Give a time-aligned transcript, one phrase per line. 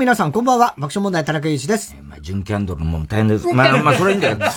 [0.00, 0.74] も皆さん、こんばんは。
[0.78, 1.94] 爆笑問題、田中裕一です。
[2.02, 3.46] まあ、純キャンドルも大変です。
[3.52, 4.46] まあ、まあ、それいいんだけど。
[4.46, 4.48] あ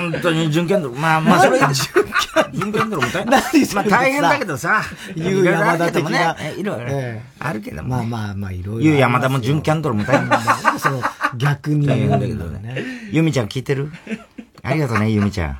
[0.00, 0.94] の本当に純キャンドル。
[0.94, 3.26] まあ、まあ、それ、純キャンドルも大変。
[3.74, 4.82] まあ、大変だけどさ。
[5.14, 6.34] 言う山田的な。
[6.56, 7.90] いろいろあるけども。
[7.90, 8.80] まあまあまあ、いろいろ。
[8.84, 10.40] 言う山田も純キャンドルも大変だ。
[10.78, 11.02] その、
[11.36, 11.86] 逆に。
[11.86, 12.82] 大変だけどね。
[13.10, 13.92] ゆみちゃん聞いてる？
[14.62, 15.58] ありがとうね、ゆみちゃん。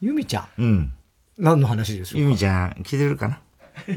[0.00, 0.62] ゆみちゃん？
[0.62, 0.92] うん。
[1.38, 3.40] 何の話ですゆみちゃん、聞いてるかな？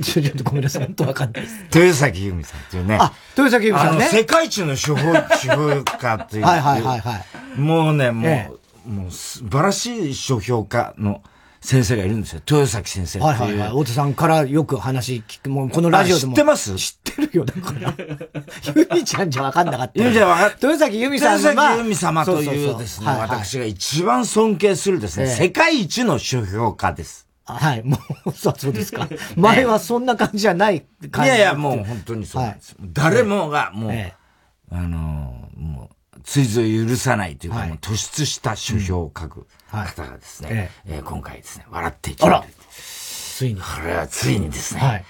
[0.02, 1.56] ちょっとごめんなさい、本当わかんないです。
[1.74, 2.98] 豊崎由美さんっていうね。
[3.00, 4.06] あ、豊崎由美さんね。
[4.06, 6.46] 世界一の手法、手法家っていう。
[6.46, 7.16] はいはいはいは
[7.58, 7.60] い。
[7.60, 8.52] もうね、もう、え
[8.88, 11.22] え、もう素晴らしい書評家の
[11.62, 12.42] 先生がいるんですよ。
[12.46, 13.72] 豊崎先生はいはいはい。
[13.72, 16.34] 大手さんからよく話聞く、もうこのラジオでも。
[16.34, 16.76] 知ってます？
[16.76, 17.94] 知ってるよ、だから。
[18.76, 19.94] ゆみちゃんじゃわかんなかった。
[19.96, 27.23] ゆみちゃんわか豊崎由美さん豊崎由美様というですね、私が一番尊敬するですね、世界一の書評家です。
[27.46, 29.08] はい、もう、 そう、ですか。
[29.36, 31.30] 前はそんな感じじゃない感じ。
[31.30, 32.76] いやいや、もう本当にそうなんです。
[32.80, 34.14] 誰もが、もう、
[34.72, 43.38] あの、もう、追随を許さないというか、もう突出した書評を書く方がですね、え今回ですね、笑っていきます。
[43.38, 43.62] ついに。
[43.62, 45.04] これはついにですね、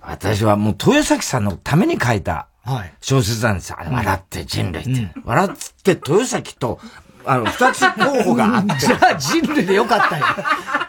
[0.00, 2.46] 私はもう豊崎さんのために書いた
[3.00, 3.78] 小説なんですよ。
[3.80, 5.12] 笑って人類って。
[5.24, 6.78] 笑って豊崎と、
[7.24, 8.74] あの、二つ候補があって。
[8.86, 10.24] じゃあ人類でよかったよ。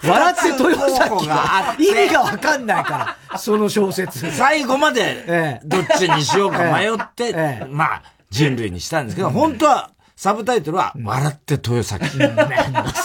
[0.03, 4.31] 笑って豊崎が意味がわかんないから、その小説。
[4.31, 12.17] 最後まで、どっちにしようか迷って、まあ、人類にしたんですけど、本当は、サブタイトルは、笑って豊崎。
[12.17, 12.27] サ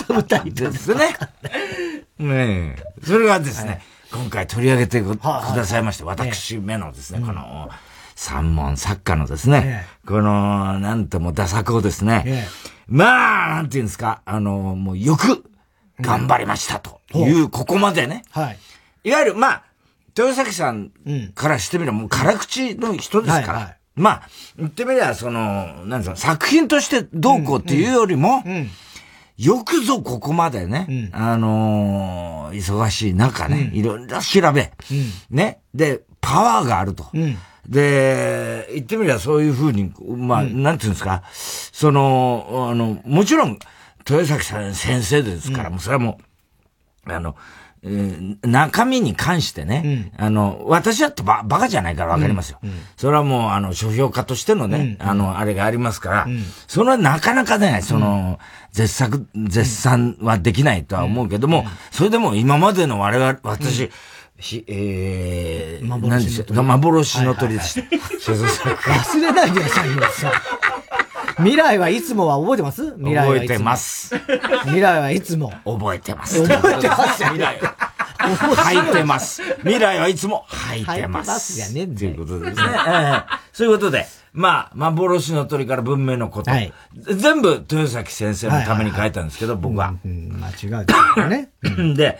[0.09, 1.17] ブタイトルですね。
[2.19, 2.83] ねえ。
[3.05, 7.69] それがですね、今回取り上げてくださいまして、私めのですね、この、
[8.15, 12.49] 三門作家のですね、この、なんとも打作をですね、
[12.89, 15.45] まあ、なんていうんですか、あの、もうよく
[16.01, 17.01] 頑張りましたと。
[17.15, 18.25] いう、ここまでね。
[18.31, 18.59] はい。
[19.05, 19.63] いわゆる、まあ、
[20.17, 20.91] 豊崎さん
[21.35, 23.77] からしてみればもう辛口の人ですから。
[23.95, 28.45] まあ、言ってみれば、その、なんですか、作品としてどうこうっていうよりも、
[29.39, 34.73] よくぞここまでね、あの忙しい中ね、いろいろ調べ、
[35.31, 37.07] ね、で、パワーがあると。
[37.67, 43.59] で、言ってみればそういうふうに、まあ、なんていうんですか、その、あの、もちろん、
[44.09, 46.19] 豊崎さん先生ですから、もうそれはも
[47.07, 47.37] う、あの、
[47.83, 52.59] えー、中身に関してね、うん、あの、私だってば、バカじゃないからわかりますよ。
[52.63, 52.71] うん。
[52.71, 56.29] うん、それはもう、あの、書評家としてのね、あの、あれがありますから、
[56.67, 58.39] それはなかなかね、その、
[58.73, 63.91] 絶作、絶賛はできないとは思うけども、それでも今までの我々、私、
[64.39, 67.81] ひ、えー、何でしょう幻の鳥でした。
[68.33, 70.33] 忘れないでくださいよ、さ。
[71.39, 72.95] 未来はいつもは覚えてます？
[72.97, 74.17] 未来覚えてます。
[74.65, 75.53] 未来はいつも。
[75.65, 76.43] 覚えてます。
[76.43, 77.61] 覚えてます未来。
[78.19, 79.43] 履いてます。
[79.59, 81.29] 未来はいつも履いてます。
[81.29, 82.67] ますやねということですね。
[83.53, 86.51] そういうことで、まあ、幻の鳥から文明のこと。
[86.51, 89.95] はい、全部、豊崎先生のために書いたんですけど、僕は。
[90.05, 90.85] 間違
[91.25, 91.51] うね。
[91.95, 92.19] で、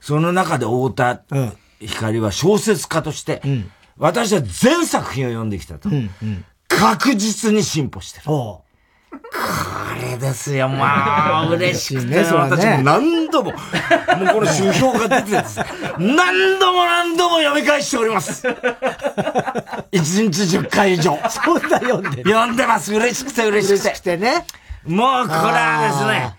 [0.00, 1.22] その中で太田
[1.80, 3.42] 光は小説家として、
[3.98, 5.88] 私は全作品を読んできたと。
[6.78, 8.24] 確実に進歩してる。
[8.26, 8.62] こ
[10.00, 13.58] れですよ、まあ、 嬉しくて、ね、私も何度も、 もう
[14.34, 15.60] この書評が出てです
[15.98, 18.46] 何度も何度も読み返しております。
[19.90, 21.18] 一日10回以上。
[21.28, 22.94] そんな読んで読んでます。
[22.94, 23.88] 嬉しくて嬉しくて。
[23.88, 24.46] 嬉しくてね。
[24.86, 26.34] もう、これはですね、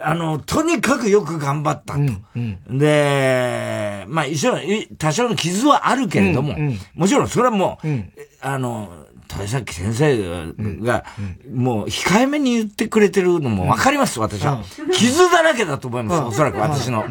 [0.00, 2.00] あの、とにかくよく頑張ったと。
[2.00, 2.24] うん
[2.68, 4.54] うん、で、まあ一緒
[4.98, 11.04] 多少の傷はあるけれども、うんうん、もちろんそれはもう、うん、あの、豊崎先生が、
[11.52, 14.62] もう控えめに言ってくれてるのもわかります、私は。
[14.94, 17.04] 傷だらけだと思います、おそらく私の。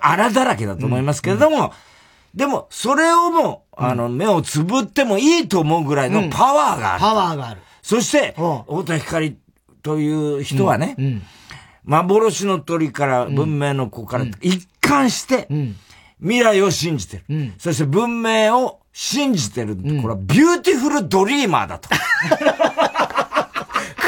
[0.00, 1.72] 荒だらけだと思いますけれども、
[2.34, 7.00] でも、それをもう、あの、目をつぶってもいいと思うぐらいのパワーがある。
[7.00, 7.60] パワーがある。
[7.82, 9.36] そして、太田光
[9.82, 10.96] という人はね、
[11.84, 15.48] 幻の鳥から文明の子から一貫して、
[16.20, 17.52] 未来を信じてる。
[17.58, 19.76] そして文明を信じてる。
[19.76, 21.88] これは Beautiful Dreamer だと。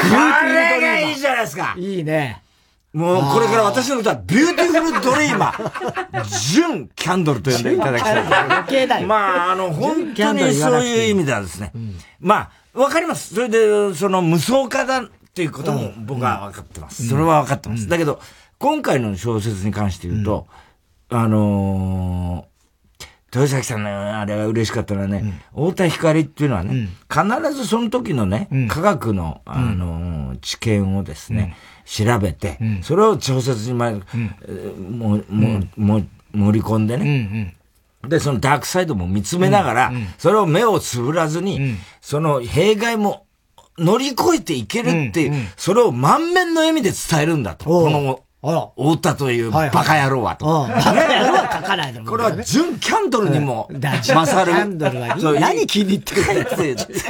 [0.03, 0.07] こ
[0.45, 1.73] れがいいじゃないですか。
[1.77, 2.41] いいね。
[2.93, 6.53] もうこれから私の歌は Beautiful Dreamer。
[6.53, 9.05] 純キャンドルと呼んでいただきたい。
[9.05, 11.71] まあ、あの、本当にそういう意味ではですね。
[12.19, 13.33] まあ、わかります。
[13.33, 17.07] それで、その無双家だっていうことも僕は分かってます。
[17.07, 17.87] それは分かってます。
[17.87, 18.19] だけど、
[18.59, 20.47] 今回の小説に関して言うと、
[21.09, 22.45] あの
[23.33, 33.99] 豊崎さんのあれが嬉しかったのはね、太田光っていうのはね、必ずその時のね、科学の、あの知見をですね、調べて、それを小説にま、も
[35.29, 36.01] もも
[36.31, 37.55] 盛り込んでね、
[38.07, 43.25] で、そのダークサイドも見つめながら、それを目をつぶらずに、その弊害も
[43.79, 47.65] 乗り越えていけるっていう、それを満面の笑みで伝えるんだと。
[47.65, 50.45] この太田というバカ野郎はと。
[50.45, 54.51] バカ野郎は書かないこれは純キャンドルにも勝る。
[54.51, 56.45] キャンドルは何気に入ってくて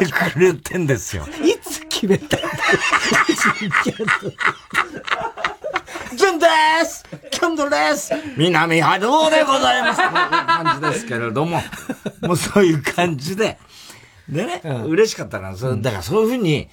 [0.06, 1.26] くれてんですよ。
[1.44, 2.48] いつ決めたんだ
[3.26, 4.36] 純キャンドル。
[6.16, 6.48] 純で
[6.86, 7.04] す。
[7.32, 8.14] キャンドルです。
[8.38, 10.02] 南波動でございます。
[10.02, 11.62] こういう感じですけれども、
[12.22, 13.58] もうそういう感じで、
[14.30, 15.56] でね、嬉しかったな。
[15.56, 16.70] そだからそういうふうに、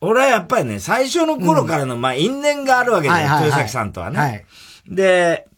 [0.00, 4.18] 俺はやっぱりね、最初の頃からの、まあ、因縁があるわけだよ、豊崎さんとはね。
[4.18, 4.44] はい、
[4.86, 5.48] で、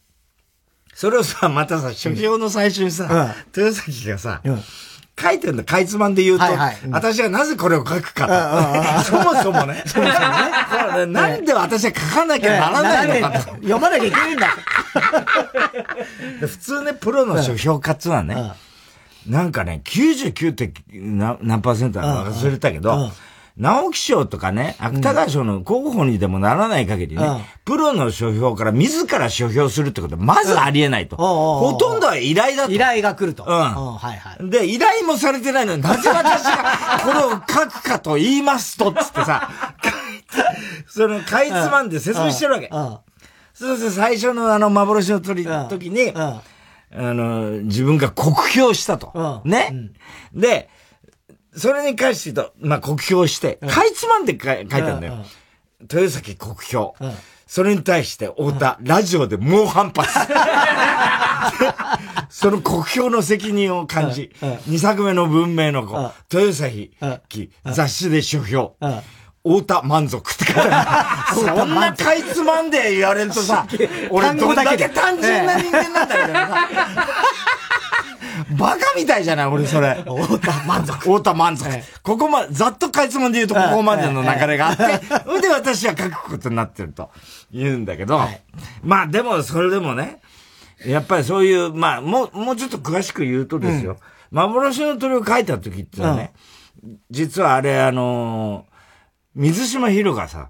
[0.93, 4.41] それをさ、またさ、書評の最初にさ、豊崎がさ、
[5.19, 6.45] 書いてんだ、かいつまんで言うと、
[6.89, 9.03] 私はなぜこれを書くかと。
[9.03, 9.83] そもそもね。
[9.85, 11.05] そもそもね。
[11.05, 13.39] なんで私は書かなきゃならないのかと。
[13.53, 14.47] 読まなきゃいけないんだ。
[16.39, 18.53] 普通ね、プロの書評家っつうのはね、
[19.27, 20.51] なんかね、99.
[20.51, 23.11] って何パーセントか忘れたけど、
[23.57, 31.17] 直木賞とかね、芥川賞の候補にでもならない限りね、うん、プロの書評から自ら書評するってことはまずありえないと。
[31.17, 32.71] ほとんどは依頼だと。
[32.71, 33.43] 依頼が来ると。
[33.43, 33.49] うん。
[33.49, 34.49] はいはい。
[34.49, 39.49] で、依頼もされてないのに、なぜ私がこれを書くかと言いますと、つってさ、
[40.87, 42.69] その、かいつまんで説明してるわけ。
[43.53, 46.41] そうすると最初のあの幻の鳥の時に、あ
[46.93, 49.41] の、自分が酷評したと。
[49.45, 49.91] ね。
[50.33, 50.69] で、
[51.55, 55.25] それに関して言うと、まあ、酷評して、かいつまんで書いたんだよ。
[55.81, 56.95] 豊崎酷評。
[57.47, 60.09] それに対して、太田、ラジオで猛反発。
[62.29, 64.31] その酷評の責任を感じ、
[64.67, 66.91] 二作目の文明の子、豊崎、
[67.65, 68.75] 雑誌で書評。
[69.43, 71.35] 太田満足って書いてある。
[71.41, 73.65] そんなかいつまんで言われるとさ、
[74.11, 76.67] 俺どんだけ単純な人間なんだけどさ。
[78.57, 79.95] バカみたいじゃない俺それ。
[80.03, 80.99] 太田満足。
[80.99, 81.69] 太田満足。
[82.03, 84.83] ここま、ざっとかいつまんで言うとここまでの流れがあって、
[85.25, 87.09] それで私は書くことになってると
[87.51, 88.19] 言うんだけど、
[88.83, 90.21] まあでもそれでもね、
[90.85, 93.97] やっぱりそういう、まあもう、もうちょっと詳しく言うとですよ、
[94.31, 96.33] 幻の鳥を書いた時ってね、
[97.09, 98.65] 実はあれあの
[99.35, 100.49] 水島ひろがさ、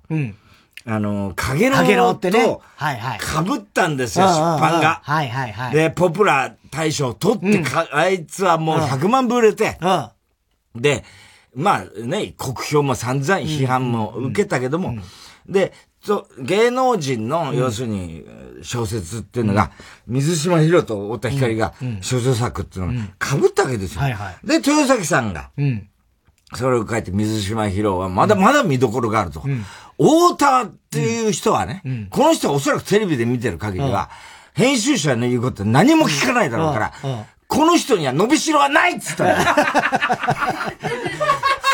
[0.85, 1.75] あの、かげろ
[2.11, 2.29] うと、
[2.75, 3.19] はいはい。
[3.19, 5.01] 被ったんですよ、出版が。
[5.03, 5.73] はいはいはい。
[5.73, 9.77] で、ポプラ大賞取ってか、あいつはもう100万部売れて、
[10.75, 11.03] で、
[11.53, 14.95] まあね、国評も散々批判も受けたけども、
[15.47, 15.73] で、
[16.39, 18.25] 芸能人の、要するに、
[18.63, 19.71] 小説っていうのが、
[20.07, 24.01] 水島ひろと太田光が、小説作っていうのが、被ったわけですよ。
[24.43, 25.51] で、豊崎さんが、
[26.55, 29.43] それを書いて水島ひろは、まだまだ見どころがあると。
[30.01, 34.09] 太田っていう人はね、うん、この人はおそらくテレビで見てる限りは、
[34.53, 36.93] 編集者の言うこと何も聞かないだろうから、
[37.47, 39.35] この人には伸びしろはないっつったら。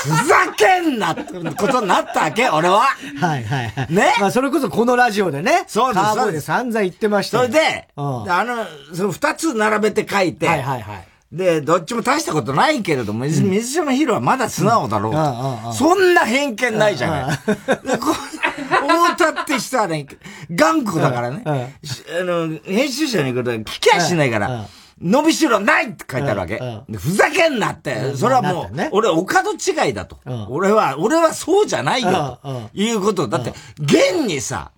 [0.08, 2.80] ふざけんなってことになったわけ、俺は。
[3.20, 3.94] はいはいはい。
[3.94, 4.16] ね？
[4.20, 5.66] まあそれこそこのラジオでね。
[5.68, 6.06] そうです。
[6.06, 8.02] カーボーで散々言ってましたそれで、あ
[8.44, 11.08] の、その二つ並べて書いて、はいはいはい。
[11.32, 15.74] で、どっちも大したことないけれども、水島ヒロはまだ素直だろうと。
[15.74, 17.38] そんな偏見ないじゃない。
[17.38, 20.08] 太田って人はね、
[20.50, 21.44] 頑固だからね。
[21.46, 24.68] あの、編集者に言うこと聞きゃしないから、
[25.02, 26.62] 伸びしろないって書いてあるわけ。
[26.96, 28.16] ふざけんなって。
[28.16, 30.18] それはもう、俺、お門違いだと。
[30.50, 32.40] 俺は、俺はそうじゃないよ。
[32.42, 33.28] ということ。
[33.28, 34.72] だって、現にさ、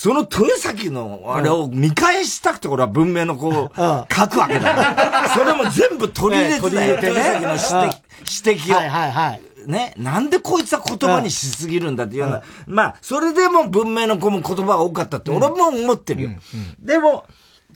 [0.00, 5.28] その豊崎のあれを見返したくて俺は文明のこう、書くわけだ。
[5.34, 8.76] それも全部取り入れてたよ、豊崎の指摘を。
[8.78, 9.40] はいはいはい。
[9.66, 12.42] ね、なんでこいつは言葉にしすぎるんだっていうような。
[12.66, 16.30] まあ、それでも文明の子も言葉が多かったって俺も思ってるよ。
[16.78, 17.26] でも、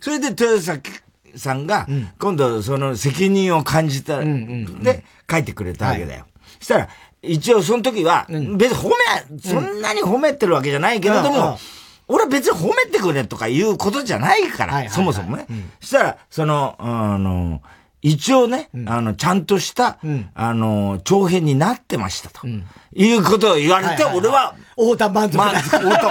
[0.00, 0.93] それで豊崎
[1.37, 1.87] さんが、
[2.19, 6.25] 今度その責任を感じた、で、書いてくれたわけだよ。
[6.59, 6.88] そしたら、
[7.21, 11.59] 一応その時は、別に褒め、そんなに褒めてるわけじゃないけれども、
[12.08, 15.46] 俺は別に褒めてくれとかいうことじゃないから、そもそもね。
[15.80, 17.62] そしたら、その、あの、
[18.02, 19.99] 一応ね、あの、ちゃんとした、
[20.34, 22.46] あの、長編になってましたと。
[22.94, 25.38] いうことを言われて、俺は、太田満足。
[25.38, 26.08] 満足、太田満足。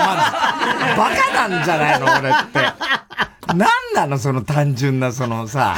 [0.98, 3.54] バカなんじゃないの俺って。
[3.54, 5.76] なんなのその単純な、そのさ。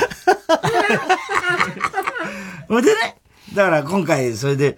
[2.70, 3.18] ほ でね、
[3.54, 4.78] だから今回、それで、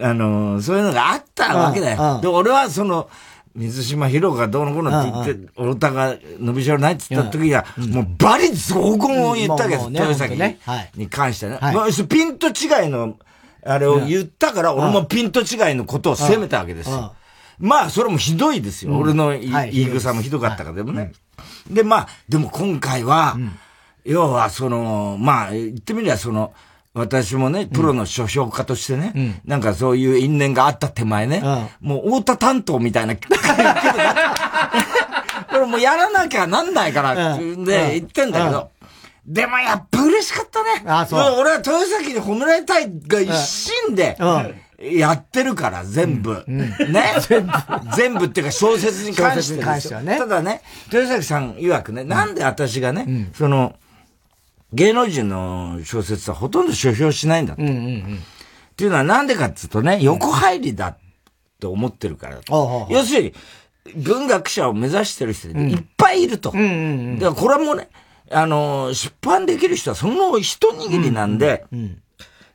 [0.00, 2.20] あの、そういうのがあったわけだよ。
[2.20, 3.08] で、俺はその、
[3.54, 10.36] 水島ヒロがどうのこうのって言って、太田が伸びしろないって言った時には、もうバリ雑言を言ったけど、豊崎
[10.96, 11.58] に関してね。
[12.08, 13.16] ピント違いの、
[13.64, 17.14] あれを言ったから、俺もピント違いのことを責めたわけですよ。
[17.58, 18.96] まあ、それもひどいですよ。
[18.96, 19.42] 俺の言
[19.72, 19.86] い。
[19.90, 21.12] 草もひどかったから、でもね。
[21.68, 23.36] で、まあ、でも今回は、
[24.04, 26.54] 要は、その、まあ、言ってみりゃ、その、
[26.92, 31.40] 私もね、プロの書評家としてね、うん、なんかそういう因縁があった手前ね、
[31.82, 33.22] うん、もう太田担当みたいな、 こ
[35.52, 38.70] れもうやらなきゃなんないから、で言ってんだけど、
[39.24, 40.82] でもやっぱ嬉しかったね。
[40.86, 41.20] あそう。
[41.38, 44.18] 俺は豊崎に褒められたいが一心で、
[44.80, 46.42] やってるから、全部。
[46.48, 47.14] うん、ね。
[47.28, 47.52] 全部。
[47.94, 50.18] 全部っていうか小説に関して関してはね。
[50.18, 53.74] ただね、豊崎さん曰くね、なんで私がね、うん、その、
[54.72, 57.62] 芸能人の小説はほとんど書評しないんだって。
[57.62, 58.18] うんうんうん、
[58.72, 60.98] っていうのはなんでかっていうとね、横入りだっ
[61.60, 62.38] て思ってるから。
[62.48, 63.34] 要するに、
[63.96, 66.50] 文学者を目指してる人いっぱいいると。
[66.50, 67.88] だからこれもね、
[68.30, 72.02] あの、出版できる人はその一握りなんで、うんうんうん。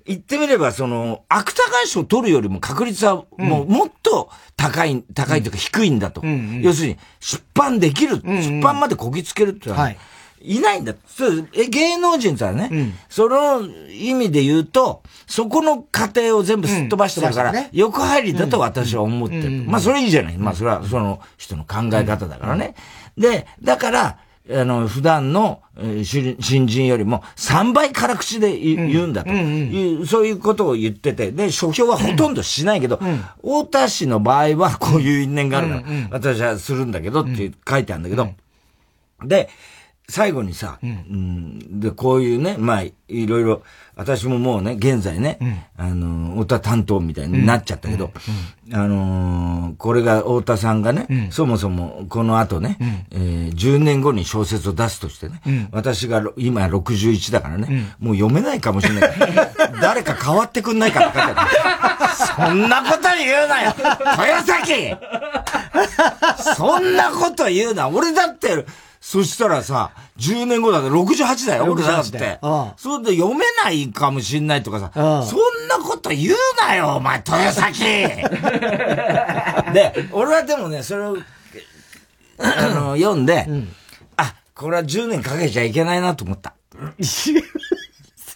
[0.06, 6.22] 言ってみれば、その、芥川賞を取るよりも確率はもうもっと高い、高いというか低いんだと。
[6.22, 9.98] うんうん、要するに、出版できる、うんうん、出版までこぎつけるってのは、はい、
[10.46, 10.94] いないんだ。
[11.08, 17.56] そうえ芸能人とはね、うん、その意味で言うと、そこの過程を全部すっ飛ばしてるから、うん。
[17.56, 19.50] ね、横入りだと私は思ってる。
[19.66, 20.38] まあ、それいいじゃない。
[20.38, 22.76] まあ、それはその人の考え方だからね。
[23.18, 38.30] で、だから、あの、普段の、えー、新人よりも3倍辛口で言うんだと、いう、そういうことを言ってて、で、書評はほとんどしないけど、うん、太田氏の場合はこういう因縁があるから、私はするんだけどって書いてあるんだけど、
[39.24, 39.50] で、
[40.08, 42.94] 最後にさ、うん、で、こういうね、まあ、い
[43.28, 43.64] ろいろ、
[43.96, 48.12] 私ももうね、現在ね、うん、あの、太田担当みたいになっちゃったけど、
[48.68, 52.78] うん、あのー、これが太田さんがね、うん、そもそもこの後ね、
[53.12, 59.12] えー、10年後に小説を出すとしてね、私が今61だからね、もう読めないかもしれない。
[59.82, 61.52] 誰か変わってくんないかって書いてある。
[62.16, 63.74] そんなこと言うなよ。
[63.80, 64.96] 豊崎！
[66.56, 67.90] そんなこと言うな。
[67.90, 68.66] 俺だって、
[69.08, 72.40] そしたらさ、10年後だって68だよ、俺だって。
[72.76, 78.26] それで読めないかもしんないとかさ、そんなこと言うなよ、お前、豊崎 で、
[80.12, 81.18] 俺はでもね、それを、
[82.40, 83.76] あの、 読んで、うん、
[84.18, 86.56] あ、これは10年かけちゃいけないなと思った。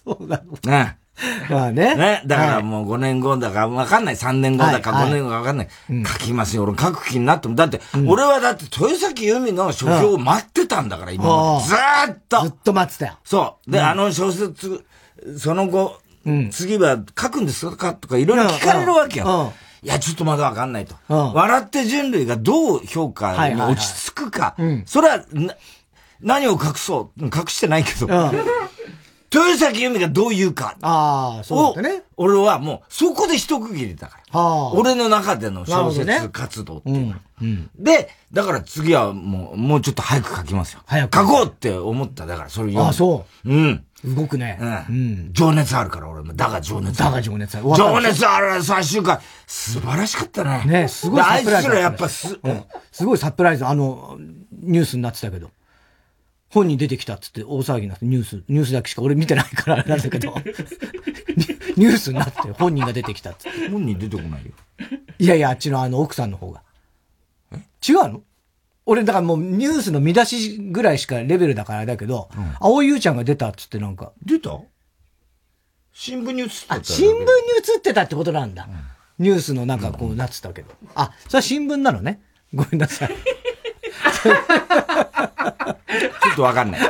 [0.06, 0.96] そうなのうん。
[1.50, 1.96] まあね。
[1.96, 2.22] ね。
[2.26, 4.16] だからもう5年後だかわかんない。
[4.16, 5.68] 3年後だか5年後かわかんない。
[6.06, 6.64] 書きますよ。
[6.64, 7.56] 俺書く気になっても。
[7.56, 11.24] だって、俺はだって豊崎由美の書評を待ってたんだから、今
[11.62, 12.42] ずーっと。
[12.44, 13.14] ずっと待ってたよ。
[13.24, 13.72] そう。
[13.72, 14.86] で、あの小説、
[15.38, 16.00] その後、
[16.52, 19.54] 次は書くんですかとかいろいろ聞かれるわけよ。
[19.82, 20.96] いや、ちょっとまだわかんないと。
[21.08, 24.56] 笑って人類がどう評価に落ち着くか。
[24.86, 25.24] それは、
[26.22, 27.24] 何を隠そう。
[27.24, 28.08] 隠してないけど。
[29.31, 30.75] 豊崎由美がどう言うか。
[30.81, 32.03] ああ、そうだね。
[32.17, 34.39] 俺はもう、そこで一区切りだから。
[34.39, 40.81] はあ、俺の中での小説活動っていうねうんうん、で、だから次はもう、もうちょっと早く書きますよ。
[40.86, 41.17] 早く。
[41.17, 42.25] 書こうって思った。
[42.25, 43.50] だからそれ読ああ、そう。
[43.50, 43.86] うん。
[44.03, 44.57] 動くね。
[44.89, 45.29] うん。
[45.33, 46.33] 情熱あるから、俺も。
[46.33, 47.12] だが情熱ある。
[47.12, 47.75] だが情熱ある。
[47.75, 49.19] 情熱ある最終回。
[49.45, 50.63] 素晴らしかったね。
[50.65, 51.55] ねすごいサプライズ。
[51.55, 53.65] あいつらやっぱす、うん、すごいサプライズ。
[53.65, 54.17] あの、
[54.51, 55.51] ニュースになってたけど。
[56.50, 60.34] 本人出てきたっつって大騒ぎになってニュース、ニュースだけしか俺見てないからあれ なんだけど、
[61.77, 63.70] ニュースになって本人が出てきたっつって。
[63.70, 64.51] 本人出てこないよ。
[65.20, 66.63] いやいや、あっちのあの奥さんの方が。
[67.88, 68.24] 違うの？
[68.86, 74.12] 俺、だからもうニュースの見出しぐらいしかレベルだからあれだけど、うん、青井優ちゃんが出たっつってなんか。
[74.25, 74.60] 出た？
[75.94, 76.84] 新聞に映ってた。
[76.84, 78.68] 新聞に映ってたってことなんだ。
[79.20, 80.63] うん、ニュースのなんかこうなってたけ？
[80.63, 80.74] ど。
[80.96, 82.22] あ、それは新聞なのね。
[82.53, 83.15] ごめんなさい。
[84.24, 84.34] ちょ
[86.34, 86.82] っとわかんない。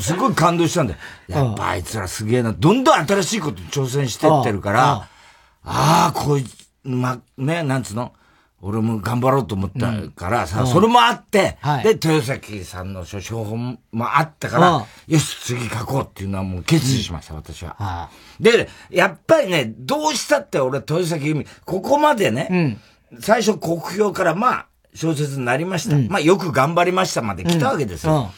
[0.00, 0.98] すごい感動したんだよ。
[1.28, 2.52] やっぱあいつらすげえな。
[2.52, 5.08] どんどん新しいことに挑戦してってるから、
[5.64, 8.12] ああ、こいつ、ま、ね、なんつうの？
[8.62, 18.10] 俺も頑張ろうと思ったからさ、それもあって、で、豊崎さんの書評本もあったから、よし、次書こうっていうのはもう決意しました、私は。
[18.38, 22.78] で、やっぱりね、どうしたって俺、豊崎由美、ここまでね、
[23.20, 25.96] 最初国評からまあ、小説になりました。
[25.96, 28.30] うん、まあ、よく頑張りましたまで来たわけですよ。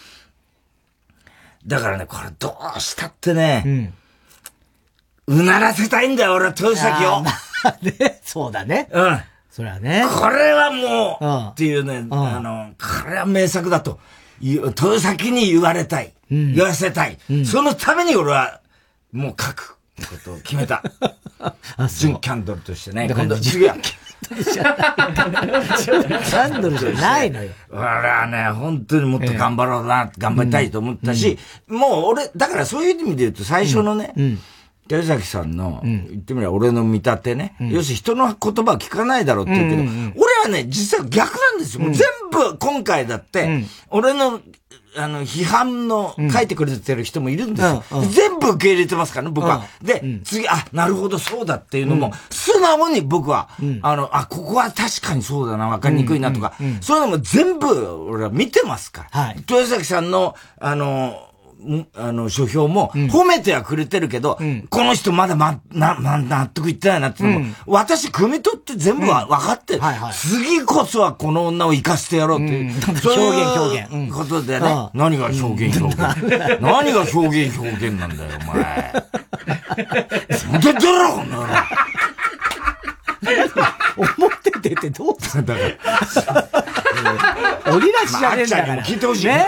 [1.62, 3.92] うん、だからね、これどうしたってね、
[5.26, 7.22] うん、うならせたいんだよ、俺は豊崎を。
[7.82, 8.88] ね、 そうだね。
[8.92, 9.20] うん。
[9.50, 10.04] それはね。
[10.08, 14.00] これはもう、っていうね、あの、これは名作だと、
[14.40, 16.12] 豊崎に言われたい。
[16.30, 17.18] 言わせたい。
[17.44, 18.60] そのために俺は、
[19.12, 19.76] もう書く。
[20.00, 20.82] ことを決めた。
[21.98, 23.08] 純キャンドルとしてね。
[23.08, 23.76] 今度次は。
[24.28, 27.50] キャンドルじゃないのよ。
[27.70, 31.38] 俺はね、本当にもっと頑張ろうな、頑張りたいと思ったし、
[31.68, 34.14] もう俺、だからそういう意味で言うと最初のね、
[34.92, 39.82] 寺崎さんの、言ってみれば俺の見立てね、要するに人の言葉は聞かないだろうって言うけど、
[40.16, 41.84] 俺はね、実は逆なんですよ。
[41.84, 44.42] もう全部今回だって、俺の
[44.94, 47.82] あの、批判の書いてくれてる人もいるんですよ。
[47.92, 49.64] うんうん、全部受け入れてますからね、僕は。
[49.82, 53.48] で、うん、次、あ、なるほど、そうだっていうのも、素直に僕は、
[53.80, 59.22] あの、あ、ここは確かにそうだな、わかりにくいなとか、そういうのも全部、俺は見てますから。
[59.22, 61.31] はい、豊崎さんの、あの、
[61.94, 72.72] あの、書評も、褒めてはくれてるけど、うん、この人まだま、な、な、納得いってないなってのも、うん、私、汲み取って全部は分かってる、はいはい、次こそはこの女を生かしてやろうっていう。
[73.02, 74.14] そういう表現、表現。
[74.14, 76.60] ことでね、何が表現表現？
[76.60, 79.04] 何が表現表現なんだよ、お前。
[80.50, 81.46] 本当だろ、こんなの。
[83.96, 86.48] 思っててってどうすんだから。
[87.74, 88.74] 俺らしじゃねえんだから。
[88.74, 89.26] あっちゃんにも聞いてほしい。
[89.26, 89.46] ね、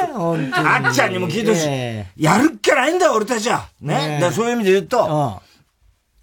[0.52, 2.22] あっちゃんにも聞いてほしい。
[2.22, 3.68] やるっきゃないんだよ、俺たちは。
[3.80, 4.18] ね。
[4.20, 5.40] だそういう意味で言うと、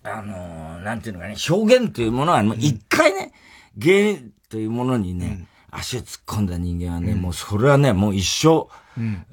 [0.03, 3.31] あのなんていうのかね、表現というものは、一回ね、
[3.77, 8.67] 芸というものにね、足を突っ込んだ人間はね、もうそれはね、もう一生、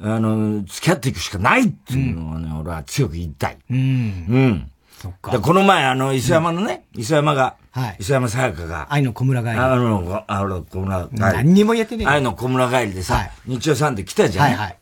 [0.01, 3.59] あの、付き合っていくしかないっていうのはね、俺は強く言いたい。
[3.71, 3.77] うん。
[3.77, 4.71] うん。
[5.01, 5.41] そっか。
[5.41, 7.97] この前、あの、磯山のね、磯山が、はい。
[8.01, 8.89] 磯山さやかが。
[8.91, 9.57] 愛の小村帰り。
[9.57, 11.21] あの、あの、小村帰り。
[11.21, 14.45] 何にも言ってねえ愛の小村帰りでさ、はい、日曜さんで来たじゃん。
[14.47, 14.79] はいはい。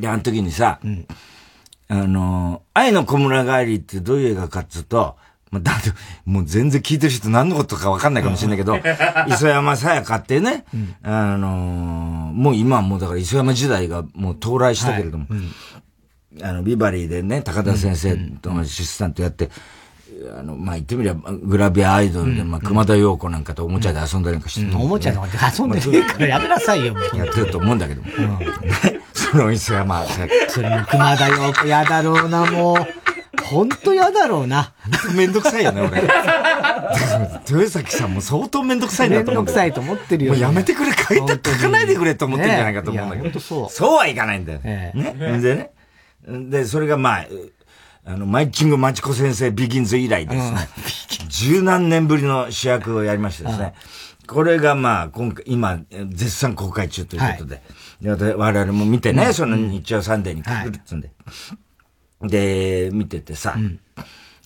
[0.00, 1.06] で、あの時にさ、うん、
[1.88, 5.16] あの、愛の小村帰りってどういう映画かっつうと、
[5.52, 5.90] まあ、だって、
[6.24, 8.78] もう全然聞いてる人何のことかわかんないかもしれないけど、
[9.28, 15.50] 磯山さやかってね、うん、あのもう今はもうだから磯山時代がもう到来したけれども、はいうん
[16.40, 19.50] あの、ビバリーでね、高田先生とのシスタントやって、
[20.38, 26.94] あの、まあ、言ってみれば、グラビアアイドルで、まあ、熊田陽子なんかとおもちゃで遊んだりなんかしてる、おもちゃで遊んでるからやめなさいよ。
[27.14, 28.08] やってると思うんだけども。
[29.12, 30.04] その磯山
[30.48, 32.76] それも熊田陽子嫌だろうな、もう。
[33.42, 34.72] ほんと嫌だろうな。
[35.14, 36.02] めんどくさいよね、俺。
[37.48, 39.42] 豊崎さんも相当めんどくさいなと思う。
[39.42, 40.32] めんどくさいと思ってるよ。
[40.32, 43.40] もうやめてくれ、書いた、書かないでくれと思ってんじゃないかと思うんだけど。
[43.40, 43.68] そう。
[43.70, 44.60] そうはいかないんだよ。
[44.60, 44.92] ね。
[44.94, 45.70] でね。
[46.26, 47.26] で、それがまあ、
[48.04, 50.68] あの、マイキングマチコ先生ビギンズ以来ですね。
[51.28, 53.74] 十何年ぶりの主役をやりましてですね。
[54.26, 57.62] これがまあ、今回、今、絶賛公開中ということで。
[58.04, 61.10] はい、で我々も見てね、その日曜サンデーに来るっつんで。
[62.20, 63.80] はい、で、見ててさ、うん、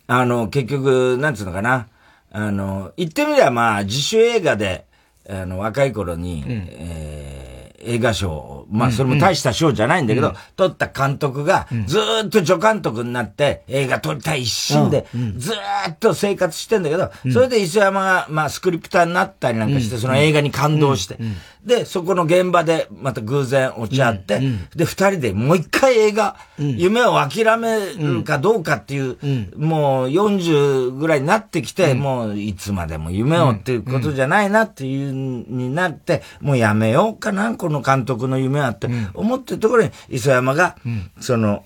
[0.07, 1.89] あの、結局、なんつうのかな。
[2.33, 4.87] あの、言ってみればまあ、自主映画で、
[5.29, 7.47] あの、若い頃に、うん、えー
[7.87, 21.19] 映画賞、まあそれも大した賞じゃないんだけど、撮った監督がずっと助監督になって映画撮りたい一心でずっと生活してんだけど、それで磯山がまあスクリプターになったりなんかして、その映画に感動して、
[21.65, 24.41] で、そこの現場でまた偶然落ち合って、
[24.77, 29.19] で、二人でもう一回映画、夢を諦めるかどうかっていう、
[29.57, 40.77] もう40ぐらいになってきて、もういつまでも夢をっていうことじゃないなっていうになって、もうやめようかな、この監督の夢はって思ってるところに、磯山が、
[41.21, 41.65] その、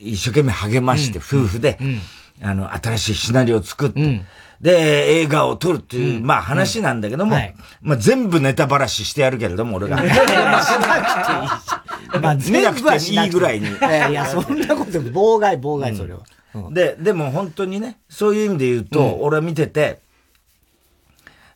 [0.00, 1.78] 一生懸命励まして、夫婦で、
[2.42, 4.22] あの、新しいシナリオを作って、
[4.60, 7.36] で、映画を撮るっていう、まあ話なんだけども、
[7.80, 9.98] まあ全部ネタばらししてやるけれども、俺が。
[10.02, 10.32] し なくて
[11.32, 11.48] いい。
[11.48, 12.22] し。
[12.22, 13.68] まあ見なくていいぐらいに。
[13.68, 16.20] いや、 そんなこと、妨害、妨害、それは。
[16.72, 20.00] で、でも本当にね、そういう意味で言うと、俺は見てて、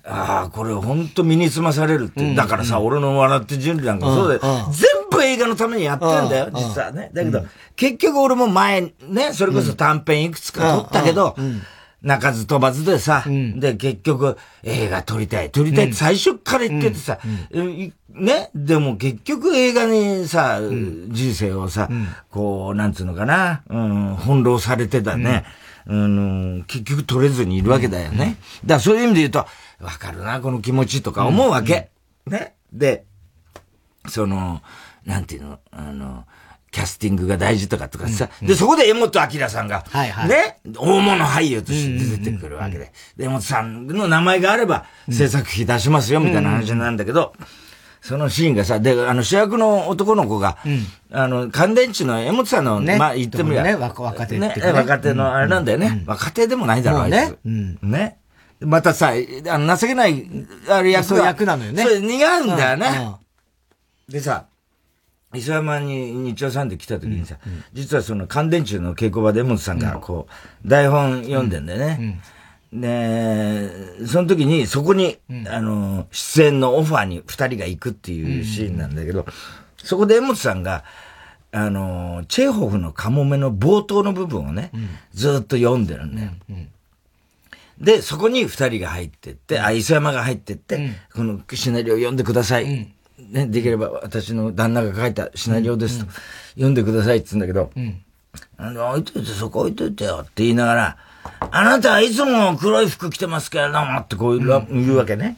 [0.05, 2.35] ああ、これ本当身につまされるって。
[2.35, 4.41] だからさ、俺の笑って準備なんかそうだよ。
[4.73, 7.11] 全部映画のためにやってんだよ、実はね。
[7.12, 7.45] だけど、
[7.77, 11.37] 結局俺も前、ね、それこそ短編いくつか撮ったけど、
[12.03, 17.19] 鳴かず飛ばずでさ、うん、で、結局、映画撮りたい、撮りたいって最初から言っててさ、
[17.53, 21.88] うん、ね、でも結局映画にさ、うん、人生をさ、
[22.31, 25.45] こう、なんつうのかな、うん、翻弄されてたね、
[25.87, 28.37] うん、結局撮れずにいるわけだよね。
[28.65, 29.47] だからそういう意味で言うと、
[29.83, 31.90] わかるな、この気持ちとか思うわけ。
[32.27, 32.55] ね。
[32.73, 33.05] で、
[34.09, 34.62] その、
[35.05, 36.25] なんていうの、あの、
[36.71, 47.35] キャスティングが大事とかとかさ、うん、で、そこで江本明さんが、はいはい、ね、大物俳優として出てくるわけで、で、江本さんの名前があれば、制作費出しますよ、みたいな話なんだけど、
[48.01, 54.73] そのシーンがさ、で、あの主役の男の子が、うん、あの、乾電池の江本さんの、ね、まあ言ってみりゃ、ね、若手ね、ね。
[54.73, 56.01] 若手のあれなんだよね。
[56.03, 57.38] うん、若手でもないだろう、あいつ。
[57.45, 57.79] ね。
[57.83, 58.18] ね。
[58.64, 59.12] またさ、
[59.48, 60.27] あの、情けない、
[60.68, 61.27] あれ役が。
[61.27, 61.83] 役なのよね。
[61.83, 63.16] それ似合うんだよね。
[64.09, 64.46] でさ、
[65.35, 70.27] 磯山に日曜さんで来た時にさ、うんうん、実はその乾電池の稽古場で江本さんがこ
[70.64, 72.20] う、台本読んでんだよね。
[72.72, 79.27] で、その時にそこに、あの、出演のオファーに二人が行くっていうシーンなんだけど、
[79.83, 80.85] そこで江本さんが、
[81.51, 86.31] あの、チェーホフのカモメの冒頭の部分をね、うん、ずっと読んでるんだよ。
[87.81, 92.65] で、そこに二人が入ってって、あ、磯山が入ってって、うん、このシナリオ読んでください。
[92.65, 96.13] うん、ね、できれば私の旦那が書いたシナリオですと、うん、
[96.55, 97.71] 読んでくださいって言うんだけど、
[98.57, 100.97] あの、置いといて、そこ置いといてよって言いながら、
[101.51, 105.37] あなたはいつも黒い服着てますけれどもってこう言うわけね。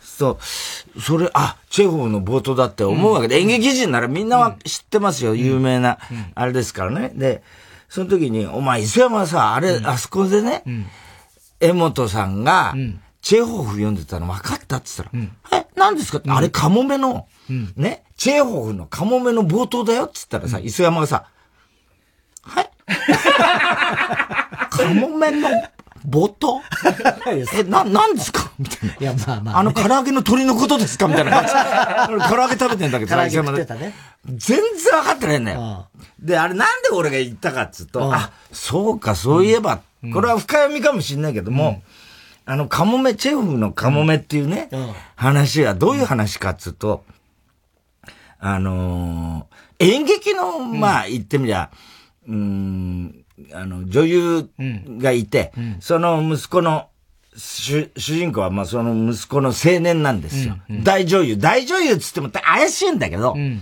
[0.00, 0.38] そ
[0.96, 3.28] う、それ、あ、チェホーの冒頭だって思うわけ。
[3.28, 5.98] で、演劇人ならみんなは知ってますよ、有名な、
[6.34, 7.10] あれですからね。
[7.14, 7.42] で、
[7.88, 10.62] その時に、お前、磯山さ、あれ、あそこでね、
[11.66, 12.74] 江本さんが、
[13.22, 16.20] チェホフ読んでたの分かったって言ったら、え、何ですか？
[16.36, 17.26] あれ、カモメの、
[17.76, 21.24] ね、チェホフのカモメの冒頭だよって言ったらさ、磯山がさ、
[22.42, 22.70] はい
[24.70, 25.48] カモメの
[26.06, 26.60] 冒頭？
[27.54, 28.50] え、な、なんですか？
[28.58, 28.94] みたいな。
[29.00, 31.08] いや、まあまあ、あの、唐揚げの鳥のことですか？
[31.08, 31.52] みたいな感じ。
[32.28, 33.94] 唐揚げ食べてんだけど、唐揚げ食ってたね。
[34.26, 35.86] 全然分かってないんだよ。
[36.18, 39.80] で、あれなんで俺が言ったかっつうと、あ、そうか、そういえば、
[40.12, 41.82] これは深読みかもしんないけども、
[42.46, 44.68] あの、カモメ、チェフのカモメっていうね、
[45.16, 47.04] 話はどういう話かっつうと、
[48.38, 49.46] あの
[49.78, 51.70] 演劇の、まあ、言ってみりゃ、
[52.28, 54.50] うん、あの、女優
[54.98, 56.88] がいて、うん、その息子の、
[57.36, 60.56] 主主人公は、まあ、その息子の青年なんですよ。
[60.84, 61.36] 大女優。
[61.36, 63.60] 大女優っつっても怪しいんだけど、うん、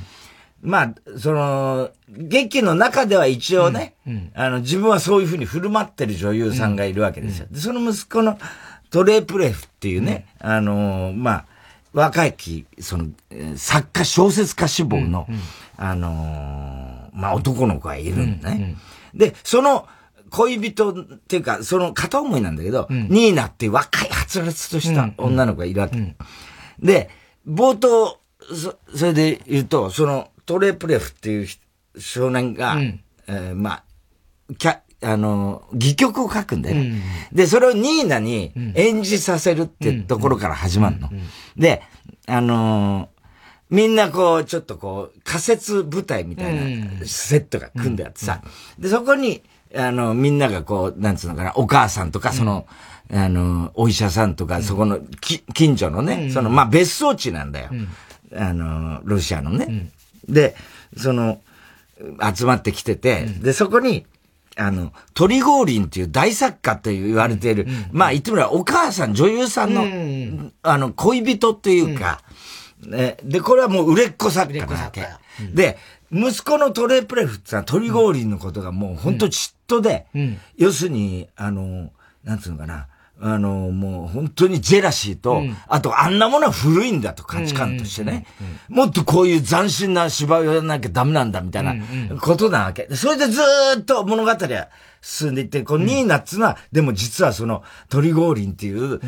[0.63, 7.49] まあ、その、劇の中では一応ね、うんうん、あの、自分はそういうふうに振る舞ってる女優さんがいるわけですよ。
[7.51, 8.39] で、その息子の
[8.91, 11.47] トレープレフっていうね、あの、まあ、
[11.93, 13.09] 若いき、その、
[13.57, 15.27] 作家、小説家志望の、
[15.77, 18.77] あのまあ、男の子がいるんだね。
[19.15, 19.89] で、その、
[20.31, 20.95] 恋人っ
[21.29, 25.99] ていうか、その片思いなんだけど、うん、ニーナっていう若いはつらつとした女の子がいるわけ。
[25.99, 26.17] うん、
[26.81, 27.11] で、
[27.47, 31.49] 冒頭、そ、それで言うと、そのトレプレフっていう
[31.99, 33.85] 少年が、うん、えー、まあ、
[34.59, 41.11] キャ、あの、戯曲を書くんだよね、うん、で、それをニーナに演じさせるってところから始まるの。
[41.57, 41.83] で、
[42.27, 43.09] あのー、
[43.71, 48.43] みんなこう、ちょっとこう、仮設舞台みたいなセットが組んであってさ、
[48.79, 49.43] で、そこに、
[49.75, 52.67] あの、みんながこう、なんつうのかな、お母さんとか、その、
[53.11, 57.71] あの、お医者さんとか、そこの、き、近所のね、その、まあ、別荘地なんだよ。
[58.37, 59.91] あの、ロシアのね。
[60.29, 60.55] で、
[60.97, 61.41] その、
[62.35, 64.07] 集まってきてて、で、そこに、
[64.57, 72.23] あの、トリゴーリンっていう大作家と言われている、まあ言ってみればお母さん、女優さんの、あの、恋人っていうか、
[72.87, 75.07] ね、で、これはもう売れっ子作家なわけ。
[75.41, 75.79] うん、で、
[76.13, 81.91] 息子のトレプレフってのはトリゴーリンのことがもう本当嫉妬で、うん、要するに、あの、
[82.25, 82.89] なんつうのかな、
[83.25, 88.27] あの、もう本当にジェラシーと、うん、あとあんなものは古いんだと価値観としてね、
[88.69, 91.77] もっとこういう斬新な芝居をやらなきゃダメなんだみたいな
[92.21, 92.89] ことなわけ。
[92.97, 93.41] それでず
[93.79, 94.69] っと物語は
[95.01, 99.01] 進んでいって、このニーナっつうのは、でも実はそのトリゴーリンっていう、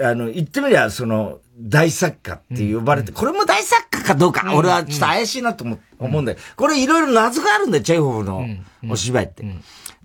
[0.00, 6.38] あの、言ってみりゃ、その、大作家って呼ばれて、これも大作家かどうか、俺はちょっと怪しいなと思うんだよ。
[6.56, 8.44] これいろいろ謎があるんだよ、チェイホフの
[8.90, 9.44] お芝居って。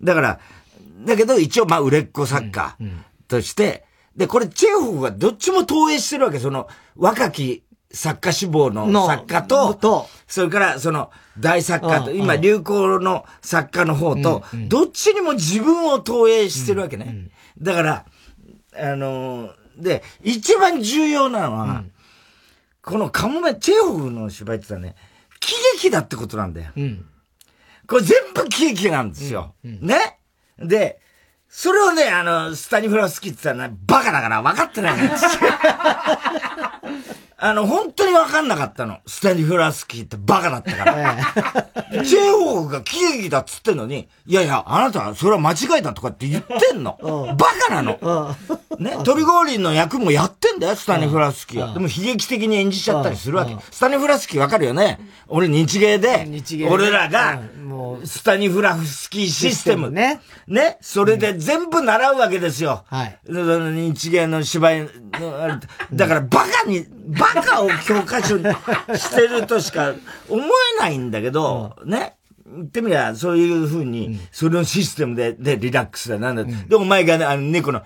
[0.03, 0.39] だから、
[1.05, 2.75] だけど一応、まあ、売れっ子作家
[3.27, 3.85] として、
[4.15, 17.29] で、これチェイホフがどっちも投影してるわけ、その、若き作家志望の作家と、それからその大作家と、今流行の作家の方と、どっちにも自分を投影してるわけね。
[17.59, 18.05] だから、
[18.75, 21.91] あので、一番重要なのは、うん、
[22.81, 24.95] このカモメ、チェホフの芝居って言ったらね、
[25.39, 26.71] 喜劇だってことなんだよ。
[26.75, 27.05] うん、
[27.87, 29.53] これ全部喜劇なんですよ。
[29.63, 30.19] うん、ね？
[30.57, 30.99] で、
[31.59, 34.99] それをね、あの、スタニフラスキーって言ったらね、バカだから分かってない。
[37.39, 38.97] あの、本当に分かんなかったの。
[39.05, 41.17] スタニフラスキーってバカだったから。
[42.03, 46.97] チェーホークが喜劇だっつってんのに、いやいや、あなたそれは間違いだとかって言ってんの。
[47.37, 48.35] バカなの。
[48.79, 51.73] ね、トリゴーリンの役もやってんだよ、スタニフラスキーは。
[51.73, 53.55] でも悲劇的に演じちゃったりするわけ。
[53.71, 56.27] スタニフラスキーわかるよね俺日芸で、
[56.69, 57.39] 俺らが、
[58.03, 59.91] スタニフラスキーシステム。
[59.91, 60.21] ね。
[60.47, 60.77] ね。
[60.81, 62.83] それで全部習うわけですよ。
[62.87, 63.19] はい。
[63.27, 65.59] 日芸の芝居の、
[65.93, 67.26] だからバカに、バカ
[67.61, 68.43] を教科書に
[68.95, 69.93] してるとしか
[70.29, 72.15] 思えないんだけど、ね。
[72.49, 76.45] 言ってみりゃ、そういうふうに、それのシステムで、で、リラックスだ、なんだ。
[76.45, 77.85] で、お前がね、あの、猫の、に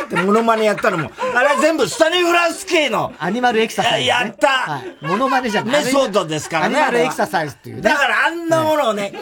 [0.00, 3.12] ゃーってモノマネやったのも、あれ全部スタニフランス系の。
[3.18, 5.84] アニマルエクササイズ、やった、モノマネじゃない。
[5.84, 6.76] メソッドですからね。
[6.76, 9.20] アニマルエクササイズっていう、だからあんなものをね、にゃ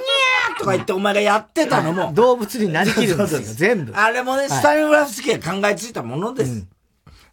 [0.54, 2.12] ーとか言ってお前がやってたのも。
[2.12, 3.94] 動物になりきるんですよ、全部。
[3.96, 6.66] あれもね、スタニフランス系が考えついたものです。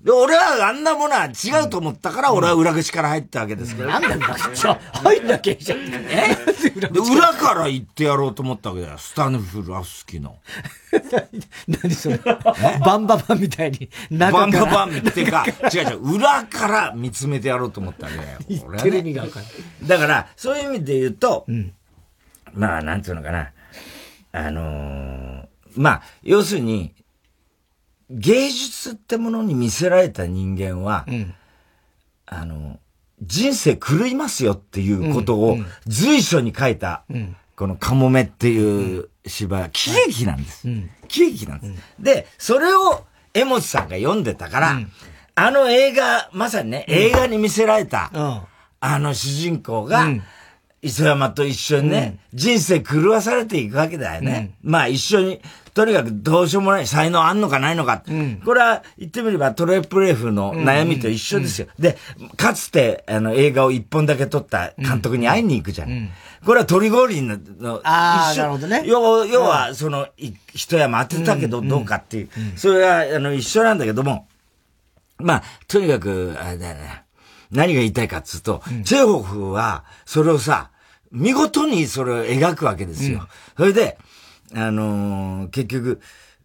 [0.04, 3.90] で、俺はあんなものは違うと思ったから、俺は裏口から入ったわけですけど。
[3.90, 5.80] なんだ裏口入んなきゃいいじゃん。
[5.80, 6.36] え？
[6.80, 8.98] で、裏から行ってやろうと思ったわけだよ。
[8.98, 10.38] スタヌフラスキの。
[11.68, 12.18] 何それ？
[12.84, 13.90] バンババンみたいに。
[14.12, 18.40] バンババンってか、違う違う、裏から見つめてやろうと思ったわけだよ。
[18.66, 18.90] 俺は、ね。
[18.90, 19.26] テレビが。
[19.84, 21.74] だから、そういう意味で言うと、うん、
[22.54, 23.52] まあ、なんつうのかな。
[24.32, 26.94] あのー、まあ、要するに、
[28.12, 31.34] 芸術ってものに見せられた人間は、うん、
[32.26, 32.80] あの、
[33.22, 37.04] 人生狂いますよっていうことを随所に書いた、
[37.56, 40.68] このカモメっていう芝喜劇なんです。
[41.08, 41.74] 喜劇なんです。
[42.00, 44.80] で、それを江本さんが読んでたから、
[45.36, 48.12] あの映画、まさにね、映画に見せられた、
[48.80, 50.08] あの主人公が、
[50.82, 54.56] 磯山と一緒にね、人生狂わされていくわけだよね。
[54.64, 55.42] まあ一緒に、
[55.74, 58.04] とにかくどうしようもない才能あんのかないのか。
[58.08, 61.68] うん、これは言ってみればトレプレフの悩みと一緒ですよ。
[61.78, 61.98] うんうん、で、
[62.36, 65.92] かつてあの映画を一本だけ撮った監督に会いに行くじゃん。
[65.92, 66.10] うん、
[66.46, 67.28] これはトリゴーリン
[67.60, 68.82] の、ああ、なるほどね。
[68.86, 72.30] 要要は、その、一山当てたけどどうかっていう。
[72.56, 74.28] それは、あの、一緒なんだけども、
[75.20, 77.04] まあ、とにかく、あれだよね。
[77.52, 80.71] 何が言いたいかっつうと、チェーホフは、それをさ、
[81.12, 83.28] 見事にそれを描くわけですよ。
[83.58, 83.98] それで、
[84.54, 86.02] あのー、結局、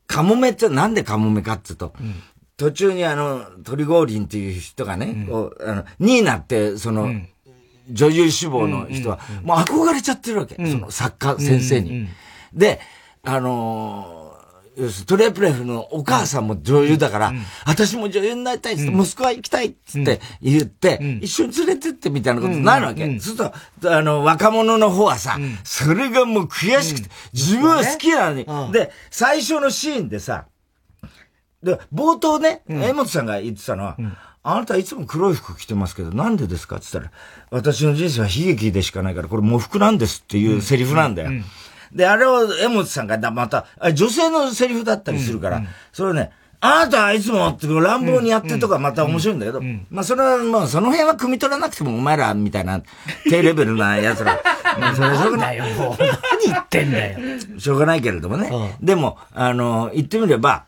[0.06, 2.14] カモメってなんでカモメかって言うと、うん、
[2.56, 7.28] 途中にあの、トリゴーリンっていう人がね、うん、あの、ニーナって、その、うん、
[7.90, 10.54] 女優志望の人は、もう憧れちゃってるわけ。
[10.56, 12.08] その作家先生に。
[12.52, 12.80] で、
[13.22, 14.25] あのー
[15.06, 23.06] トレプレフのお母さんも女優だから、うん、私も女優になりたいっって、うん、モスクワ行きたいっつって言って、うん、一緒に連れてってみたいなことになるわけ。
[23.06, 30.46] うん、そうすると、あの、若者の方はさ、それがもう悔しくて、自分は好きなのに、で、最初のシーンでさ、
[31.62, 33.96] で、冒頭ね、江本さんが言ってたのは、
[34.42, 37.14] あなたいつも黒い服着てますけど、なんでですかって言ったら、
[37.50, 41.30] 私の人生は悲劇でしかないから、これ喪服なんですっていうセリフなんだよ。
[41.96, 46.30] で、あれを江本さんがまた、女性のセリフだったりするから、それをね、
[46.60, 52.82] あなたはいつもって乱暴にやってとかまた面白いんだけど、まあそれはまあその辺は汲み取らなくてもお前らみたいな
[53.24, 54.38] 低レベルな奴ら。
[54.94, 55.56] それしょうがない。
[55.56, 55.96] よ、もう。
[55.98, 57.18] 何言ってんだよ。
[57.58, 58.50] しょうがないけれどもね。
[58.80, 60.64] うん、でも、あの、言ってみれば、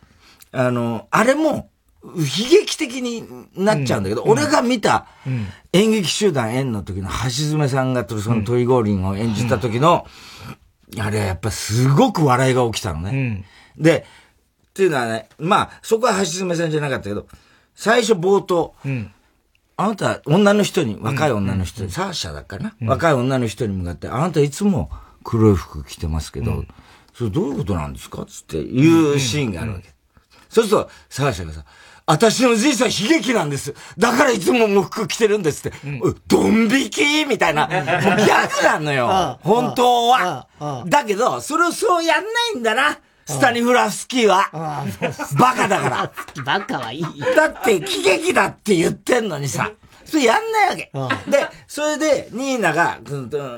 [0.51, 1.69] あの、あれも、
[2.03, 2.13] 悲
[2.49, 5.05] 劇的になっちゃうんだけど、うん、俺が見た
[5.73, 10.07] 演劇集団円の時の橋爪さんがそのトイゴーリンを演じた時の、
[10.97, 13.45] あれやっぱすごく笑いが起きたのね。
[13.77, 14.05] うん、で、
[14.69, 17.27] っていうのはね、まあ、そこは橋爪さんじゃなかったけど、
[17.75, 19.11] 最初冒頭、うん、
[19.77, 24.89] あなた、女の人に、若い女の人に、サーシャだからな、うん、若い女の人に向かって、あなたいつも
[25.23, 26.65] 黒い服着てますけど、
[27.13, 28.25] それどういうことなんですか？
[28.25, 29.89] つって言うシーンがあるわけ。
[30.49, 31.65] そうすると、サーシャがさ、
[32.09, 33.75] 私の人生は悲劇なんです。
[33.95, 35.77] だからいつも喪服着てるんですって。
[35.85, 37.25] うん、ドン引き？
[37.25, 37.67] みたいな。
[37.67, 39.39] もうギャグなのよ。
[39.43, 40.47] 本当は。
[40.87, 42.97] だけど、それをそうやんないんだな。
[43.27, 44.49] スタニフラフスキーは。
[45.37, 46.11] バカだから。
[46.43, 47.03] バカはいい。
[47.35, 49.69] だって喜劇だって言ってんのにさ。
[50.09, 50.91] それやんないわけ。
[51.29, 52.99] で、それで、ニーナが、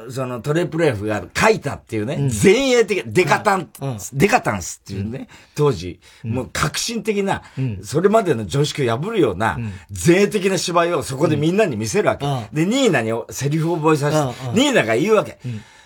[0.10, 3.70] そのトレプレフが書いたっていうね、前衛的、デカタン、
[4.14, 7.44] デカタンスっていうね、当時、もう革新的な、
[7.84, 9.58] それまでの常識を破るような、
[10.06, 12.26] 前衛的な芝居をそこでみんなに見せるわけ。
[12.52, 15.40] で、ニーナにセリフを覚えさせて、ニーナが言うわけ。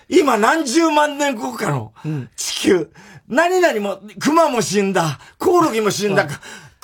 [0.07, 1.93] 今何十万年後かの
[2.35, 2.91] 地球、
[3.27, 6.27] 何々も、熊も死んだ、コオロギも死んだ、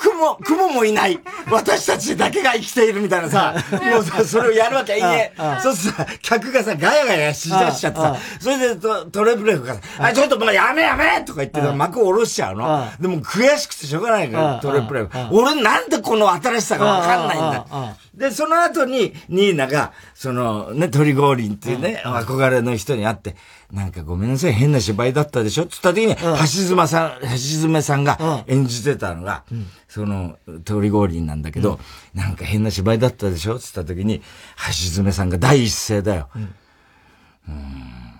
[0.01, 1.19] 雲、雲もいない。
[1.51, 3.53] 私たちだけが生きているみたいなさ、
[3.91, 4.95] もうさ、それをやるわけ。
[4.95, 5.33] いいね。
[5.61, 12.87] そうするとさ、客がさ、ガヤガヤしだしちゃってさ、それでトトレブレフがさ、あ、ちょっともうやめやめとか言って幕を下ろしちゃうの。
[12.99, 15.09] でも悔しくてしょうがないから、トレブレフ。
[15.31, 17.65] 俺なんでこの新しさがわかんないんだ。
[18.13, 23.38] で、その後に、ニーナが、その、ね、トリゴーリンっていうね、憧れの人に会って、
[23.71, 25.65] なんかごめんなさい、変な芝居だったでしょ？
[25.65, 27.28] つった時に、橋爪さん、橋
[27.62, 29.45] 爪さんが演じてたのが、
[29.88, 31.80] その、トリゴーリンなんだけど、
[32.13, 33.58] なんか変な芝居だったでしょ？
[33.60, 34.21] つった時に、
[34.67, 36.28] 橋爪さんが第一声だよ。
[36.36, 38.11] うん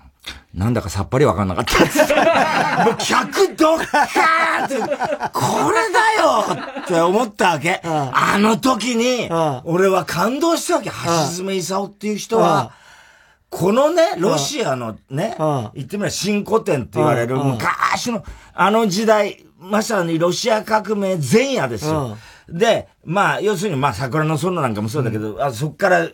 [0.54, 1.84] なんだかさっぱりわかんなかった。
[1.84, 2.16] っって。
[2.86, 4.76] もう客ドッカーって、
[5.32, 7.82] これだよって思ったわけ。
[7.84, 9.30] あの時に、
[9.64, 10.90] 俺は感動したわけ。
[10.90, 10.96] 橋
[11.36, 12.74] 爪勲っていう人は、
[13.50, 15.36] このね、ロシアのね、
[15.74, 22.18] 言ってみれば新古典って言われる昔の、あの時代、まさにロシア革命前夜ですよ。
[22.50, 26.08] で、まあ、要するに、まあ、桜の園なんかもそうだけど、あそっから、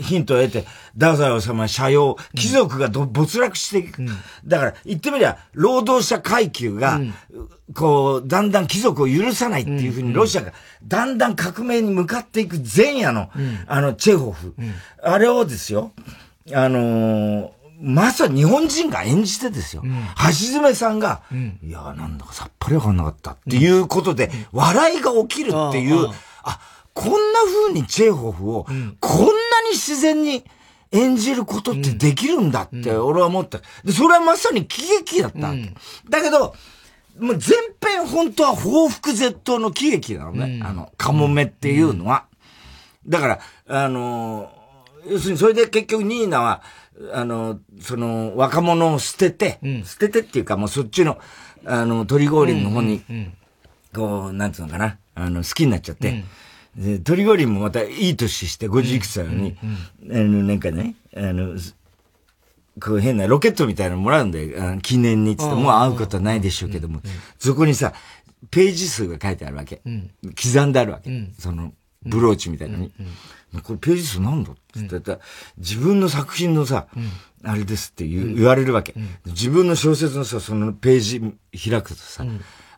[0.00, 4.04] ヒントを得て、太宰治は社用、貴族がど、没落していく。
[4.44, 7.00] だから、言ってみりゃ、労働者階級が、
[7.74, 10.52] こう、だんだん貴族を許さないっていうふうに、ロシアが、
[10.84, 13.30] だんだん革命に向かっていく前夜の、
[13.66, 14.54] あの、チェホフ。
[15.02, 15.92] あれをですよ、
[16.52, 19.82] あのー、まさに日本人が演じてですよ。
[19.82, 19.90] うん、
[20.26, 26.08] 橋爪さんが、うん、いや、なんだかさっぱりわかんなかったっていうことで、笑いが起きるっていう、
[26.42, 26.60] あ、
[26.92, 29.32] こんな風にチェーホフを、こんな
[29.70, 30.44] に自然に
[30.92, 33.58] 演じることってできるんだって俺は思った。
[33.84, 35.72] で、それはまさに喜劇だったわけ。
[36.08, 36.54] だけど、
[37.18, 40.60] もう全編本当は報復絶倒の喜劇なのね。
[40.64, 42.26] あの、カモメっていうのは。
[43.06, 44.52] だから、あの
[45.06, 46.62] 要するにそれで結局ニーナは、
[47.12, 51.18] あの、その、若者を捨てて、うん、捨ててっていうか、もうそっちの、
[51.64, 53.02] あの、鳥氷の方に、
[53.94, 56.24] こう、なんつうのかな、あの、好きになっちゃって、うん、
[56.76, 61.56] で、鳥氷もまたいい年して、50いくつなのに、あの、なんかね、あの、
[62.80, 67.02] こう変なロケットみたいなのもらうんで、あの記念につって、もう会うことはないでしょうけども、
[67.38, 67.92] そこにさ、
[68.50, 69.82] ページ数が書いてあるわけ。
[70.40, 71.10] 刻んであるわけ。
[71.38, 71.72] その、
[72.04, 72.92] ブローチみたいなのに。
[73.62, 75.18] これページ数何だって言ったら、
[75.58, 76.86] 自分の作品のさ、
[77.42, 78.94] あれですって言,、言われるわけ、
[79.26, 81.20] 自分の小説のさ、そのページ
[81.70, 82.24] 開くとさ、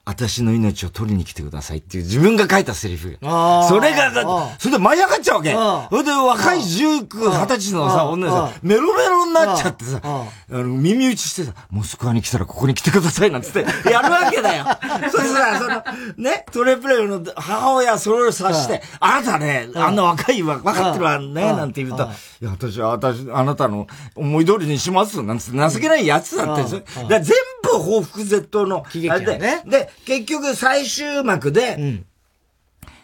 [0.04, 3.18] 私の命を取りに来てくださいっていう自分が書いたセリフ。
[3.22, 3.68] が。
[3.68, 4.10] それが、
[4.58, 5.52] それで舞い上がっちゃうわけ。
[5.52, 14.66] それで若い19、20歳のさ、女がさ、メロメロになっちゃってさ、あの、耳打ちしてさ、モスクワに来たらここに来てくださいなんつって やるわけだよ。
[15.08, 15.84] それさ、その、
[16.16, 22.02] ね、トレプレイの母親それを察して、あなたね、あんな若いわ、分かってるわね、なんて言うと、
[22.40, 23.86] いや、私は、私、あなたの
[24.16, 26.64] 思い通りにします、なんつって情けないやつだって。
[26.64, 29.62] 全部報復絶倒の、喜劇で、ね。
[29.66, 32.06] で、結局最終幕で、うん、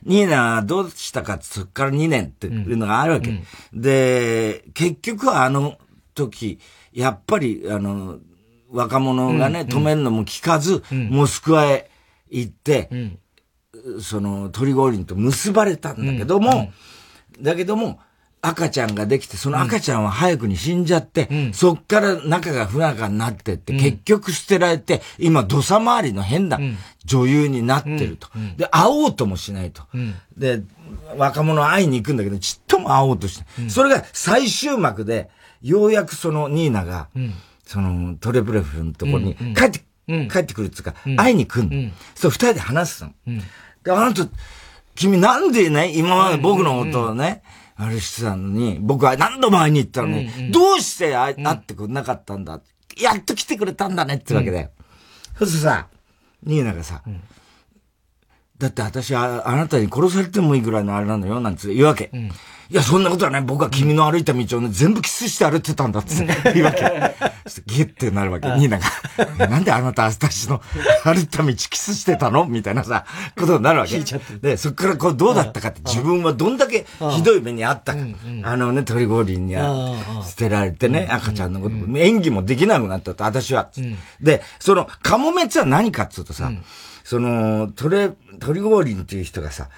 [0.04, 3.31] ニーナどうしたかそっから2年っていうのがあるわけ。
[3.31, 3.44] うん。
[3.74, 5.78] うん、で、結局はあの
[6.14, 6.59] 時、
[6.92, 8.18] やっぱり、あの、
[8.70, 11.90] 若者がね、止めるのも聞かず、モスクワへ
[12.31, 12.90] 行って、
[14.00, 16.72] その、トリゴーリンと結ばれたんだけども、
[17.40, 18.00] だけども、
[18.40, 26.59] 赤ちゃんができて、その赤ちゃんは早くに死んじゃって、うん、そっから仲が不仲になってって、うん、結局捨てられて、今土佐回りの変な
[27.05, 28.29] 女優になってると。
[28.35, 29.83] うん、で、会おうともしないと。
[30.37, 30.62] で、
[31.16, 33.68] 若者会いに行くんだけど、ちっとも会おうとして。
[33.68, 37.09] それが最終幕で、ようやくそのニーナが、
[37.66, 39.81] そのトレブレフのところに帰って、
[40.31, 41.90] 帰ってくるっていうか、会いに来るの。
[42.14, 43.12] そう、二人で話すの。
[43.83, 44.27] で、あなた、
[44.94, 47.42] 君なんでね、今まで僕のことをね、
[47.80, 52.60] あれしてたのに、僕は何度も会いに行ったのに、うんうん、どうして会ってくれなかったんだ、
[53.00, 54.58] やっと来てくれたんだねってわけで。
[54.58, 54.66] うん、
[55.38, 55.86] そうするとさ、
[56.42, 57.20] ニーナがさ、うん、
[58.59, 62.11] だって私はあなたに殺されてもいいぐらいのあれなのよ、なんつ言うわけ。
[62.12, 62.31] うん
[62.71, 66.16] いや、そんなことはね、僕は君の歩いた道をね、全部キスして歩いてたんだって
[66.53, 66.83] 言うわけ。
[67.64, 68.49] ギュッてなるわけ。
[68.59, 69.49] ニーナが。
[69.49, 70.61] なんであなた私の
[71.03, 72.44] 歩いた道キスしてたの？
[72.44, 73.07] みたいなさ、
[73.38, 73.99] ことになるわけ。
[74.42, 78.01] で、そっからこうどうだったかって自分はどんだけひどい目にあったか。
[78.42, 79.55] あのね、鳥リンに
[80.27, 83.71] 捨てられてね、赤ちゃんのこと、演技もできなくなったと、私は。
[84.21, 86.53] で、その、カモメツは何かっつうとさ、
[87.09, 89.71] その、トレ、トリゴーリンっていう人がさ、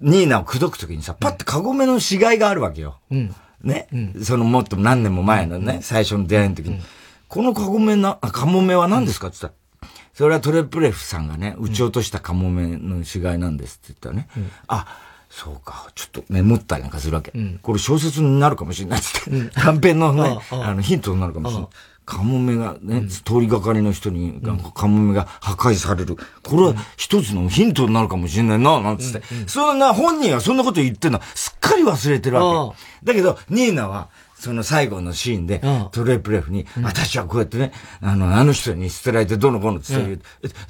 [0.00, 3.00] ニーナを口説くときにさ、パッてカゴメの死骸があるわけよ。
[3.10, 6.80] うん、ね、うん、そのもっと何年も前のね、うん、最初の出会いの時に、
[7.26, 9.26] このカゴメな、カモメは何ですか？
[9.26, 14.28] って言ったら、それはトレプレフさんがね、撃ち落としたカモメの死骸なんですって言ったらね、
[14.68, 14.86] あ、
[15.30, 17.32] そうか、ちょっとメモったりなんかするわけ。
[17.60, 21.68] これ小説になるかもしれないって、短編のね、あのヒントになるかもしれない。
[22.08, 24.40] カモメがね、通りがかりの人に、
[24.74, 26.16] カモメが破壊される。
[26.42, 29.22] これは一つのヒントになるかもしれないな、なんつって。
[29.46, 33.12] そんな、本人はそんなこと言ってんの、すっかり忘れてるわけ。
[33.12, 35.60] だけど、ニーナは、その最後のシーンで、
[35.92, 40.20] トレプレフに、私はこうやってね、あの、あの人に捨てられてどの子のって言う。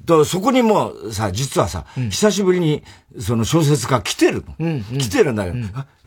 [0.06, 2.82] と、そこにもさ、実はさ、久しぶりに、
[3.20, 4.82] その小説家来てるの。
[4.98, 5.54] 来てるんだよ。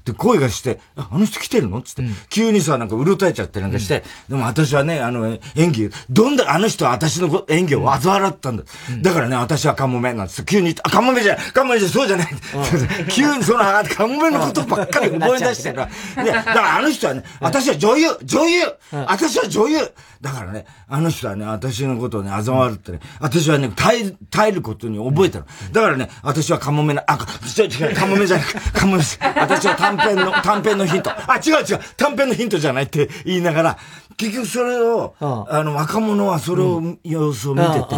[0.06, 1.82] で、声がして、あ、あの人来てるの？
[1.82, 8.64] つって、うん、急にさ、なんかうろたえちゃってなんかして、うん、でも私はね、あの、演技、どんだあの人は私の演技をあざ笑ったんだ。
[8.90, 12.28] うん、だからね、私はカモメなんつって、急に、あ、カモメじゃない、カモメじゃそうじゃない。
[13.10, 16.24] 急にその、カモメのことばっかり思い出してるから。
[16.24, 18.64] で、だからあの人はね、私は女優女優。
[18.92, 19.92] 私は女優。
[20.22, 25.46] だからね、あの人はね、私のことをね、あざ笑ってね、私はね、耐え、耐えることに覚えたの。
[25.72, 27.18] だからね、私はカモメな、あ、
[27.58, 29.20] 違う違う、カモメじゃない、カモメです。
[29.22, 31.12] 私は短編の、短編のヒント。
[31.12, 33.78] あ、違う違う、短編のヒントじゃないって言いながら、
[34.18, 37.96] 結局それを、あの、若者はそれを、様子を見てて、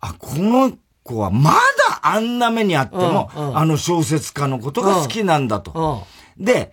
[0.00, 0.72] あ、この
[1.02, 1.58] 子はまだ
[2.02, 5.72] あんな目にあっても、あの小説家のことが好きなんだと。
[6.38, 6.72] で、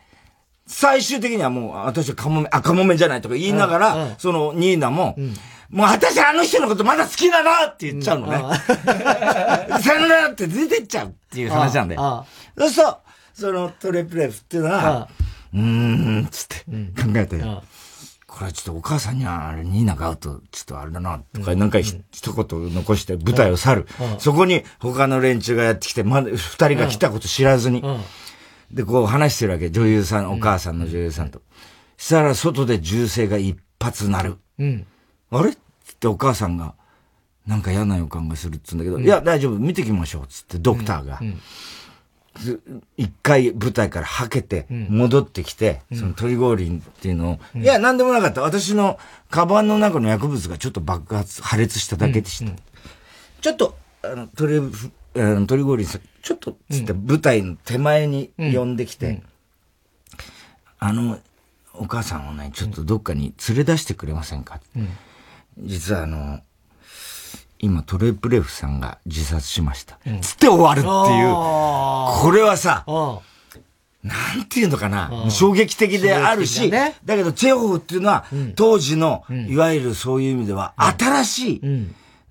[0.65, 5.15] 最終的にはもう、私はカモメ、あ、カモメじゃないとか言いながら、そのニーナも、
[5.69, 8.37] もう私あの人のことまだ好きだなって言っちゃうのね。
[9.81, 12.01] さよならって出てっちゃうっていう話なんだよ。
[12.57, 12.97] そうすると、
[13.33, 15.09] そのトレプレフっていうのは、
[15.53, 16.55] うーん、つって
[17.01, 17.41] 考えて、
[18.27, 23.87] これはちょっとお母さんにはあれ、ニーナが会うと、ちょっとあれだな、とか、なんか一言残して舞台を去る。
[24.19, 26.37] そこに他の連中がやってきて、まだ二
[26.69, 27.83] 人が来たこと知らずに。
[28.71, 29.69] で、こう話してるわけ。
[29.69, 31.41] 女優さん、お母さんの女優さんと。
[31.97, 34.37] したら外で銃声が一発鳴る。
[35.29, 35.51] あれ？
[35.51, 35.55] っ
[35.99, 36.73] てお母さんが、
[37.45, 41.19] なんか嫌な予感がするっつうんだけど、いや、大丈夫、見てきましょう、つってドクターが。
[42.97, 48.41] 一回舞台からはけて、戻ってきて、そのトリゴーリンっていうのを、いや、なんでもなかった。
[48.41, 52.51] 私のカバンの中の薬物がちょっと爆発、破裂しただけでした。
[53.41, 59.21] ちょっと、あの、トリ、あのトリゴーリンさん、ちょっと、つって舞台の手前に呼んできて、
[60.79, 61.19] あの、
[61.73, 64.59] お母さんをね、ちょっとどっかに連れ出してくれませんか、
[65.59, 66.41] 実はあの、
[67.63, 69.97] 今トレプレフさんが自殺しました。
[70.19, 71.33] つって終わるっていう。
[72.21, 72.83] これはさ、
[74.03, 78.25] なんていうのかな、衝撃的であるし、だけどチェホフっていうのは、
[78.57, 81.61] 当時の、いわゆるそういう意味では、新しい、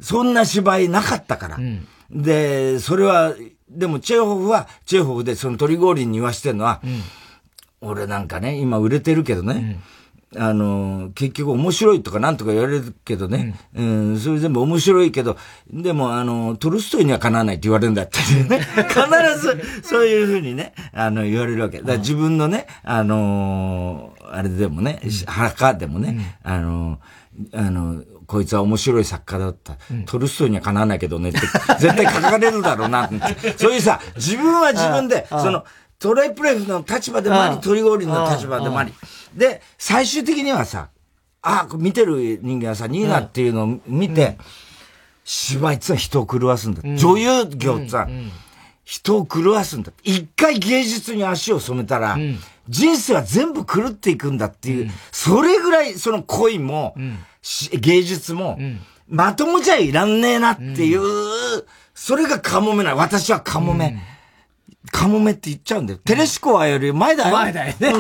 [0.03, 1.59] そんな芝居なかったから。
[2.11, 3.33] で、それは、
[3.71, 6.83] でもチェホフは、チェホフでそのトリゴーリンに言わしてるのは、
[7.81, 9.81] 俺なんかね、今売れてるけどね、
[10.37, 15.37] あの、結局面白いとかなんとか言われるけどね、うん、うん、それ全部面白いけど、
[15.71, 18.19] でもあの、トルストイにはかなわないって言われるんだって
[18.49, 19.01] ね、 必
[19.39, 21.83] ずそういうふうにね、あの、言われるわけ。
[21.83, 26.99] だ自分のね、あのあれでもね、墓でもね、あの
[27.53, 29.77] あの、こいつは面白い作家だった。
[30.07, 31.41] トルストイにはかなわないけどねって、
[31.79, 33.59] 絶対書かれるだろうなって。
[33.59, 35.65] そういうさ、自分は自分で、その、
[35.99, 38.93] トレイプレフの立場でもあり、トリゴーリの立場でもあり。
[39.35, 40.89] で、最終的にはさ、
[41.43, 44.39] あ、見てる人間はさ、ニーナっていうのを見て、
[45.25, 46.83] 芝居ってのは人を狂わすんだ。
[46.97, 48.09] 女優業ってさ、
[48.85, 49.93] 人を狂わすんだ。
[50.03, 52.17] 一回芸術に足を染めたら、
[52.69, 56.95] 人生は全部狂っていくんだっていう、それぐらいその恋も、
[57.73, 58.59] 芸術も、
[59.09, 61.01] まともじゃいらんねえなっていう、
[61.95, 64.01] それがカモメな私はカモメ。
[64.91, 65.99] カモメって言っちゃうんだよ。
[66.05, 67.33] テレシコアより前だよ。
[67.35, 67.91] 前だよね。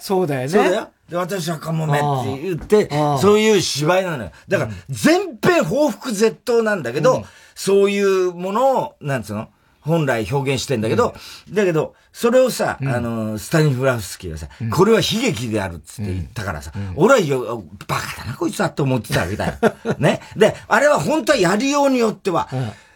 [0.00, 0.48] そうだよね。
[0.48, 0.88] そうだよ。
[1.08, 2.88] で、私はカモメって言って、
[3.20, 4.30] そういう芝居なのよ。
[4.48, 7.24] だから、全編報復絶倒なんだけど、
[7.54, 9.48] そういうものを、なんつうの？
[9.82, 11.12] 本来表現してんだけど、
[11.50, 19.54] だけど、それをさ、あの、スタニフラフスキーがさ、これは悲劇であるっつって言ったからさ、俺はよ、バカだな、こいつはって思ってたわけだよ。
[19.98, 20.20] ね。
[20.36, 22.48] で、あれは本当はやりようによっては、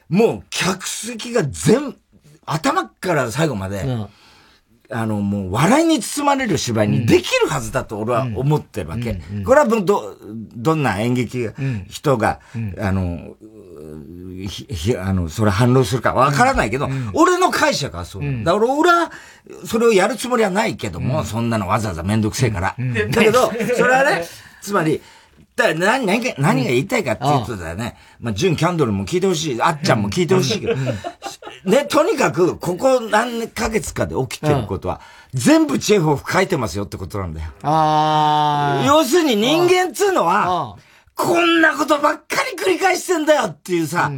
[0.09, 1.97] もう客席が全、
[2.47, 3.84] 頭から最後まで、
[4.90, 9.20] あの、もう笑いに包まれる芝居にできるはずだと俺は思ってるわけ。
[9.44, 10.16] これはど、
[10.55, 11.49] どんな演劇
[11.88, 12.40] 人が、
[12.80, 13.34] あの、
[14.49, 18.22] ひ、あの、それ反論するかわからないけど、俺の解釈はそう。
[18.44, 18.53] だ。
[18.55, 19.11] から俺は、
[19.64, 22.76] それをやるつもりはないけども、そんなのわざわざめんどくせえから。
[23.11, 24.24] だけど、それはね、
[24.61, 25.01] つまり、
[25.57, 27.96] だ何、何が、何が言いたいかっていうことだよね。
[28.20, 29.62] まあ、純キャンドルも聞いてほしい。
[29.62, 30.76] あっちゃんも聞いてほしいけど。
[31.64, 35.00] ね、とにかく、ここ何ヶ月かで起きてることは、
[35.32, 37.50] 全部チェフォフ書いてますよってことなんだよ。
[37.62, 40.76] あ要するに人間っつうのは、
[41.14, 42.22] こんなことばっか
[42.57, 44.12] り繰り返してんだよっていうさ、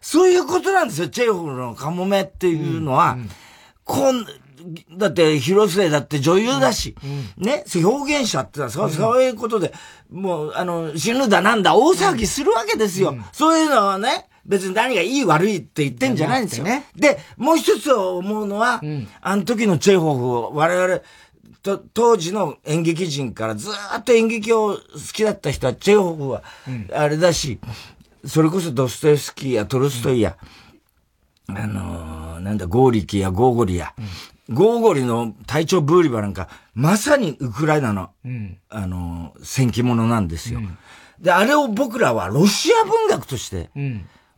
[0.00, 1.08] そういうことなんですよ。
[1.08, 3.18] チェフォフのカモメっていうのは、
[3.84, 4.24] こん、
[4.96, 6.96] だって広末だって女優だし、
[7.36, 9.72] ね、表現者ってさ、そうそういうことで、
[10.10, 13.16] もう、あの、死ぬだなんだ、大騒ぎするわけですよ。
[13.32, 16.64] そういうのはね、別に何がいい悪いって言ってんじゃないんですよ。
[16.64, 18.80] ね、で、もう一つ思うのは、
[19.20, 21.00] あの時のチェホフを我々、
[21.62, 24.78] と、当時の演劇人からずっと演劇を好
[25.12, 26.42] きだった人は、チェホフは、
[26.92, 27.58] あれだし、
[28.24, 30.36] それこそドストエフスキーやトルストイや、
[31.48, 33.94] あのー、なんだ、ゴーリキやゴーゴリや、
[34.50, 40.78] ゴーゴリの隊長ブーリバなんか、まさにウクライナの、うん、あの、戦記物なんですよ、うん、
[41.18, 43.70] で、あれを僕らはロシア文学として、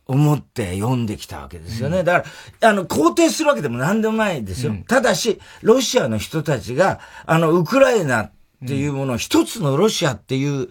[0.05, 1.99] 思って読んできたわけですよね。
[1.99, 2.29] うん、だか
[2.61, 4.75] ら、あの、肯定するわけでも何でもないですよ。
[4.87, 8.31] ただし、ロシアの人たちが、あの、ウクライナっ
[8.65, 10.69] ていうもの、一つのロシアっていう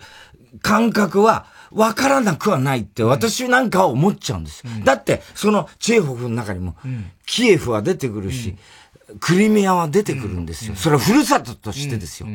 [0.62, 4.72] 感覚は、わからなくはないって私なんかは思っちゃうんですよ。
[4.84, 6.76] だって、そのチェーホフの中にも、
[7.26, 8.56] キエフは出てくるし、
[9.20, 10.74] クリミアは出てくるんですよ。
[10.76, 12.28] それはふるさととしてですよ。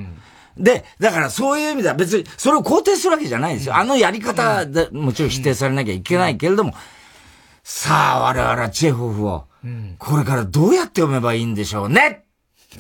[0.58, 3.76] で、だからそういう意味では別にそれを肯定するわけじゃないんですよ。
[3.78, 6.74] あのやり方でもちろん否定されなきゃいけないけれども、
[7.64, 9.46] さあ我々はチェホフを、
[9.98, 12.26] これからどうやって読めばいいんでしょうね？
[12.72, 12.78] っ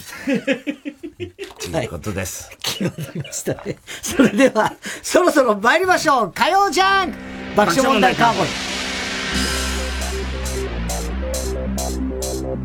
[1.59, 2.49] ていうことです。
[2.61, 3.77] 決まりましたね。
[4.01, 4.73] それでは、
[5.03, 6.31] そろそろ参りましょう。
[6.33, 9.70] 火曜ジャン爆笑問題カーボーイ。
[12.51, 12.57] 改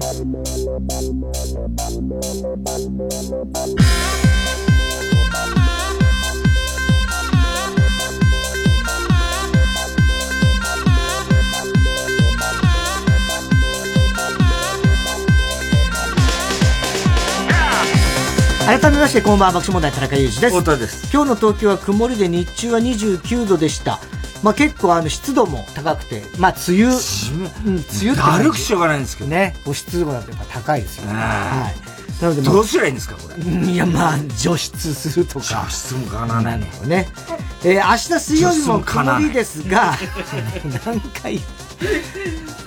[18.91, 20.59] めましてこんばんは爆笑問題田中裕二です。
[20.59, 21.13] 太田です。
[21.13, 24.01] 今日の東京は曇りで日中は29度でした
[24.43, 29.31] まあ結構あの湿度も高くてまあ梅雨、うん、梅雨って歩くしょうがないんですけど。
[29.31, 31.15] ねお湿度がやっぱ高いですよね。
[31.15, 32.23] はい。
[32.23, 33.71] なので、どうすりゃいいんですか、これ。
[33.71, 35.45] いや、まあ、除湿するとか。
[35.45, 36.61] 除湿もかなわない。
[36.61, 37.09] のね。
[37.63, 39.95] えー、明日水曜日も曇りですが、
[40.87, 41.41] 何回、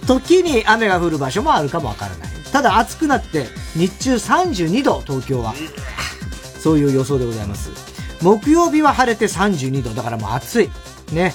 [0.06, 2.30] 時に雨が降る場所もあるかもわからない。
[2.52, 5.56] ただ暑くなって日中32度東京は。
[6.60, 7.72] そういう予想でございます。
[8.22, 10.70] 木曜日は晴れて32度だからもう暑い。
[11.12, 11.34] ね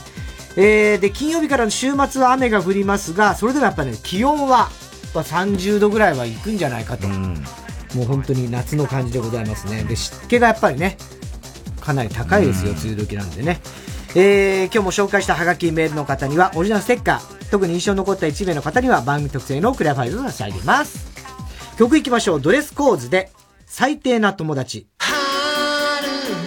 [0.57, 4.69] えー、で金曜日からの週末は雨が降りますがそれでもやっぱね気温は
[5.13, 7.35] 30度ぐらいはいくんじゃないかと、うん、
[7.95, 10.97] もう本当に夏の感じでございますねで湿気がやっぱりね
[11.81, 13.61] かなり高いですよ、うん、梅雨時なんでね
[14.17, 21.13] えー、今日も紹介したハガキメールの方にはオリジナルステッカー、特に印象に残った1名の方には番組特製のクリアファイルを差し上げます。
[21.77, 22.41] 曲いきましょう。
[22.41, 23.33] ドレスコーズで、
[23.67, 24.87] 最低な友達。
[24.99, 25.17] 春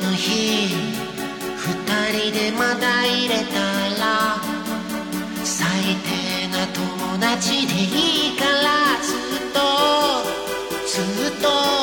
[0.01, 0.73] の日、
[1.57, 3.76] 二人でまだ入れたら、
[5.87, 9.59] 最低な友達でいいから、ずっと、
[10.85, 11.76] ずっと、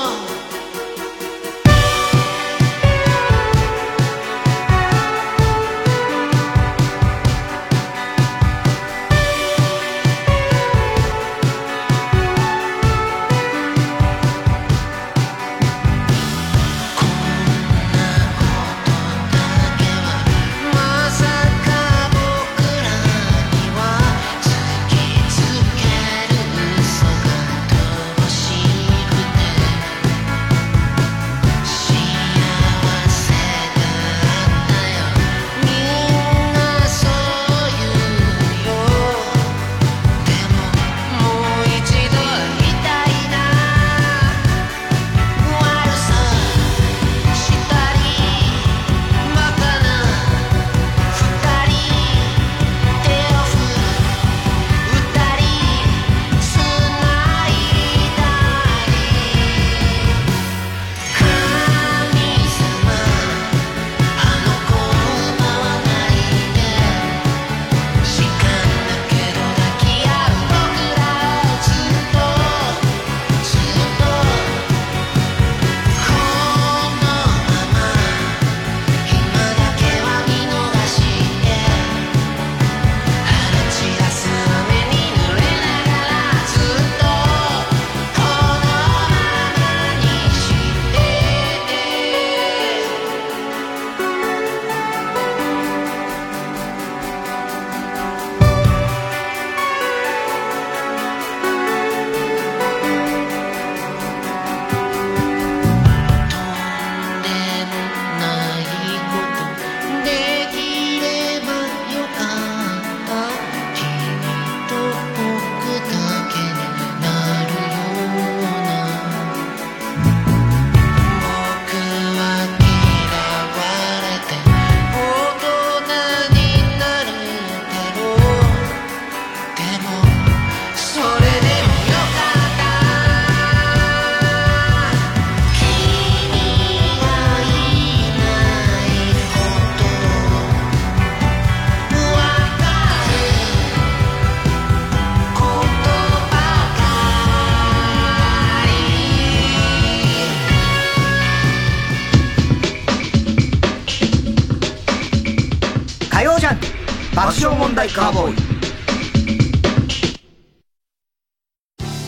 [157.75, 158.37] カーボーイ。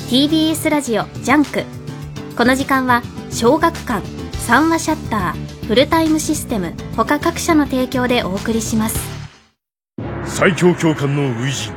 [0.08, 1.64] TBS ラジオジャンク。
[2.36, 4.06] この時間は小学館
[4.38, 8.96] 三和シャッターフルタイムシステム他各社の提供でお送りします。
[10.24, 11.72] 最強教官の初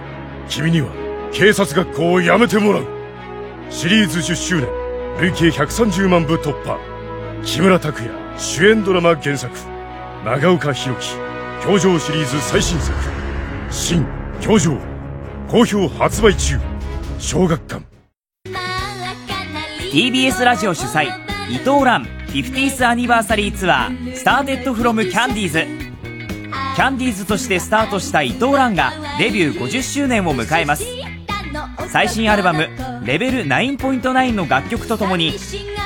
[0.47, 0.89] 陣君には
[1.33, 2.85] 警察学校を辞めてもらう。
[3.71, 4.69] シリーズ10周年
[5.19, 6.77] 累計130万部突破。
[7.43, 9.51] 木村拓哉主演ドラマ原作。
[10.23, 11.17] 長岡弘樹
[11.65, 13.08] 表情シリーズ最新作
[13.89, 14.05] 新
[14.39, 14.77] 教場
[15.47, 16.59] 好評発売中
[17.17, 17.83] 小学館。
[19.91, 21.07] TBS ラジオ主催
[21.49, 25.65] 伊藤蘭 50th アニバーサリーツアースターテッドフロムキャンディーズ。
[26.75, 30.85] キャンディーズとしてスタートした伊藤蘭がデビュー50周年を迎えます。
[31.87, 32.69] 最新アルバム
[33.03, 35.33] 「レベル9.9」の楽曲とともに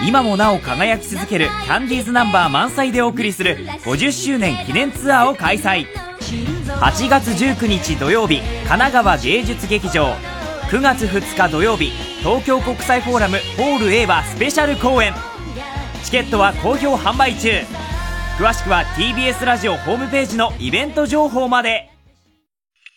[0.06, 6.03] 今もなお輝き続けるキャンディーズナンバー満載でお送りする50周年記念ツアーを開催。
[6.84, 10.16] 8月19日土曜日神奈川芸術劇場。
[10.70, 15.14] 9月2日土曜日東京国際フォーラムホール A はスペシャル公演。
[16.04, 17.52] チケットは好評販売中。
[18.38, 21.90] 詳しくは TBS ラジオホームページのイベント情報まで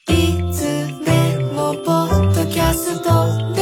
[0.09, 0.65] いつ
[1.05, 3.56] でもポッドキャスト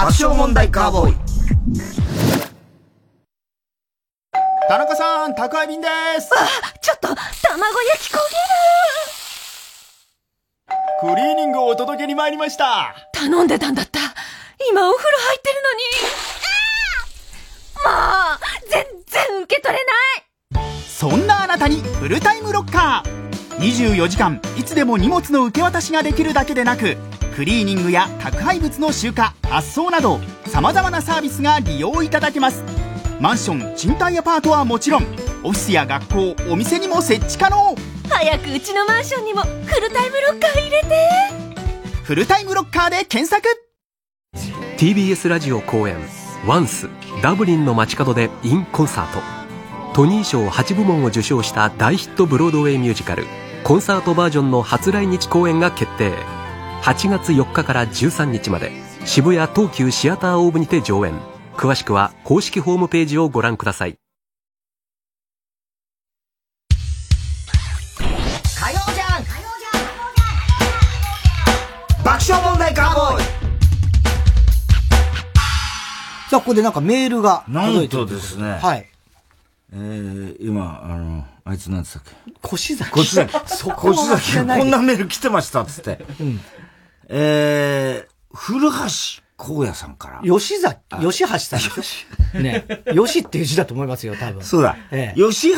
[0.00, 1.16] 爆笑問題カーボーイ。
[4.66, 5.88] 田中さん、宅配便で
[6.18, 6.30] す。
[6.34, 6.48] あ、
[6.80, 7.18] ちょっと、卵
[7.82, 8.16] 焼き焦
[11.04, 11.14] げる。
[11.14, 12.94] クリーニングをお届けに参りました。
[13.12, 14.00] 頼んでたんだった。
[14.70, 15.82] 今お風呂入ってるのに。
[17.84, 17.92] も
[18.36, 20.80] う全然受け取れない。
[20.88, 23.29] そんなあなたにフルタイムロッカー
[23.60, 24.40] 24時間。
[24.56, 26.96] いつでも荷物の受け渡しができるだけでなく
[27.36, 29.16] クリーニングや宅配物の集荷
[29.48, 32.64] 発送などさまざまなサービスが利用いただけます。
[33.20, 35.02] マンション賃貸アパートはもちろん
[35.44, 37.76] オフィスや学校お店にも設置可能。
[38.08, 40.88] 早くうちのマンションにもフルタイムロッカー入れて。
[42.02, 43.46] フルタイムロッカーで検索。
[44.78, 45.96] TBS ラジオ公演
[46.46, 46.88] 「ワンス
[47.22, 49.20] ダブリンの街角で in コンサート」
[49.92, 53.26] トニー賞8部門を受賞した大ヒットブロードウェイミュージカル
[53.70, 56.10] コンサートバージョンの初来日公演が決定。
[56.82, 58.72] 8月4日から13日まで。
[59.04, 61.14] 渋谷東急シアターオーブにて上演。
[61.54, 63.94] 詳しくは公式ホームページをご覧ください。
[66.68, 66.74] 火
[68.72, 69.24] 曜ジャン
[72.02, 73.22] 爆笑問題カーボーイ。
[76.28, 78.58] さあ、ここでなんかメールがなんとですね。
[78.60, 78.88] はい。
[79.72, 82.32] えー、今、あの、あいつなんつったっけ？
[82.42, 82.90] 腰崎。
[82.90, 83.32] 腰崎。
[83.46, 86.04] そこは腰崎、こんなメール来てました、つって。
[86.20, 86.40] うん。
[87.08, 88.76] えー、古橋
[89.38, 90.20] 光也さんから。
[90.22, 91.60] 吉崎、吉橋さん
[92.42, 92.64] ね。
[92.94, 94.42] 吉っていう字だと思いますよ、多分。
[94.44, 94.76] そうだ。
[94.90, 95.56] ええ吉橋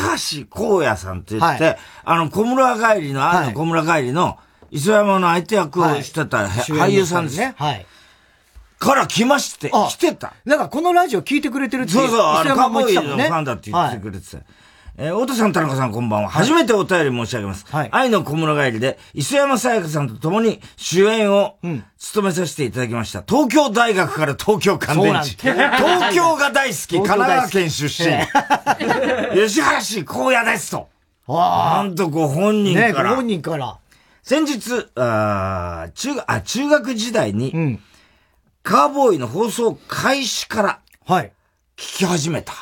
[0.49, 4.37] 光也さんって言って、はいあの、小村帰りの、あの小村帰りの、
[4.71, 7.37] 磯山の相手役をしてた、主演の俳優さんです。
[7.37, 7.53] ね。
[7.57, 7.85] はい。
[8.79, 10.33] から来まして、来てた。
[10.45, 14.37] なんかこのラジオ聞いてくれてるってそうそう、あの、カ磯山ーボーイのファンだって言ってくれてた。
[14.95, 16.29] えー、太田さん、田中さん、こんばんは。
[16.29, 17.65] 初めてお便り申し上げます。
[17.91, 21.57] 愛の小村帰りで、磯山さやかさんと共に主演を
[21.97, 23.23] 務めさせていただきました。
[23.27, 25.51] 東京大学から東京乾電池。
[25.51, 28.07] 東京が大好き、神奈川県出身。
[29.49, 30.87] 吉橋荒野ですと。
[31.27, 32.87] なんとご本人から。
[32.87, 33.77] ねご本人から。
[34.21, 37.79] 先日、あー中学、あ、中学時代に、
[38.61, 41.31] カーボーイの放送開始から、はい。
[41.77, 42.53] 聞き始めた。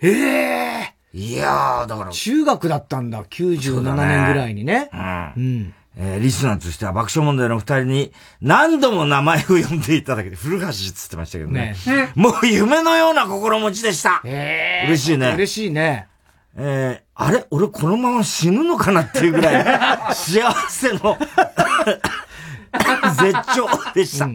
[0.00, 0.63] ええ
[1.14, 2.10] いやー、だから。
[2.10, 4.90] 中学だったんだ、97年ぐらいにね。
[4.92, 5.00] うん。
[5.00, 5.74] うん。
[5.96, 8.12] えーリスナーとしては爆笑問題の二人に
[8.42, 11.76] 何度も名前を呼んでいただけて、古橋っつってましたけどね。
[12.16, 14.20] もう夢のような心持ちでした。
[14.24, 15.34] 嬉しいね。
[15.36, 16.08] 嬉しいね。
[16.56, 17.46] えー、あれ？
[17.50, 21.16] 俺このまま死ぬのかなっていうぐらい幸せの
[23.20, 24.28] 絶頂でした。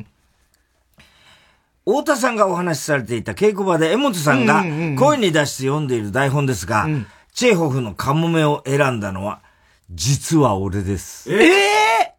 [1.89, 4.63] 太田さんがお話しされていた稽古場で江本さんが
[4.95, 6.87] 声に出して読んでいる台本ですが、
[7.33, 9.41] チェーホフのカモメを選んだのは、
[9.89, 11.33] 実は俺です。
[11.33, 12.15] ええ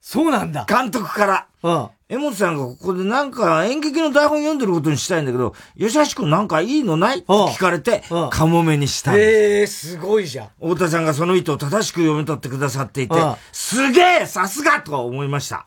[0.00, 0.64] そうなんだ。
[0.66, 1.46] 監督から。
[1.62, 1.88] うん。
[2.08, 7.18] 江本さんがここでなんか演劇の台本読んでることにしたいんだけど、吉橋くんなんかいいのない？
[7.18, 9.14] って聞かれて、カモメにした。
[9.16, 10.48] ええすごいじゃん。
[10.60, 13.14] 太田さんがその意図を正しく読み取ってくださっていて
[13.52, 15.66] すげえさすがとは思いました。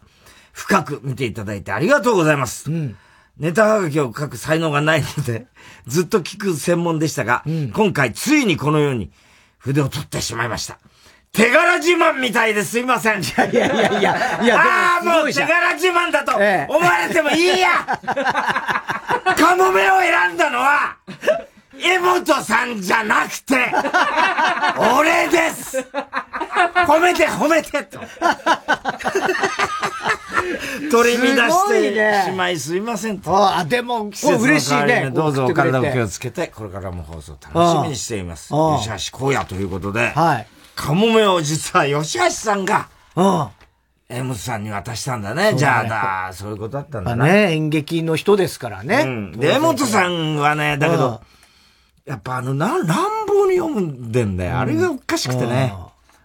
[0.54, 2.70] 深く見ていただいてありがとうございます。
[3.38, 5.48] ネタはがきを書く才能がないので、
[5.88, 7.44] ずっと聞く専門でしたが、
[7.74, 9.12] 今回ついにこのように
[9.58, 10.78] 筆を取ってしまいました。
[11.32, 13.22] 手柄自慢みたいですいません。
[13.22, 17.88] いやいやいやいやいやああ、でもう手柄自慢だとええ思われてもいいや
[19.38, 20.98] カモメを選んだのは、
[21.80, 23.56] 江本さんじゃなくて、
[25.00, 25.80] 俺です
[26.88, 28.00] 褒めて褒めてと。
[30.92, 33.36] 取り乱してねしまいすいませんと。
[33.36, 35.10] ああ、でも、季節の嬉しいね。
[35.14, 38.50] どうぞお体を気をつけて、これからも放送楽しみにしています。
[38.50, 40.48] 吉橋荒野ということで、はい。
[40.76, 43.48] カモメを実は吉橋さんが、うん。
[44.10, 45.54] 江本さんに渡したんだね。
[45.54, 47.26] ねじゃあだ、そういうことだったんだな。
[47.26, 49.04] まあね、演劇の人ですからね。
[49.06, 49.32] うん。
[49.32, 51.22] で、江本さんはね、だけど、
[52.06, 52.86] やっぱあの、な乱
[53.28, 54.60] 暴紙読んでんだよ。
[54.60, 55.74] あれがおかしくてね。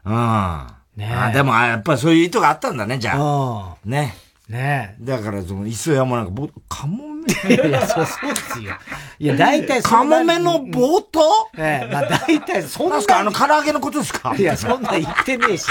[0.04, 0.66] うん。
[0.96, 3.76] ねあでも、やっぱりそういう意図があったんだね、じゃあ。
[3.84, 4.14] ね。
[4.48, 7.26] ねだから、その、磯山なんか、ぼ、カモメ
[7.68, 8.74] いや、そう、そうですよ。
[9.18, 11.20] いや、大体カモメの冒頭？
[11.58, 13.00] ええ、まあ大体そんな。
[13.00, 13.18] すか？
[13.18, 14.34] あの、唐揚げのことですか？
[14.38, 15.66] いや、そんな言ってねえし。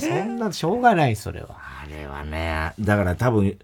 [0.00, 1.48] そんな、しょうがない、それは。
[1.50, 3.56] あれはね、だから多分、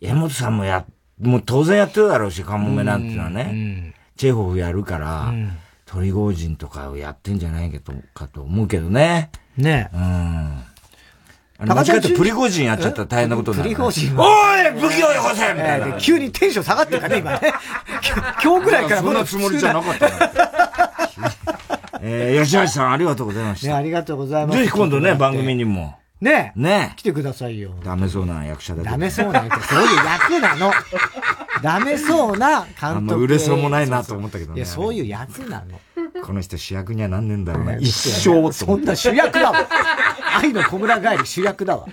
[0.00, 0.84] 江本さんもや、
[1.22, 3.94] もう当然やってるだろうし、カモメなんていうのはね。
[4.16, 5.52] チェホフやるから、うん、
[5.86, 9.30] トリゴージンとかをやってんじゃないかとかと思うけどね。
[9.56, 10.00] ねうん。
[10.00, 17.40] あの、間違ってプリゴージンやっちゃったら大変なことになる、プリゴージンおい武器をよこせみたいな、急にテンション下がってるからね、今ね。
[18.42, 20.08] 今日ぐらいからそんなつもりじゃなかった
[22.04, 23.68] えー、吉橋さんありがとうございました。
[23.68, 24.58] ね、ありがとうございます。
[24.58, 25.94] ぜひ今度ね、番組にも。
[26.22, 27.74] ねね来てくださいよ。
[27.84, 30.72] ダメそうな役者だダメそうな役、そういう役なの。
[31.62, 33.22] ダメそうな監督。
[33.22, 34.58] 売れそうもないなと思ったけどね。
[34.58, 35.80] いや、そういう役なの。
[36.24, 37.76] この人主役にはなんねんだろうな。
[37.76, 39.68] 一生そんな主役だわ。
[40.40, 41.86] 愛の小村帰り主役だわ。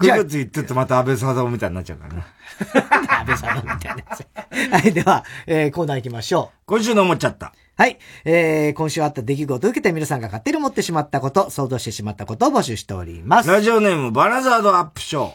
[0.00, 2.24] 9月言ってるとまた安倍貞夫みたいになっちゃうからね。
[3.08, 4.76] 安倍貞夫みたいな。
[4.76, 6.58] はい、では、えー、コーナー行きましょう。
[6.66, 7.52] 今週の思っちゃった。
[7.78, 7.98] はい。
[8.24, 13.48] えー、今週あった出来事を受けて皆さんが勝手に思ってしまったこと、想像してしまったことを募集しております。
[13.48, 15.34] ラジオネーム、バナザードアップショー。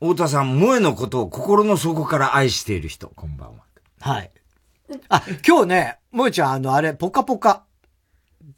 [0.00, 3.64] 太田さん、萌えのことを心の底から愛している人、こんばんは。
[4.00, 4.30] はい。
[5.10, 7.64] あ、今日ね、萌えちゃん、あの、あれ、ポカポカ。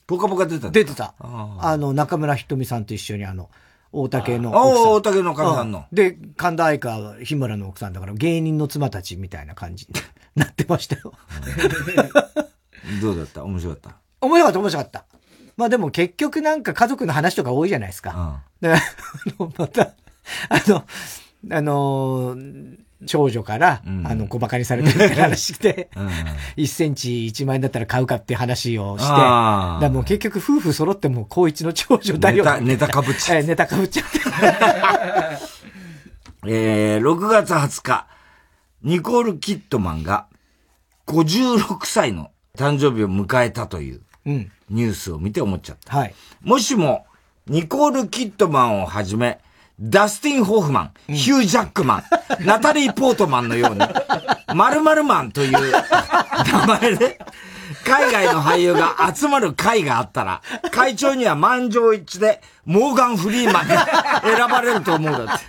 [0.06, 1.16] ポカポカ出た出てた。
[1.18, 3.50] あの、中村ひとみさんと一緒にあの、
[3.90, 4.92] 大竹の奥さん。
[4.92, 5.86] 大竹の神さんの。
[5.92, 10.00] で、神田愛花は日村の奥さんだから芸人の妻たちみたいな感じに
[10.36, 11.14] なってましたよ。
[13.00, 13.44] どうだった？
[13.44, 13.96] 面白かった？
[14.20, 15.04] 面白かった、面白かった。
[15.56, 18.42] まあでも結局なんか家族の話とか多いじゃないですか。
[18.60, 18.78] で、あ
[19.38, 19.92] の、また、
[20.48, 20.84] あの、
[21.50, 22.36] あの、
[23.06, 26.08] 少女から、うん、あの、小馬鹿にされてるって話して、うん、
[26.56, 32.44] 1センチ1万円だったら買うかって話をして、だもう結局夫婦揃っても高一の長女だよ。
[32.44, 33.44] ネタ、ネタかぶっちゃう。
[33.44, 34.18] ネタかぶっちゃって。
[36.48, 38.06] えー、6月20日、
[38.82, 40.26] ニコール・キットマンが
[41.06, 45.96] 56歳の誕生日を迎えたというニュースを見て思っちゃった。
[45.96, 46.14] はい。
[46.42, 47.06] もしも、
[47.46, 49.38] ニコール・キットマンをはじめ、
[49.78, 52.04] ダスティン・ホフマン、うん、ヒュー・ジャックマン、
[52.44, 53.80] ナタリー・ポートマンのように、
[54.54, 55.52] 〇〇マンという
[56.52, 57.18] 名前で、
[57.84, 60.42] 海外の俳優が集まる会があったら、
[60.72, 63.70] 会長には満場一致で、モーガン・フリーマンに
[64.36, 65.44] 選ばれると思うだって。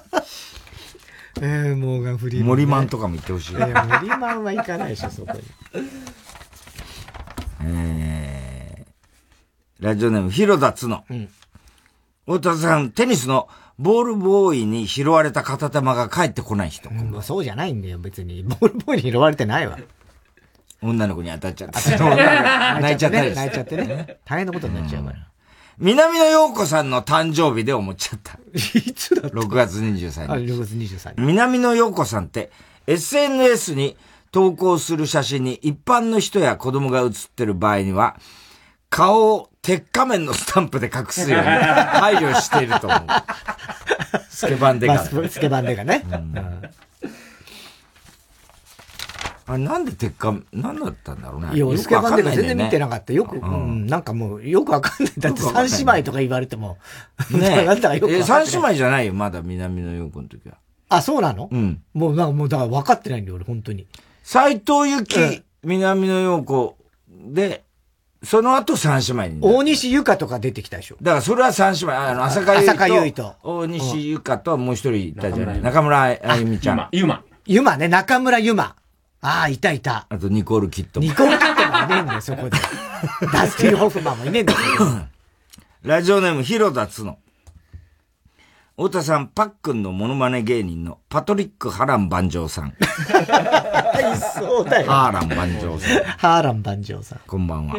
[1.40, 2.48] えー、モーガン・フリーマン、ね。
[2.48, 3.54] 森マンとかも言ってほしい。
[3.56, 5.40] えー、森マンは行かないでしょ、そこに。
[7.62, 11.04] えー、ラジオネーム、広田つの。
[11.10, 11.28] うん。
[12.26, 16.88] 太田さん、テニスのボールボーイに拾われた片玉が帰ってこない人。
[16.88, 18.42] うん、そうじゃないんだよ、別に。
[18.42, 19.78] ボールボーイに拾われてないわ。
[20.82, 21.76] 女の子に当たっちゃって。
[22.80, 24.18] 泣いちゃったり、ね、泣いちゃってね。
[24.24, 25.28] 大変なことになっちゃうから。
[25.78, 28.38] 南野陽子さんの誕生日で思っちゃった。
[28.54, 28.58] い
[28.94, 30.20] つだった ?6 月23日。
[30.20, 31.20] あ、6月23日。
[31.20, 32.50] 南野陽子さんって、
[32.86, 33.96] SNS に
[34.32, 38.16] 投稿する写真に一般の人や子供が写ってる場合には、
[38.88, 43.00] 顔を鉄仮面のスタンプで隠すように配慮していると思う。
[44.30, 44.98] スケバンデが。
[45.04, 46.04] スケバンデがね。
[46.10, 46.70] うん
[49.48, 51.48] あれなんで鉄仮面、なんだったんだろうね。
[51.54, 53.12] いや、スケバンデが全然見てなかった。
[53.12, 55.14] よく、うん、なんかもう、よくわかんない。
[55.18, 56.78] だって三姉妹とか言われても。
[57.30, 60.56] ね なんだかよくえ、三姉妹じゃないよ、まだ南の陽子の時は。
[60.88, 61.48] あ、そうなの？
[61.50, 61.80] うん。
[61.94, 63.86] もう、なんかもう、だから分かってないんだよ、俺、本当に。
[64.24, 66.76] 斎藤由紀、南の陽子
[67.10, 67.62] で、
[68.22, 69.38] その後三姉妹に。
[69.42, 70.96] 大西ゆかとか出てきたでしょ。
[71.00, 73.34] だからそれは三姉妹、あの、浅香浅香唯と。
[73.44, 75.62] 大西ゆかともう一人いたじゃない。
[75.62, 76.88] 中村あゆみちゃん。
[76.90, 77.22] ゆま。
[77.46, 78.74] ゆまね、中村ゆま。
[79.20, 80.06] ああ、いたいた。
[80.08, 82.50] あと、ニコール・キットニコール・キットもいねえんだよ、そこで。
[83.32, 84.58] ダスティン・ホフマンもいねえんだよ。
[85.82, 87.18] ラジオネーム、広田つの。
[88.76, 92.74] 太田さん、パックンのモノマネ芸人のパトリック・ハラン万丈さん。
[94.34, 94.90] そうだよ。
[94.90, 96.02] ハーラン万丈さん。
[96.02, 97.20] ハーラン万丈さん。
[97.26, 97.76] こんばんは。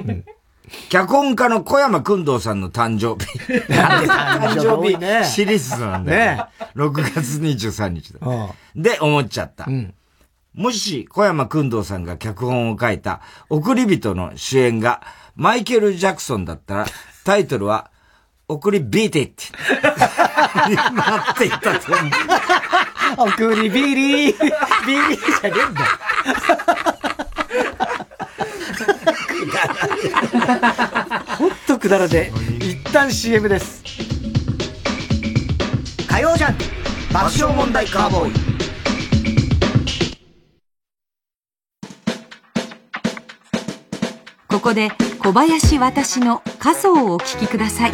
[0.89, 3.39] 脚本家の小山君堂さんの誕生日。
[3.71, 5.23] 誕生日ね。
[5.23, 6.35] シリーズなんだよ。
[6.37, 8.19] ね、6月23日だ。
[8.75, 9.65] で、思っちゃった。
[9.67, 9.93] うん
[10.57, 15.03] もし、小山薫堂さんが脚本を書いた、送り人の主演が、
[15.35, 16.87] マイケル・ジャクソンだったら、
[17.23, 17.91] タイトルは、
[18.47, 23.31] おくり Beat It になっていたと思う。
[23.35, 24.43] おくりビリー、
[24.87, 25.83] ビリーじゃねえんだ。
[31.37, 33.83] ほんとくだらで、一旦 CM です。
[36.09, 36.57] 火曜ジャン
[37.13, 38.56] 爆笑問題カーボーイ。
[44.47, 44.89] ここで
[45.19, 47.91] 小林私の仮想をお聞きください。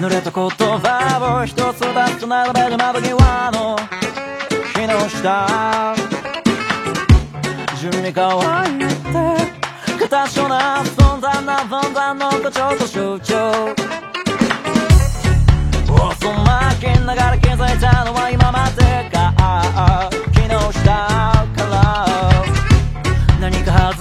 [0.00, 3.76] 濡れた言葉を一つ出すと並べる窓際の
[4.74, 5.94] 木の下
[7.80, 8.88] 準備乾いて
[10.00, 14.01] 片所な存在な存在の誇張と象
[16.22, 19.34] 徴遅まきながら気づいたのは今までか。
[20.32, 22.06] 昨日したから。
[23.40, 23.91] 何か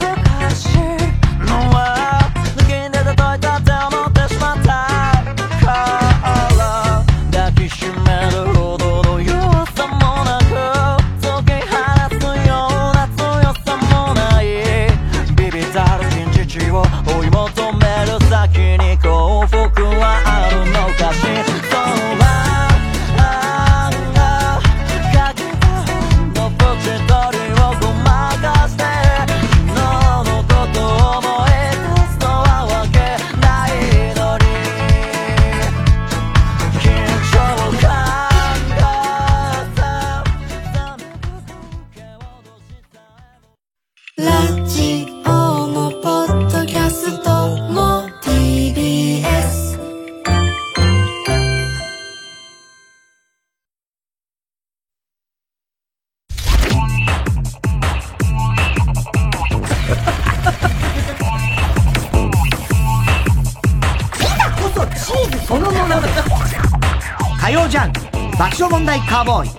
[67.52, 68.00] 火曜ジャンク
[68.38, 69.50] 爆笑問題カーボーイ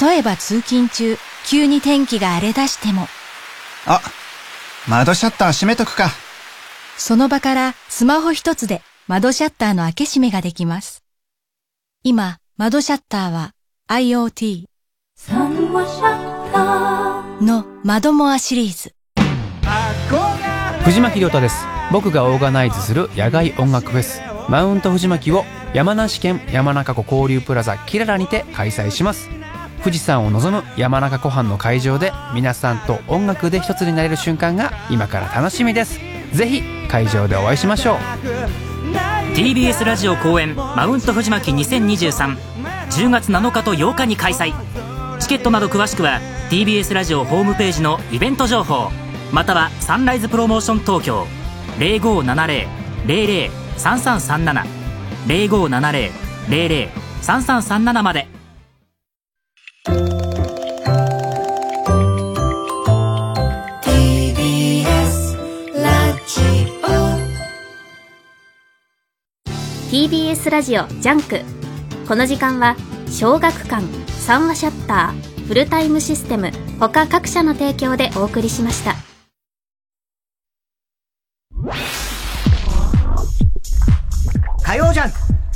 [0.00, 3.08] 例えば通勤中、急に天気が荒れ出しても、
[3.84, 4.00] あ、
[4.88, 6.10] 窓シャッター閉めとくか。
[6.96, 11.02] その場からスマホ一つで窓シャッターの開け閉めができます。
[12.04, 13.54] 今、窓シャッターは
[13.90, 14.66] IoT
[17.44, 18.93] の窓モアシリーズ。
[20.84, 21.64] 藤巻亮太です。
[21.90, 24.20] 僕がオーガナイズする野外音楽フェス。
[24.50, 29.30] マウント藤巻を山梨県山中湖交流プラザキララにて開催します。
[29.82, 35.98] 富士山を望む山中湖畔の会場で皆さんと音楽で一つになれる瞬間が今から楽しみです。
[36.34, 37.96] ぜひ会場でお会いしましょう。
[39.34, 42.36] TBS ラジオ公演マウント藤巻20230
[43.08, 44.52] 月7日と8日に開催。
[45.18, 46.20] チケットなど詳しくは
[46.50, 49.03] TBS ラジオホームページのイベント情報。
[49.32, 51.26] またはサンライズプロモーション東京。
[51.78, 54.64] 0570-003337
[55.26, 58.26] 0570-003337まで
[63.82, 65.38] TBS
[65.82, 65.90] ラ
[66.26, 66.42] ジ
[66.82, 66.84] オ
[69.90, 71.40] TBS ラジオジャンク
[72.06, 72.76] この時間は
[73.08, 73.82] 小学館
[74.20, 76.50] 三和シャッターフルタイムシステム
[76.80, 79.13] 他各社の提供でお送りしました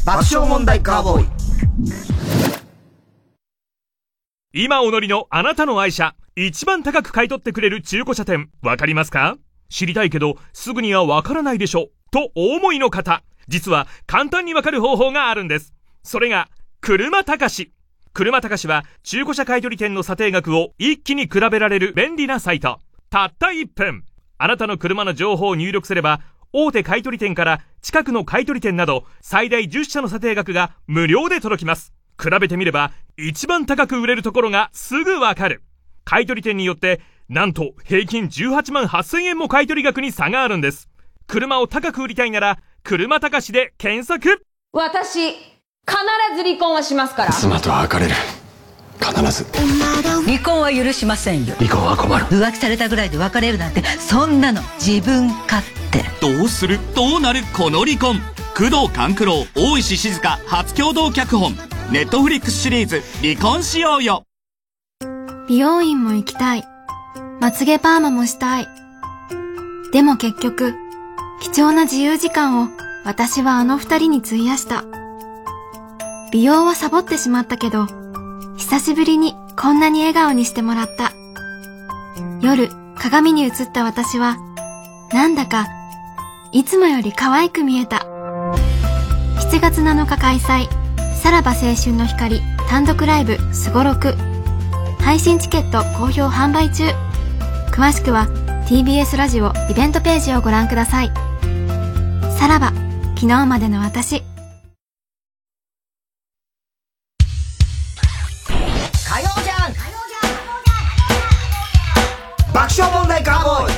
[0.09, 1.29] 爆笑問題カーボーイ
[4.55, 9.37] 今お乗りのあなたの愛車、一番高く買い取ってくれる中古車店、わかりますか？
[9.69, 11.89] 知りたいけど、すぐにはわからないでしょ。
[12.11, 15.75] とお思いの方、実は簡単にわかる方法があるんです。
[16.03, 16.49] それが、
[16.81, 17.75] 車高し。
[18.15, 22.79] 車高しは中古車買取店の査定額を一気に比べられる便利なサイト。
[23.11, 24.05] たった1分。
[24.39, 26.23] あなたの車の情報を入力すれば、
[26.53, 31.93] 大手買取店から近くの買取店など最大10社の査定額が無料で届きます。
[32.21, 35.63] 比べてみれば一番高く売れるところがすぐわかる。
[36.05, 40.89] 買取店によってなんと平均18万8000円も買取額に差があるんです。
[41.27, 44.43] 車を高く売りたいなら車高しで検索
[44.73, 45.37] 私、必
[46.37, 47.33] ず離婚はしますから。
[47.33, 48.15] 妻と別れる
[48.99, 49.47] 必ず。
[50.27, 51.55] 離婚は許しませんよ。
[51.59, 52.27] 離婚は困る。
[52.27, 54.61] 浮気されたぐらいで別れるなんてそんなの。
[54.79, 56.05] 自分勝手。
[56.21, 56.79] どうする？
[56.95, 57.43] どうなる？
[57.57, 58.21] この離婚。
[58.57, 61.55] 工藤官九郎大石静香初共同脚本。
[61.93, 64.25] ネットフリックスシリーズ「離婚しようよ。
[65.49, 66.65] 美容院も行きたい。
[67.41, 68.69] まつげパーマもしたい。
[69.93, 70.75] でも結局、
[71.41, 72.69] 貴重な自由時間を
[73.07, 74.85] 私はあの二人に費やした。
[76.31, 77.87] 美容はサボってしまったけど、
[78.59, 81.13] 久しぶりにこんなに笑顔にしてもらった。
[82.41, 84.37] 夜、鏡に映った私は、
[85.13, 85.67] なんだか、
[86.53, 88.07] いつもより可愛く見えた。
[89.51, 90.69] 7月7日開催、
[91.15, 94.15] さらば青春の光単独ライブすごろく。
[95.09, 96.85] 配信チケット好評販売中
[97.73, 98.27] 詳しくは
[98.69, 101.11] TBS ラジオイベントページをご覧ください
[102.39, 102.73] さらば
[103.15, 104.23] 昨日までの私
[112.55, 113.73] 笑問題カーボーイ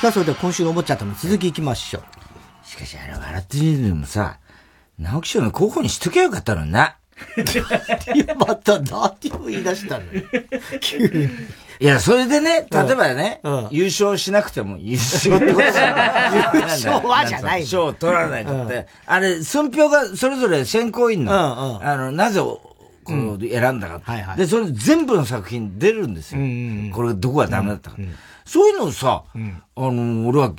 [0.00, 2.66] さあ、それでは今週の思っちゃったの続き行きましょう。
[2.66, 4.38] しかし、あれ、笑ってみるでもさ、
[4.98, 6.96] 直木賞の候補にしときゃよかったのにな。
[8.14, 10.22] いや、また何を言い出したのよ。
[10.80, 11.28] 急に。
[11.80, 13.40] いや、それでね、例えばね、
[13.70, 18.86] 優勝しなくても優勝ってことだ優勝はじゃない賞を取らないとって。
[19.04, 22.40] あれ、寸評がそれぞれ選考委員の、あの、なぜ、
[23.10, 24.00] こ選んだか、
[24.36, 26.40] で、それ全部の作品出るんですよ。
[26.94, 27.96] これどこがダメだったか。
[28.50, 29.38] そういうのをさ、あ
[29.76, 30.52] の、俺は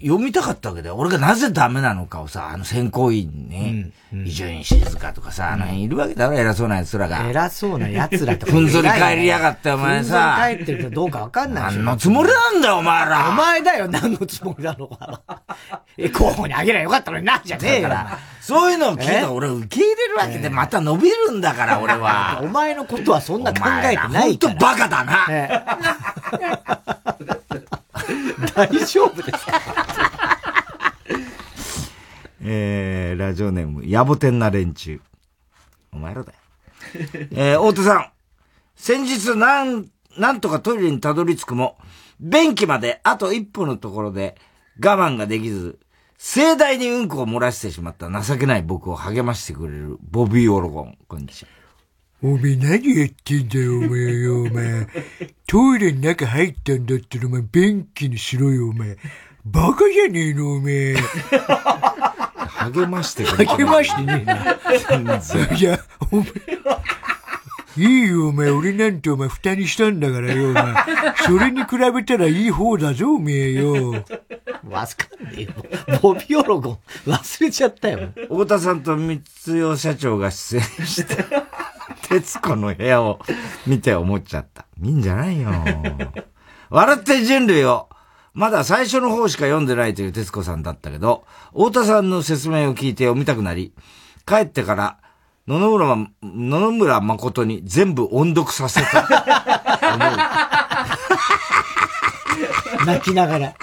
[0.00, 0.96] 読みたかったわけだよ。
[0.96, 3.92] 俺がなぜダメなのかをさ、あの選考委員ね、
[4.24, 7.28] 伊集院静香とかさ、あの辺いるわけだろ、偉そうな奴らが。
[7.28, 8.46] 偉そうな奴らって。
[8.50, 10.02] ふんぞり返りやがって、お前さ。
[10.02, 13.28] ふんぞり返ってるかどうかわかんない何のつもりなんだよ、お前ら。
[13.28, 15.20] お前だよ、何のつもりなのか。
[15.98, 18.18] え、候補にあげりゃよかったのにな、じゃねえから。
[18.40, 22.40] そういうのを聞いたら俺受け入れるわけで、また伸びるんだから、俺は。
[22.42, 24.20] お前のことはそんな考えてないから。
[24.22, 25.26] ほんとバカだな。
[28.54, 29.60] 大丈夫ですか？
[32.46, 35.00] えー、ラジオネーム、野暮天な連中。
[35.92, 36.38] お前らだよ。
[37.32, 38.10] えー、大田さん。
[38.76, 39.86] 先日、なん、
[40.18, 41.78] なんとかトイレにたどり着くも、
[42.20, 44.36] 便器まであと一歩のところで
[44.84, 45.78] 我慢ができず、
[46.18, 50.98] 盛大にうんこを漏らしてしまった情けない僕を励ましてくれるボビー・オロゴン。
[51.08, 51.63] こんにちは。
[52.24, 54.86] おめえ何やってんだよ、おめえよ、お前。
[55.46, 58.96] トイレの中入ったんだったら、お前、便器にしろよ、お前。
[59.44, 60.96] バカじゃねえの、おめえ。
[62.72, 65.54] 励ましてくれ励ましてねえな。
[65.54, 65.78] いや、
[66.10, 66.54] おめえ。
[67.76, 68.50] いいよ、お前。
[68.50, 70.74] 俺なんてお前、蓋にしたんだからよ、お前。
[71.26, 73.92] それに比べたらいい方だぞ、おめえよ。
[73.92, 74.02] わか
[75.22, 75.50] んねえよ。
[76.00, 78.08] ボビオロゴン、忘れちゃったよ。
[78.14, 81.22] 太田さんと三代社長が出演して、
[82.08, 83.20] 徹子の部屋を
[83.66, 84.66] 見て思っちゃった。
[84.78, 85.50] 見んじゃないよ。
[86.70, 87.88] 笑って人類を。
[88.32, 93.72] まだ最初の方しか読んでないという徹子さんだったけど、太田さんの説明を聞いて読みたくなり、
[94.26, 94.98] 帰ってから、
[95.46, 99.06] 野々村、野々村誠に全部音読させた。
[102.84, 103.54] 泣きながら。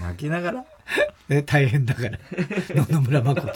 [0.00, 0.64] 泣きながら？
[1.28, 2.18] ね、大変だから。
[2.68, 3.52] 野々村誠。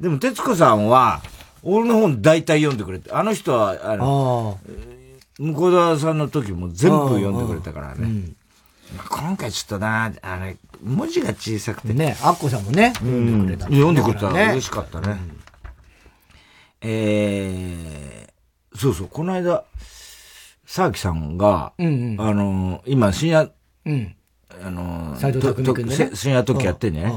[0.00, 1.22] でも、徹子さんは、
[1.62, 4.58] 俺の本大体読んでくれて、あの人は、あの、
[5.38, 8.32] 向田さんの時も全部読んでくれたからね。
[8.96, 11.94] まあ、今回ちょっとな、あれ、文字が小さくて。
[11.94, 13.72] ね、アッコさんもね、読んでくれた、うん。
[13.72, 15.08] 読んでくれたら嬉しかったね。
[15.08, 15.40] うん、
[16.82, 19.64] えー、そうそう、この間、
[20.66, 23.50] 沢木さんが、うんうん、あの、今深夜、
[23.86, 24.14] うん、
[24.64, 27.12] あの、斎藤匠君で、ね、深夜時やってんね、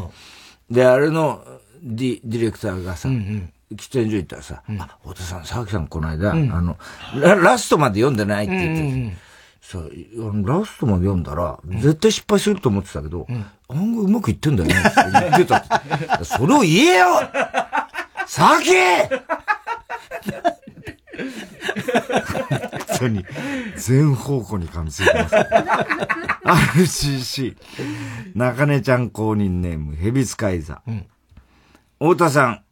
[0.70, 0.76] うん。
[0.76, 1.44] で、あれの
[1.84, 3.54] ディディレクターがさ、うんうん。
[3.74, 6.78] 喫煙所行ったらさ、うん、あ、太田さん、沢木さんこの間、うん、あの
[7.20, 9.18] ラ、ラストまで読んでないって言って、うんうん、
[9.62, 9.92] そう
[10.48, 13.26] ラストまで読んだら、絶対失敗すると思ってたけど、
[13.68, 15.66] 案外うまくいってんだよねって言ってた。
[16.24, 17.08] それを言えよ!
[18.28, 18.70] 沢木!
[22.96, 23.26] 本当に、
[23.78, 25.36] 全方向に噛みついてます、
[26.86, 27.56] RCC、
[28.36, 30.82] 中根ちゃん公認ネーム、ヘビ使い座。
[32.00, 32.64] 太田さん、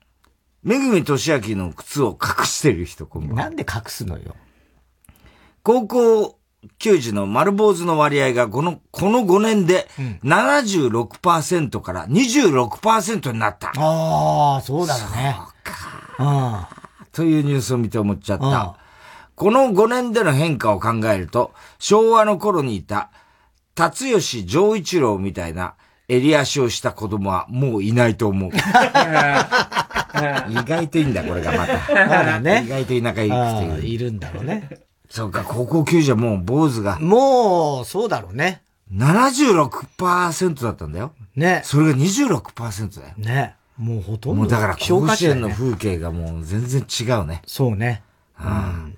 [0.64, 4.36] めぐみとしあきの靴を隠してる人、こんばんなんで隠すのよ。
[5.64, 6.40] 高校
[6.78, 9.88] 球児の丸坊主の割合がこの、この5年で
[10.24, 13.72] 76%から26%になった。
[13.76, 15.36] ああ、そうだろうね。
[15.38, 16.70] そうか。
[17.12, 18.78] というニュースを見て思っちゃった。
[19.36, 23.10] この5年での変化を考えると、昭和の頃にいた、
[23.76, 25.76] 辰吉丈一郎みたいな
[26.08, 28.52] 襟足をした子供はもういないと思う。
[30.50, 31.74] 意外といいんだ、これがまた。
[32.08, 32.64] まだね。
[32.66, 34.70] 意外と田舎行くているんだろうね。
[35.10, 37.00] そうか、高校球児はもう坊主が。
[37.00, 38.62] もう、そうだろうね。
[38.94, 41.14] 76%だったんだよ。
[41.36, 41.62] ね。
[41.64, 43.14] それが26%だよ。
[43.18, 43.56] ね。
[43.78, 44.42] もうほとんど。
[44.42, 47.42] もうだから甲子園の風景がもう全然違うね。
[47.46, 48.04] そうね。
[48.40, 48.98] うん。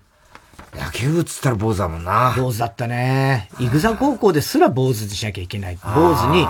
[0.77, 2.33] 野球部っつったら坊主だもんな。
[2.37, 3.49] 坊主だったね。
[3.59, 5.77] イグザ高校ですら坊主にしなきゃいけない。
[5.77, 6.45] 坊主に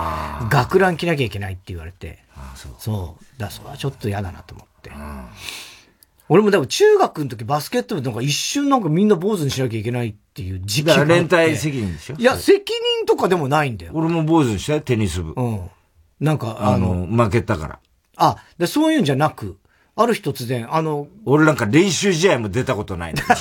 [0.50, 2.18] 学ラン着なきゃいけないって言われて。
[2.54, 2.72] そう。
[2.78, 3.40] そう。
[3.40, 4.90] だそれはちょっと嫌だなと思って。
[6.28, 12.16] 俺もでも中学の時バスケット部なんか一瞬なんかみんな坊主にしなきゃいけないっていう時期が連帯責任でしょ？
[12.18, 13.92] いや、責任とかでもないんだよ。
[13.94, 15.34] 俺も坊主にしたよ、テニス部。
[15.36, 15.70] うん。
[16.18, 17.78] なんか、あの、負けたから。
[18.16, 19.58] あ、で、そういうんじゃなく、
[19.98, 23.22] ある日突然、あの、俺なんか練習試合も出たことないの。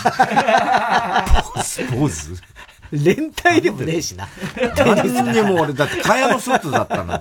[1.99, 2.29] 坊主
[2.91, 4.29] 連帯でもねえしな。
[4.77, 7.19] 何にも俺、だって蚊帳の外だったの。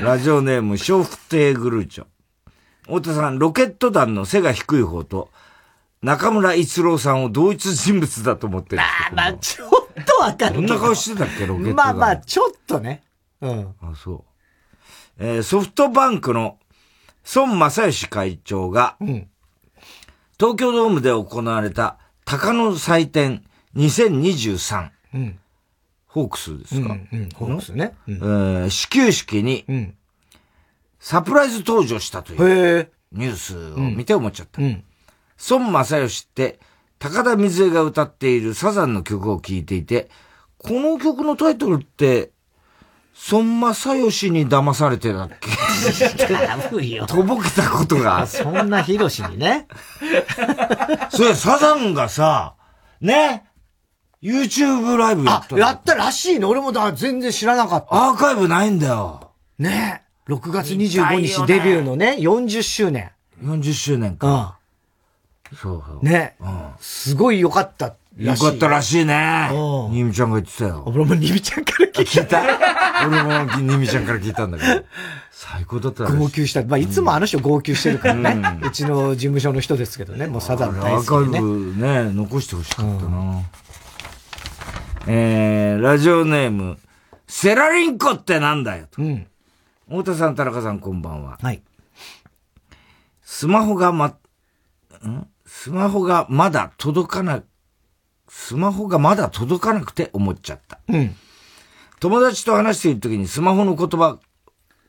[0.00, 2.06] ラジオネーム、笑福亭グルーチョ。
[2.82, 5.30] 太田さん、ロケット弾の背が低い方と、
[6.00, 9.70] 中村一郎さんを同一人物だと思ってるんですあまあ、ちょっ
[10.04, 13.02] とわかるどんな顔してたっけ、ロケットまあまあ、ちょっとね。
[13.40, 13.74] うん。
[13.82, 14.22] あ、そう。
[15.18, 16.58] えー、ソフトバンクの
[17.34, 18.96] 孫正義会長が、
[20.38, 23.44] 東京ドームで行われた鷹の祭典
[23.76, 25.38] 2023、うん。
[26.06, 27.94] ホークスですか、うんうんホークスね。
[28.08, 29.66] えー始球式に、
[30.98, 34.62] サプライズ登場したというニュースを見て思っちゃった。
[35.50, 36.58] 孫正義って、
[36.98, 40.08] 高田水江が歌っているサザンの曲を聴いていて、
[40.56, 42.32] この曲のタイトルって、
[43.30, 45.50] 孫正義に騙されてだっけ？
[47.06, 48.26] とぼけたことが。
[48.26, 49.66] そんなヒロシにね。
[51.10, 52.54] それ、サザンがさ、
[53.00, 53.44] ね、
[54.22, 58.10] YouTube ライブやったあ、やったらしいの俺もだ、全然知らなかった。
[58.10, 59.32] アーカイブないんだよ。
[59.58, 63.10] ね？6月見た25いよね日デビューのね、40周年。
[63.42, 64.58] 40周年か。
[65.54, 66.04] そうそう。
[66.04, 66.36] ね？
[66.80, 67.98] すごい良かったらしい。
[68.18, 69.48] よかったらしいね。
[69.92, 70.82] にみちゃんが言ってたよ。
[70.86, 72.42] 俺もにみちゃんから聞いた。
[73.06, 74.84] 俺もにみちゃんから聞いたんだけど。
[75.30, 76.64] 最高だったらしい号泣した。
[76.64, 78.58] まあ、いつもあの人号泣してるからね。
[78.62, 80.26] うちの事務所の人ですけどね。
[80.26, 81.40] もうサザン大アーカイ。
[81.40, 83.42] ブね、残してほしかったな。
[85.06, 86.76] えー、ラジオネーム、
[87.28, 89.00] セラリンコってなんだよと。
[89.88, 91.38] 太田さん、田中さん、こんばんは。
[91.40, 91.62] はい。
[93.22, 94.16] スマホがま、ん？
[95.46, 97.42] スマホがまだ届かな、
[98.28, 100.78] スマホがまだ届かなくて思っちゃった。
[100.88, 101.16] うん。
[102.00, 104.18] 友達と話している時にスマホの言葉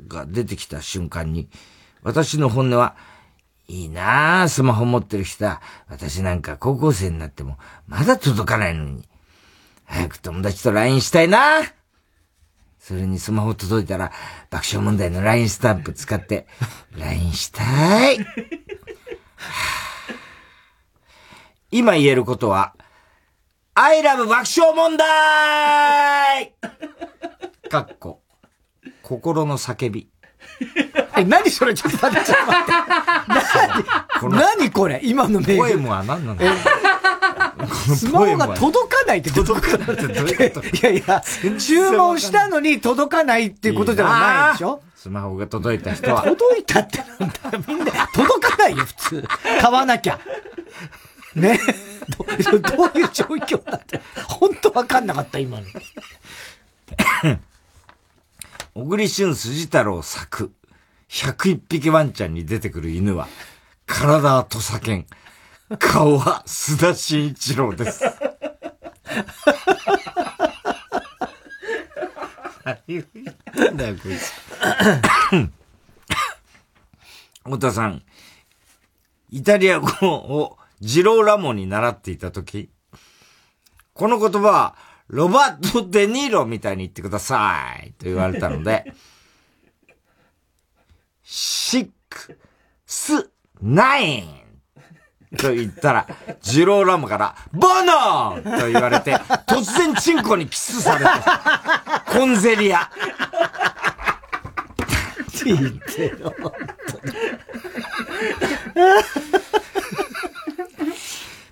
[0.07, 1.49] が出てきた瞬間に、
[2.03, 2.95] 私の本音は、
[3.67, 9.07] いいなあスマホ持ってる人は、私なんか高校生になっても、まだ届かないのに、
[9.85, 11.61] 早く友達と LINE したいな
[12.79, 14.11] それにスマホ届いたら、
[14.49, 16.47] 爆笑問題の LINE スタンプ使って、
[16.97, 17.63] LINE した
[18.11, 18.17] い。
[18.17, 18.25] は
[19.37, 20.13] あ
[21.71, 22.73] 今言えることは、
[23.75, 26.53] I love 爆笑問題。
[27.69, 28.21] かっこ、
[29.03, 30.09] 心の叫び。
[31.15, 31.73] え、何それ？
[31.73, 32.71] ちょっと待って、ちょっと待って。
[34.21, 34.99] 何何これ？
[35.03, 35.57] 今のメール。
[35.57, 36.41] ポエムは何なの？
[37.95, 40.67] スマホが届かないって届かないってどういうこと？
[40.67, 41.23] いやいや、
[41.57, 44.81] 注文したのに届かないっていうことではないでしょ？
[44.95, 46.23] スマホが届いた人は。
[46.23, 47.57] 届いたってなんだ。
[47.57, 49.23] よみんな届かないよ、普通。
[49.61, 50.19] 買わなきゃ。
[51.35, 51.59] ね
[52.17, 52.25] ど
[52.59, 54.01] どういう状況だって。
[54.27, 55.65] 本当わかんなかった、今の。
[58.73, 60.53] 小栗旬辻太郎作、
[61.09, 63.27] 101匹ワンちゃんに出てくる犬は、
[63.85, 65.05] 体は土佐犬、
[65.77, 68.03] 顔は須田慎一郎です。
[73.55, 74.31] なんだよ、こいつ。
[77.43, 78.03] 太田さん、
[79.31, 82.69] イタリア語をジローラモに習っていたとき、
[83.93, 84.75] この言葉は、
[85.07, 88.93] ロバート・デ・ニーロみたいに言ってくださいと言われたので、
[91.23, 92.39] シック、
[92.85, 93.29] ス、
[93.61, 94.39] ナイン
[95.37, 96.07] と言ったら、
[96.41, 99.15] ジローラモから、ボノーと言われて、
[99.47, 102.03] 突然チンコにキスされた。
[102.07, 102.83] コンゼリア。
[102.83, 102.87] っ
[105.39, 106.33] て言ってよ。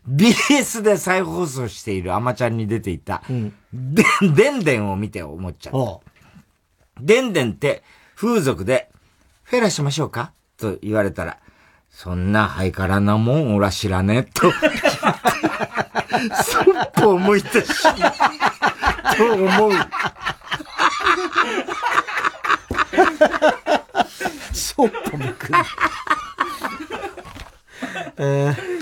[0.10, 3.22] BS で再放送しているアマちゃんに出ていた、
[3.74, 7.02] で、でんでんを見て思っちゃった。
[7.02, 7.84] でんでんって
[8.16, 8.90] 風俗で、
[9.44, 10.32] フェラしましょうか？
[10.58, 11.38] と言われたら、
[11.90, 14.52] そんなハイカラなもんおら知らねえと。
[16.44, 17.74] そっと思い出し、
[19.18, 19.72] と思う。
[24.54, 25.52] そっぽ向く。
[28.20, 28.78] えー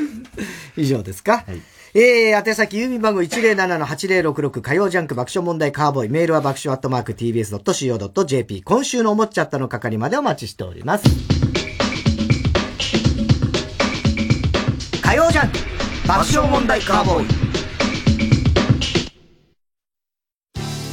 [0.78, 1.46] 以上ですか、
[1.94, 6.10] えー、宛先郵便番号107-8066火曜ジャンク爆笑問題カーボーイ。
[6.10, 8.62] メールは爆笑アットマーク tbs.co.jp。
[8.64, 11.06] 今週の思っちゃったの係までお待ちしております。
[15.02, 15.58] 火曜ジャンク
[16.08, 17.56] 爆笑問題カーボーイ。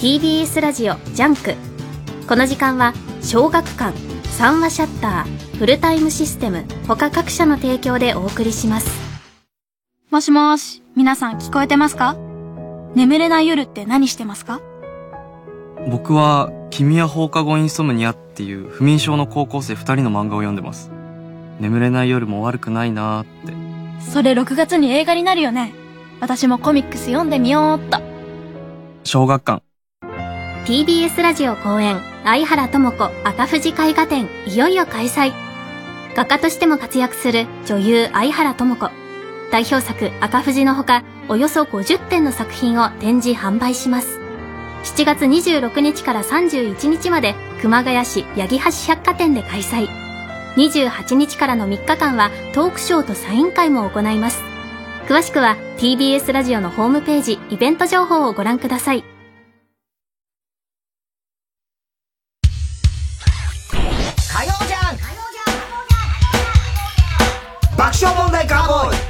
[0.02, 1.54] TBS ラジオジャンク
[2.26, 2.92] この時間は
[3.22, 3.96] 小学館
[4.32, 9.11] 三和シャッターフルタイムシステム他各社の提供でお送りします
[10.12, 12.18] もしもーし、皆さん聞こえてますか？
[12.94, 14.60] 眠れない夜って何してますか？
[15.88, 20.90] 僕は、君は放課後インソムニアっていう不眠症の高校生二人の漫画を読んでます。
[21.60, 23.54] 眠れない夜も悪くないなーって。
[24.12, 25.72] それ6月に映画になるよね。
[26.20, 27.98] 私もコミックス読んでみようっと。
[29.04, 29.62] 小学館。
[30.66, 35.32] TBS ラジオ公演相原智子赤富士絵画展いよいよ開催
[36.14, 38.90] 画家としても活躍する女優相原智子
[39.52, 44.18] 代表作赤富士のほか、およそ50点の作品を展示販売します。
[44.84, 49.88] 7月26日から31日まで熊谷市八木橋百貨店で開催。
[50.56, 54.42] 28日からの3日間はトークショーとサイン会も行います。
[55.06, 59.04] 詳しくは TBS ラジオのホームページイベント情報をご覧ください。
[63.70, 64.96] 火曜じゃん
[67.76, 69.01] 爆笑問題カーボーイ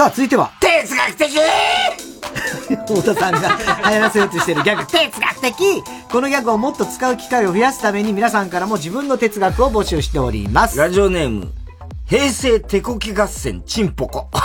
[0.00, 1.28] さあ、続いては、哲学的
[2.88, 3.40] 太田さんが
[3.90, 5.54] 流行らせようとしてるギャグ、 哲学的
[6.10, 10.78] このギャグをもっと使う機会を増やすために皆さんからも自分の哲学を募集しております。
[10.78, 11.52] ラジオネーム、
[12.06, 14.30] 平成手こき合戦チンポコ。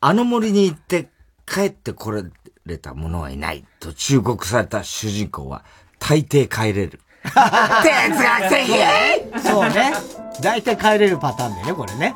[0.00, 1.08] あの森に行って
[1.44, 2.22] 帰ってこれ
[2.78, 5.64] た者はいないと忠告された主人公は
[5.98, 7.00] 大抵帰れる。
[7.34, 9.92] 哲学的そうね。
[10.40, 12.14] 大体帰れるパターンだよね、これね。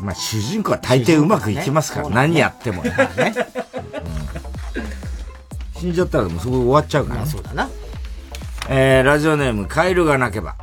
[0.00, 2.90] まあ主人公は大抵うまくいきますから、何やってもね。
[3.16, 3.34] ね。
[5.78, 7.26] 死んじゃったらもうそこ終わっちゃうから、ね。
[7.26, 7.68] そうだな。
[8.68, 10.56] えー、ラジオネーム、カエルが鳴けば。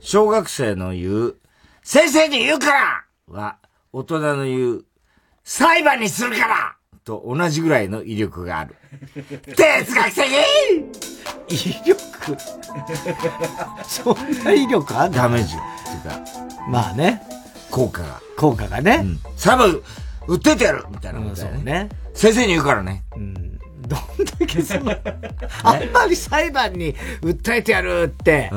[0.00, 1.36] 小学生の言う、
[1.82, 3.56] 先生に言うからは、
[3.92, 4.84] 大人の言う、
[5.44, 8.76] 裁判にするからと同じぐらいの威力がある。
[9.56, 10.24] 哲学的
[11.48, 12.36] 威力？
[13.86, 15.16] そんな威力あんの？
[15.16, 15.56] ダメージっ
[16.02, 16.20] ていうか。
[16.68, 17.22] まあね。
[17.70, 18.20] 効果が。
[18.36, 19.04] 効果がね。
[19.36, 19.80] 裁判、
[20.28, 21.88] 売っててやるみたいなことだよそうね。
[22.14, 23.02] 先生に言うからね。
[23.86, 24.92] どんだけその、
[25.62, 28.50] あんまり裁判に訴えてやるって、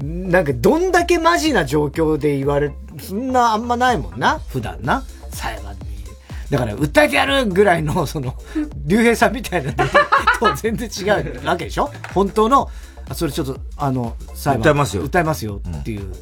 [0.00, 2.70] なんかどんだけマジな状況で言われ、
[3.00, 5.80] そんなあんまないもんな、普段な、裁判に。
[6.50, 8.34] だから、訴えてやるぐらいの、その、
[8.86, 9.76] 竜兵さんみたいなの
[10.52, 11.04] と全然違
[11.40, 11.90] うわけでしょ？
[12.14, 12.70] 本当の、あ
[13.14, 14.62] それちょっと、あの、裁判。
[14.62, 16.12] 訴えますよ訴えますよっていう。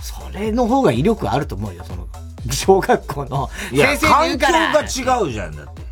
[0.00, 2.08] それの方が威力あると思うよ、その、
[2.50, 3.50] 小学校の。
[3.72, 5.82] いや、先生に言環うから境が違うじゃん、だって。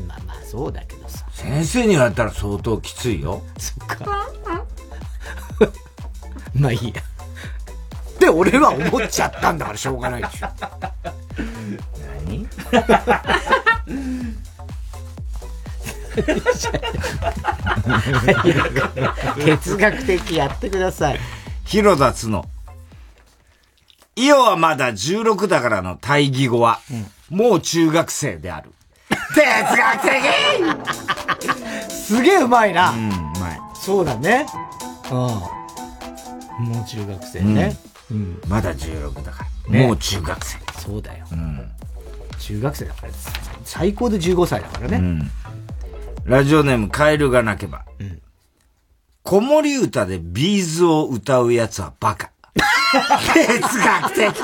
[0.00, 1.24] まあまあ、そうだけどさ。
[1.32, 3.42] 先生に言われたら相当きついよ。
[3.58, 4.04] そっか。
[6.54, 6.94] まあいいや。
[8.18, 10.48] で、俺は思っちゃったんだからしょうがないでしょ。
[12.26, 12.48] 何？
[19.44, 21.20] 哲学的やってください。
[21.64, 22.44] 広田つの。
[24.16, 26.80] イオはまだ16だからの対義語は、
[27.28, 28.72] もう中学生である。
[29.34, 29.44] 哲
[29.76, 32.90] 学的すげえうまいな。
[32.92, 33.60] うん、うまい。
[33.74, 34.46] そうだね。
[35.10, 35.16] うん。
[35.16, 37.76] もう中学生ね。
[38.10, 38.40] うん。
[38.48, 39.72] まだ16だから。
[39.72, 40.58] ねもう中学生。
[40.80, 41.26] そうだよ。
[41.32, 41.68] うん。
[42.38, 43.32] 中学生だからです。
[43.64, 44.96] 最高で15歳だからね。
[44.96, 45.30] うん。
[46.26, 47.84] ラジオネーム、カエルが鳴けば。
[49.22, 52.32] 子守歌で B'zを歌うやつはバカ。
[53.32, 54.40] 哲学的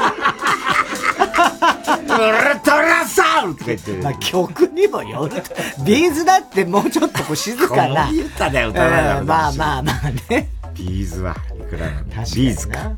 [2.06, 4.02] ultra soul とか言ってる。
[4.02, 5.42] まあ曲にもよる。
[5.84, 8.06] B'zだってもうちょっとこう静かな。
[8.06, 10.48] 子守歌で歌わないだろうんまあまあまあね。
[10.74, 12.92] B'zはいくらなんだ B'zか。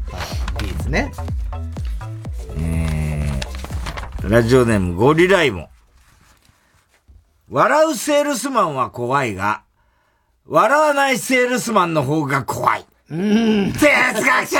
[0.61, 1.11] B'zね。
[2.59, 5.69] えー、ラジオネームゴリライモン。
[7.51, 9.62] 笑うセールスマンは怖いが、
[10.47, 12.85] 笑わないセールスマンの方が怖い。
[13.11, 13.73] うん。
[13.73, 13.87] 哲
[14.23, 14.59] 学的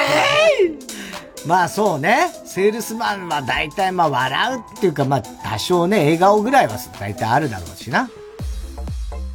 [1.47, 2.31] まあそうね。
[2.45, 8.09] セールスマンは大体まあ笑うっていうかまあ多少ね、笑顔ぐらいは大体あるだろうしな。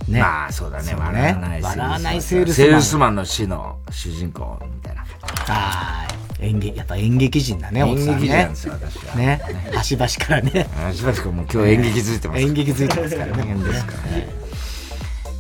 [0.08, 0.20] ね。
[0.20, 2.68] まあそうだね、そう笑わない笑わないセールスマン。
[2.68, 5.02] セールスマンの死の主人公みたいな。
[5.02, 6.19] はい。
[6.42, 8.12] 演劇、やっぱ演劇人だね、おっさんね。
[8.12, 9.42] 演劇人なんですよ私はね。
[9.74, 10.68] 端々からね。
[10.94, 12.42] しばしくもう今日演劇づいてます。
[12.42, 13.44] 演劇づいてますからね。
[13.44, 14.28] 大変ですからね。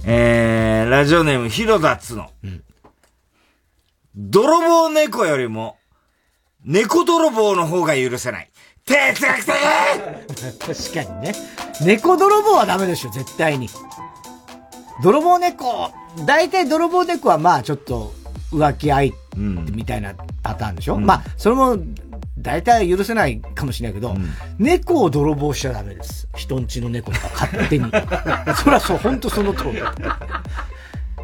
[0.06, 2.30] えー、ラジオネーム、広田つの。
[4.16, 5.78] 泥棒猫よりも、
[6.66, 8.50] 猫泥棒の方が許せない。
[8.86, 9.56] 哲学的
[10.60, 11.34] 確かにね。
[11.82, 13.70] 猫泥棒はダメでしょ、絶対に。
[15.02, 15.92] 泥棒猫、
[16.26, 18.14] 大体泥棒猫はまあちょっと
[18.52, 20.14] 浮気相手みたいな
[20.44, 21.78] パターンでしょ、まあ、それも
[22.38, 24.16] 大体許せないかもしれないけど、
[24.58, 26.28] 猫を泥棒しちゃダメです。
[26.36, 27.86] 人んちの猫とか勝手に。
[28.56, 29.82] そりゃそう、本当その通り。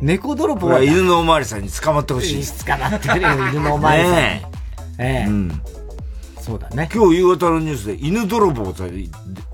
[0.02, 2.66] 猫泥棒は犬のおまわりさんに捕まってほしい。
[2.66, 4.46] 捕まってくれよ、犬のおまわりさんにね
[4.98, 5.62] ええうん。
[6.42, 6.90] そうだね。
[6.94, 8.84] 今日夕方のニュースで犬泥棒って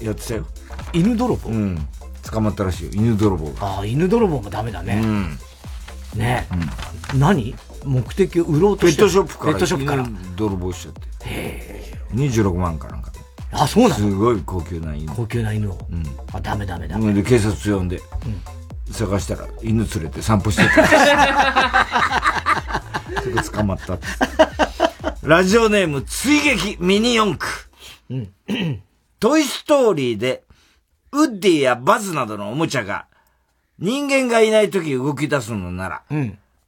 [0.04, 0.48] やってたよ。
[0.94, 1.50] 犬泥棒？
[1.50, 1.88] うん。
[2.30, 3.66] 捕まったらしいよ、犬泥棒が。
[3.66, 5.02] ああ、犬泥棒もダメだね。
[5.04, 5.40] うん。
[6.16, 6.48] ね、
[7.16, 7.56] 何？
[7.86, 10.04] 目的を売ろうとしてペットショップからペットショップから。
[10.04, 11.82] 犬泥棒しちゃって。
[12.14, 13.12] 26万かなんか。
[13.54, 14.06] あ、そうなの？
[14.10, 15.12] すごい高級な犬。
[15.14, 15.78] 高級な犬を。
[15.92, 16.04] うん。
[16.34, 17.14] あ、ダメダメダメ。
[17.14, 18.02] で警察呼んで、
[18.92, 20.88] 探したら犬連れて散歩してた。
[23.22, 23.98] すぐ捕まった。
[25.24, 27.52] ラジオネーム、追撃ミニ四駆。
[29.20, 30.44] トイストーリーで、
[31.12, 33.06] ウッディやバズなどのおもちゃが、
[33.80, 36.02] 人間がいない時動き出すのなら、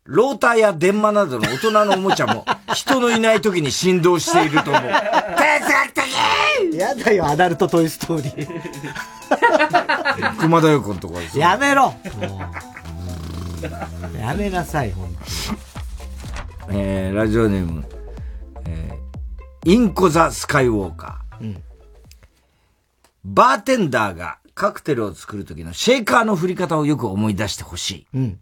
[0.05, 4.81] ローターや電マなどの大人のおもちゃも、 人のいない時に振動していると思う。
[4.81, 8.49] 哲学的やだよ、アダルトトイストーリー。
[10.39, 11.95] 熊田横のとこですやめろ
[14.19, 15.21] やめなさい、ほんと
[16.69, 17.85] えー、ラジオネーム、
[18.65, 21.43] えー、インコザ・スカイウォーカー。
[21.43, 21.63] うん
[23.25, 28.07] バーテンダーがカクテルを作る時のシェイカーの振り方をよく思い出してほしい。
[28.13, 28.39] うん。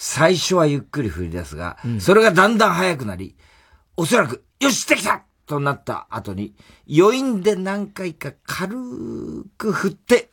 [0.00, 3.34] 最初はゆっくり振り出すが、それがだんだん速くなり、
[3.96, 6.54] おそらく、よし、できたとなった後に、
[6.88, 8.76] 余韻で何回か軽
[9.58, 10.30] く振って、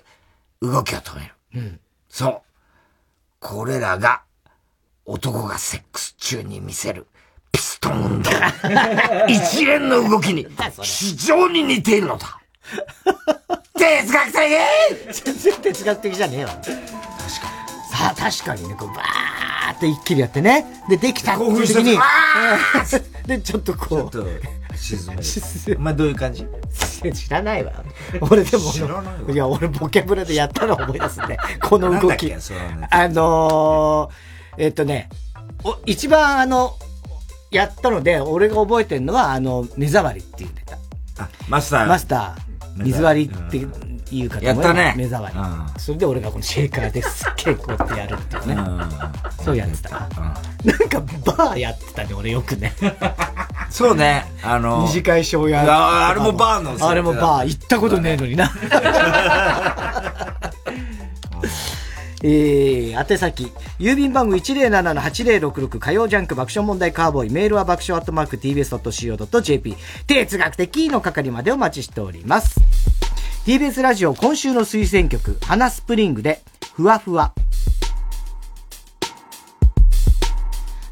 [0.61, 1.33] 動きを止める。
[1.55, 1.79] うん。
[2.09, 2.41] そう。
[3.39, 4.21] これらが、
[5.03, 7.07] 男がセックス中に見せる、
[7.51, 8.29] ピストン運動。
[9.27, 10.45] 一連の動きに、
[10.83, 12.39] 非常に似ているのだ。
[13.73, 16.51] 哲学的全然哲学的じゃねえわ。
[16.51, 17.44] 確かに。
[17.95, 20.65] さあ、確かにね、こう、バーって一気にやってね。
[20.89, 21.97] で、できたっていう時に、
[23.25, 24.75] で、ちょっとこう。
[24.75, 25.77] 沈める。
[25.77, 26.45] お前どういう感じ？
[27.13, 27.71] 知らないわ。
[28.21, 31.37] 俺でも、知らないわいや、俺ボキャブラでやったの思い出すね。
[31.63, 32.37] この動きあ
[33.07, 35.09] のー、えっとね、
[35.63, 36.75] お一番あの、
[37.51, 40.77] やったので、俺が覚えてるのは、あの、目障りっていうネタ。
[41.47, 41.85] マスター。
[41.87, 42.44] マスター。
[42.75, 45.39] 水割りっていうかと思えばやったね目障り。
[45.79, 48.57] それで俺がこのシェイカーですっげえこうやってやるっていうね。
[49.43, 49.99] そうやってたな。
[49.99, 52.73] なんかバーやってたね、俺よくね。
[53.69, 55.61] そうね、あの、短い小屋。
[55.63, 57.47] ああれもバーの設定だあれもバー。
[57.47, 58.51] 行ったことねえのにな。
[62.27, 69.75] えー、宛先、郵便番号107-8066火曜ジャンク爆笑問題カーボーイ、メールは爆笑アットマーク tbs.co.jp、
[70.07, 72.59] 哲学的の係までお待ちしております。
[73.45, 76.41] TBS ラジオ今週の推薦曲、花スプリングで、
[76.73, 77.31] ふわふわ。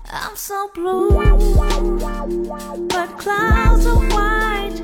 [0.06, 1.10] I'm so blue,
[2.90, 4.80] but clouds are white,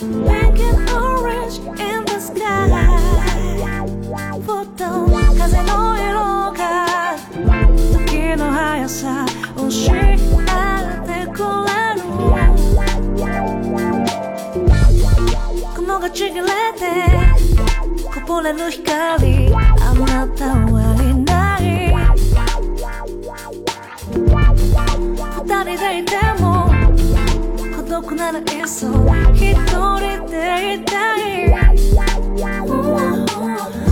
[0.00, 3.29] pink and orange in the sky.
[4.10, 4.84] ふと
[5.38, 7.14] 風の色が
[7.92, 9.24] 時の速さ
[9.56, 9.62] 教
[9.94, 12.02] えてくれる
[15.76, 16.50] 雲がちぎれて
[18.12, 21.60] こぼれる光あなたはいない
[25.38, 26.68] 二人でいても
[27.76, 28.88] 孤独ならいっそ
[29.34, 31.20] 一人でいたい。
[33.86, 33.89] い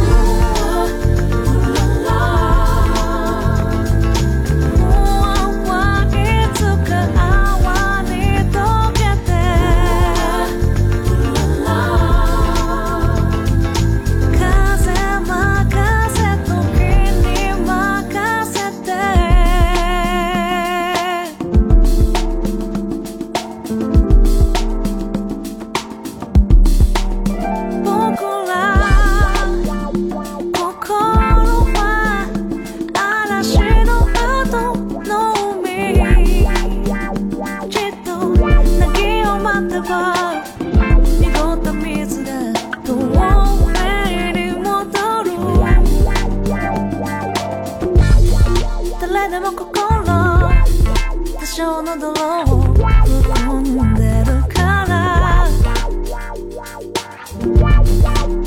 [51.59, 52.13] 多少の泥
[52.43, 55.49] を含んでるから。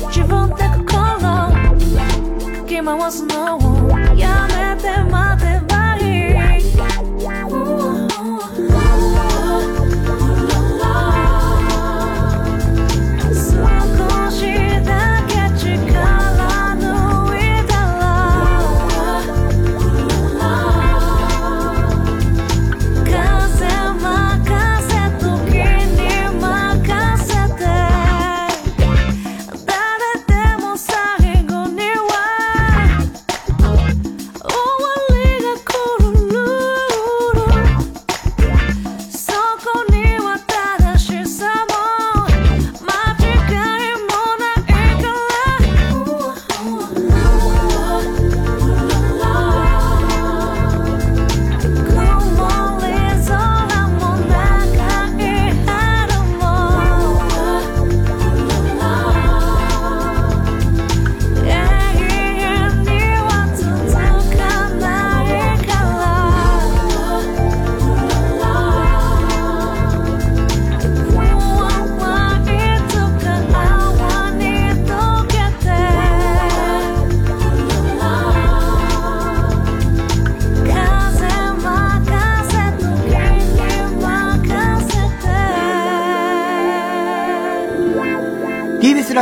[0.08, 0.72] 自分で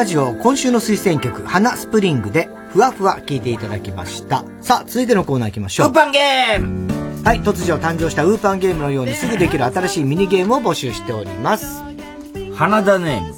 [0.01, 4.47] ラジオ今週の推薦曲、花スプリングで、ふわふわ聞いていただきました。
[4.63, 5.89] さあ、続いてのコーナー行きましょう。
[5.89, 11.83] ウーパンゲームはい、突如誕生したウーパンゲームのようにすぐできる新しいミニゲームを募集しております。
[12.55, 13.35] 花田ネーム。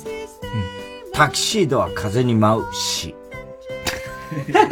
[1.13, 3.17] タキシードは風に舞うし。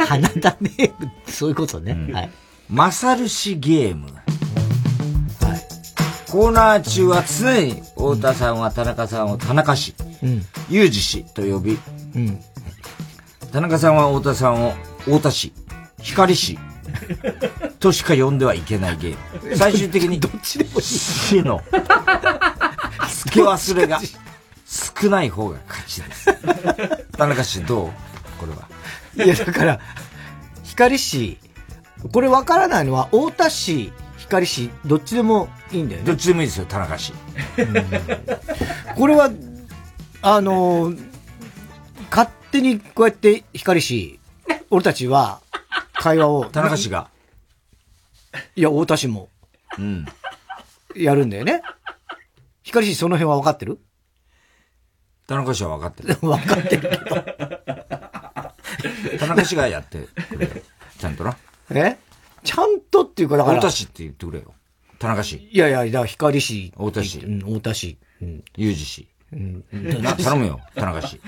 [0.07, 2.09] 花田ネーム、そういうことね。
[2.13, 2.29] はい。
[2.69, 4.07] マサルシゲーム。
[6.31, 9.93] コーナー中は常に太田さんは田中さんを田中氏、
[10.23, 10.45] うん。
[10.71, 11.77] 裕二氏と呼び、
[12.15, 12.39] うん。
[13.51, 15.53] 田中さんは太田さんを太田氏、
[16.01, 16.57] 光氏
[17.79, 19.55] としか呼んではいけないゲーム。
[19.57, 20.81] 最終的に、どっちでもいい。
[20.81, 21.61] 死の
[23.09, 23.99] 付け忘れが
[25.01, 26.33] 少ない方が勝ちです。
[27.17, 27.91] 田中氏どう？
[28.39, 29.25] これは。
[29.25, 29.79] いや、だから、
[30.63, 31.37] 光氏、
[32.13, 36.07] これ分からないのは、太田氏、光氏、どっちでもいいんだよね。
[36.07, 37.13] どっちでもいいですよ、田中氏。
[38.95, 39.29] これは、
[40.21, 41.11] あのー
[42.09, 44.19] 勝手にこうやって光氏、
[44.69, 45.41] 俺たちは、
[45.93, 46.45] 会話を。
[46.45, 47.09] 田中氏が。
[48.55, 49.29] いや、太田氏も。
[49.79, 50.05] うん。
[50.93, 51.61] やるんだよね。
[52.63, 53.79] 光氏その辺は分かってる？
[55.25, 56.15] 田中氏は分かってる。
[56.21, 57.15] 分かってるけど。
[59.19, 59.99] 田中氏がやって
[60.29, 60.51] くれよ。
[60.97, 61.37] ちゃんとな。
[61.69, 61.97] え？
[62.43, 63.57] ちゃんとっていうか、だから。
[63.59, 64.53] 太田氏って言ってくれよ。
[64.99, 65.47] 田中氏。
[65.49, 66.73] いやいや、だから光氏。
[66.75, 67.19] 太田氏。
[67.19, 67.97] うん、太田氏。
[68.21, 68.43] うん。
[68.57, 69.07] 裕二氏。
[69.33, 69.63] うん。
[70.01, 71.21] な頼むよ、田中氏。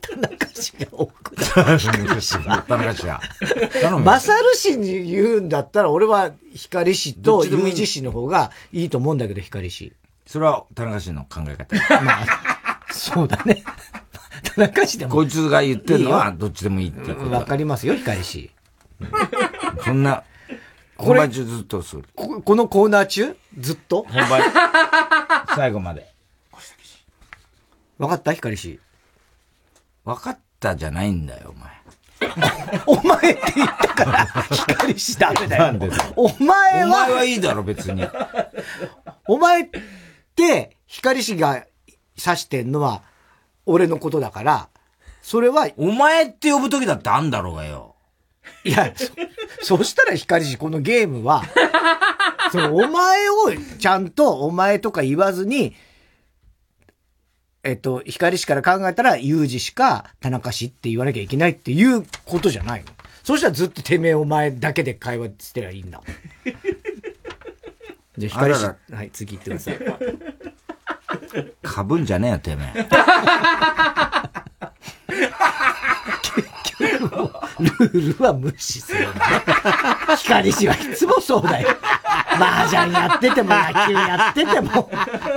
[0.00, 2.64] 田中氏が多く田中氏が。
[2.68, 3.20] 田中氏が。
[3.72, 4.04] 頼むよ。
[4.04, 9.92] マサル氏に言うんだったら、俺は光氏とどっちでもいい裕二氏の方がいいと思うんだけど、光氏。
[10.26, 11.74] それは田中氏の考え方。
[12.02, 12.26] まあ、
[12.92, 13.62] そうだね。
[14.54, 15.12] 田中氏でも。
[15.12, 18.50] こいつが言ってるのはどっちでもいいっていうことだわかりますよ、光氏。
[19.84, 20.24] そんな、
[20.96, 22.04] 本番中ずっとする。
[22.14, 23.36] ここのコーナー中？
[23.58, 24.04] ずっと？
[24.08, 24.42] 本番、
[25.54, 26.12] 最後まで。
[27.98, 28.32] わかった？
[28.32, 28.80] 光氏。
[30.04, 31.78] 分かったじゃないんだよ、お前。
[32.86, 35.62] お前って言ったから、光氏ダメだよ。
[35.64, 38.04] なんでだよお前は、お前はいいだろ、別に。
[39.28, 39.68] お前っ
[40.34, 41.64] て、光氏が
[42.16, 43.02] 指してんのは、
[43.66, 44.68] 俺のことだから、
[45.22, 47.94] それは、お前って呼ぶ時だってあんだろうがよ。
[48.64, 48.92] いや、
[49.62, 51.42] そ、そしたら光氏、このゲームは、
[52.50, 53.34] その、お前を
[53.78, 55.76] ちゃんと、お前とか言わずに、
[57.64, 62.86] えっと、光氏から考えたら、裕二氏か田中氏って言わなきゃいけないっていうことじゃないの。
[63.24, 66.00] そしたらずっとてめえお前だけで会話してりゃいいんだ。
[68.16, 69.78] じゃあ光氏、はい、次行ってください。
[71.62, 72.88] かぶんじゃねえよ、てめえ。
[76.78, 79.44] ルールは無視するんだね。
[80.16, 81.68] 光氏はいつもそうだよ。
[82.34, 84.90] 麻雀やってても野球やってても、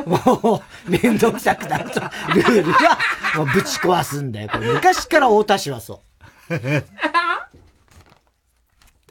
[0.05, 2.97] もう、めんどくさくなると、ルールは
[3.37, 4.49] もうぶち壊すんだよ。
[4.49, 6.01] これ昔から太田氏はそ
[6.49, 6.55] う。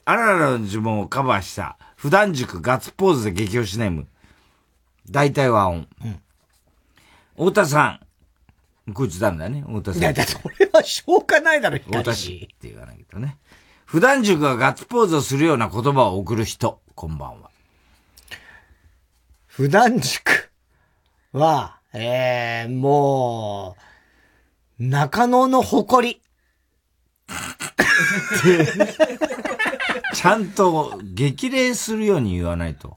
[0.05, 4.07] あららの呪文をカバーした、普段塾ガッツポーズで激推しネーム。
[5.09, 5.89] 大体和音。
[7.37, 8.01] 太田さん。
[8.93, 10.03] こいつダメだね、太田さん。
[10.03, 12.45] いや、だそれはしょうがないだろ、太田光氏氏。
[12.45, 13.39] って言わなきゃね。
[13.85, 17.51] 普段塾がガッツポーズをするような言葉を送る人、こんばんは。
[19.47, 20.51] 普段塾
[21.33, 23.77] は、えー、も
[24.79, 26.23] う、中野の誇り。
[30.15, 32.97] ちゃんと激励するように言わないと。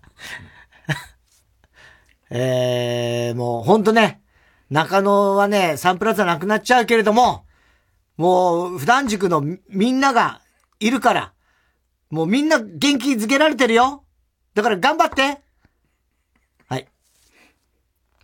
[2.30, 4.23] えー、もうほんとね、
[4.74, 7.46] 中野はね、サンプラザなくなっちゃうけれども、
[8.18, 10.42] もう普段塾のみみんなが
[10.80, 11.34] いるから、
[12.10, 14.04] もうみんな元気づけられてるよ。
[14.56, 15.42] だから頑張って。
[16.68, 16.88] はい。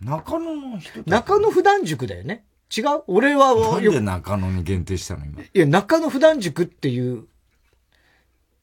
[0.02, 2.44] 中野の人中野普段塾だよね。
[2.76, 3.04] 違う？
[3.06, 5.42] 俺は、なんで中野に限定したの今？
[5.42, 7.26] いや、中野普段塾っていう、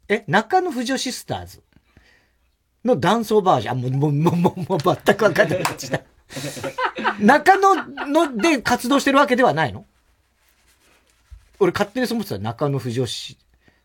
[0.09, 1.63] え、中野不女シスターズ
[2.83, 3.71] の男装バージョン。
[3.71, 6.01] あ、もう、もう、もう、もう、もう全くわかんない感じだ。
[7.19, 7.75] 中野
[8.07, 9.85] ので活動してるわけではないの？
[11.59, 13.37] 俺勝手にそう思ってた中野不女子。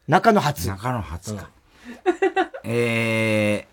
[0.08, 0.68] 中野初。
[0.68, 1.50] 中野初か。
[2.64, 3.66] え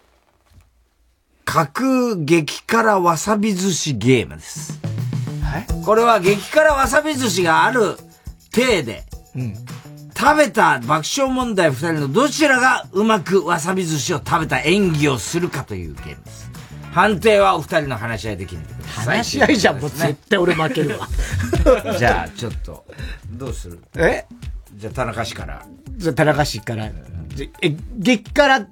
[1.46, 4.80] ー、架空激辛わさび寿司ゲームです。
[5.84, 7.98] これは激辛わさび寿司がある
[8.52, 9.04] 体で、
[9.36, 9.54] うん。
[10.16, 16.49] 食べた爆笑問題二人のどちらがうまくわさび寿司を食べた演技をするかというゲームです。
[16.92, 19.18] 判定はお二人の話し合いできるんでください。
[19.18, 21.08] 話し合いじゃん、もう絶対俺負けるわ。
[21.98, 22.86] じゃあ、ちょっと、
[23.32, 23.80] どうする？
[23.98, 24.26] え？
[24.76, 25.66] じゃあ、田中氏から。
[25.98, 26.90] じゃあ田中氏から。
[27.30, 28.68] じえ、激辛、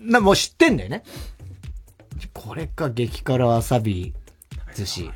[0.00, 1.02] な、もう知ってんだよね？
[2.32, 4.14] これか、激辛わさび
[4.74, 5.10] 寿司。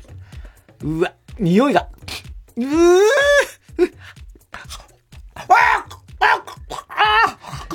[0.81, 1.87] うわ、匂いが。
[2.55, 2.99] うー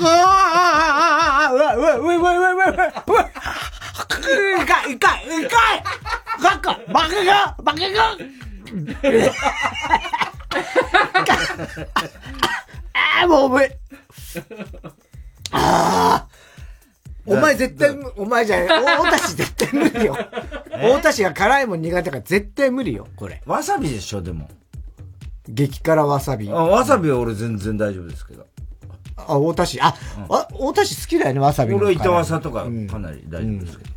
[0.01, 3.31] ああうわ、うわ、うわ、うわ、うわ、うわ、うわ、
[4.19, 5.49] うわ、痛い、痛い、痛い
[6.43, 8.17] バカバカがバカが
[12.95, 13.79] ああ、もうお前。
[15.53, 16.39] ああ。
[17.29, 20.17] お前絶対む、お前じゃない、大田市絶対無理よ。
[20.73, 23.43] 大田市が辛いもん苦手だから絶対無理よ、これ。
[23.45, 24.49] わさびでしょ、でも。
[25.47, 26.51] 激辛わさび。
[26.51, 28.47] あ、わさびは俺全然大丈夫ですけど。
[29.17, 29.81] あ、大田市。
[29.81, 29.95] あ、
[30.31, 31.93] あ大田市好きだよね、わさびの俺。
[31.93, 33.91] 板わさとかかなり大丈夫ですけど。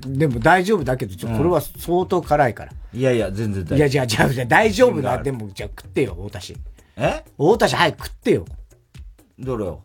[0.00, 2.72] でも大丈夫だけど、ちょこれは相当辛いから。
[2.92, 3.78] いやいや、全然大丈夫。
[3.78, 5.18] いや、じゃあ、じゃあ、じゃあ大丈夫だ。
[5.22, 6.56] でも、じゃあ食ってよ、大田市。
[6.96, 7.24] え？
[7.36, 8.44] 太田氏早く食ってよ。
[9.38, 9.82] どれを？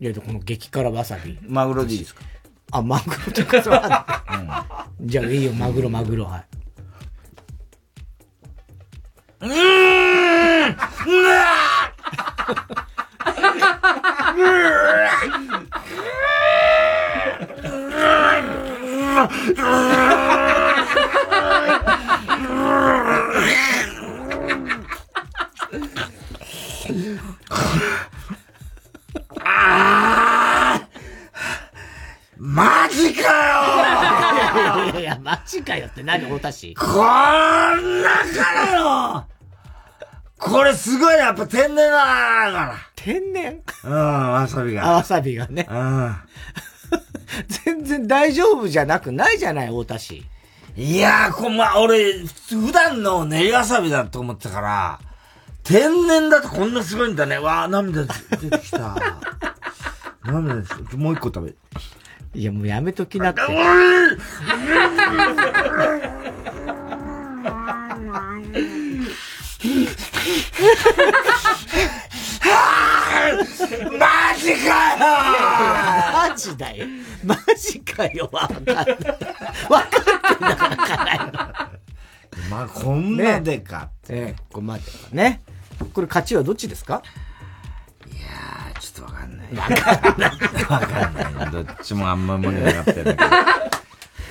[0.00, 1.38] いや、この激辛わさび。
[1.46, 2.22] マグロでいいですか？
[2.72, 4.86] あ、マグロとかそうなんだ。
[5.00, 6.44] じゃあいいよ、マグロ、マグロ、はい。
[9.40, 10.76] うーんうわ
[32.38, 33.22] マジか
[34.84, 36.74] よいやいや、マジかよって何、大田市？
[36.74, 37.76] こんなか
[38.54, 39.26] らよ
[40.38, 41.96] これすごいな、やっぱ天然だか
[42.50, 42.74] ら。
[42.96, 43.60] 天然？
[43.84, 43.92] うん、
[44.32, 44.86] わさびが。
[44.86, 45.66] あわさびがね。
[45.70, 46.16] うん。
[47.90, 50.24] 全然大丈夫じゃなくないじゃない、大田市。
[50.76, 52.12] いやー、こんま、俺、
[52.48, 55.00] 普段の練りわさびだと思ってたから、
[55.64, 57.38] 天然だとこんなすごいんだね。
[57.38, 58.94] わー、涙出てきた。
[60.24, 60.96] 涙出てきた。
[60.96, 61.54] もう一個食べ。
[62.40, 63.40] いや、もうやめときなって。
[73.98, 75.00] マジかよ
[76.30, 76.86] マジだよ。
[77.24, 78.76] マジかよ、わかんない。
[78.76, 81.32] わかってんだから辛いの。
[82.50, 83.90] まあ、こんなでか。
[84.08, 85.42] ええ、ここまではね。
[85.92, 87.02] これ勝ちはどっちですか？
[88.32, 89.54] あーちょっとわかんない。
[89.54, 89.70] わか
[90.12, 90.30] んない。
[90.68, 91.50] わかんない。
[91.50, 93.16] どっちもあんま盛り上がってるけど。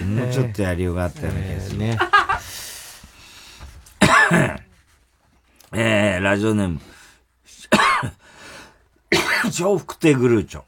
[0.05, 1.77] もうちょっとやりようがあったような気がする。
[1.79, 1.97] ね。
[5.73, 6.79] えー、ラジオネーム。
[9.51, 10.61] 笑福亭グルーチョ。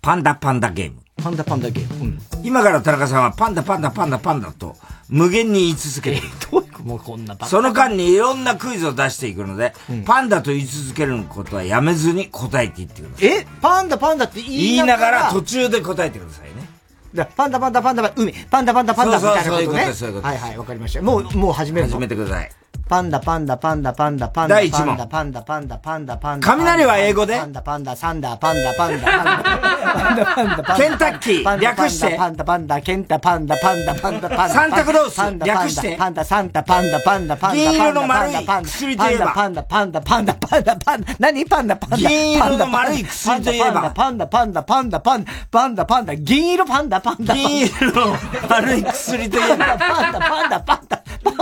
[0.00, 1.00] パンダパンダゲーム。
[1.22, 2.04] パンダパンダゲーム。
[2.04, 2.18] うん。
[2.44, 4.76] 今から田中さんはパンダパンダパンダパンダと
[5.08, 6.20] 無限に言い続ける。
[6.50, 9.74] どういうもうこんなその間にいろんなクイズを出していくので、
[10.06, 13.28] パンダと言い続けることはやめずに答えていってください。
[13.28, 13.46] え？
[13.60, 16.68] パンダパンダって言言いいながら途中で答えてくださいね。
[17.12, 19.64] だパンダパンダパンダ海、パンダパンダパンダみたいなことね。
[19.64, 21.02] そうそうそういうことですそういうことですはいはい、わかりました。
[21.02, 21.92] もう、もう始めるの？
[21.94, 22.50] 始めてください。
[22.88, 24.86] パンダパンダパンダパンダパンダ第一問。
[24.86, 27.36] パンダパンダパンダパンダパンダ雷は英語で？
[27.36, 32.16] パンダパンダ thunder パンダパンダパンダパンダパンダパンダケンタッキーパンダ略して。
[32.16, 35.96] パンダパンダケンタパンダパンダパンダパンダサンタクロースパンダ略して。
[35.98, 39.32] パンダサンタパンダパンダパンダ銀色の丸いパンダパンダ薬といえば。
[39.34, 41.46] パンダパンダパンダパンダパンダ何？
[41.46, 43.90] パンダパンダ銀色の丸い薬といえば。
[43.90, 48.16] パンダパンダパンダパンダパンダパンダ銀色パンダパンダ銀色の
[48.48, 49.76] 丸い薬といえば。
[49.78, 50.98] パンダパンダパンダパンダパンダ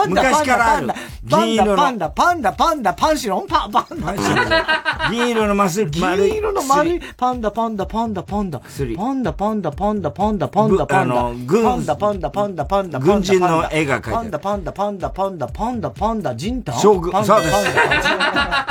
[0.08, 0.88] 昔からある。
[1.24, 1.76] 銀色の。
[1.76, 5.10] パンダ、パンダ、パンダ、パンシロン、パン、パンダ。
[5.10, 7.00] 銀色のマス、銀色の丸い。
[7.16, 8.60] パンダ、パンダ、パンダ、パンダ。
[8.60, 11.14] パンダ、パンダ、パンダ、パンダ、パンダ、パンダ。
[11.14, 11.64] パン、軍。
[11.64, 16.76] パンダ、パンダ、パンダ、パンダ、軍人の絵が描いてパンダ、パンダ、パンダ、パンダ、パンダ、パンダ、パンタン？
[16.76, 17.50] ダ、パンダ、パンダ、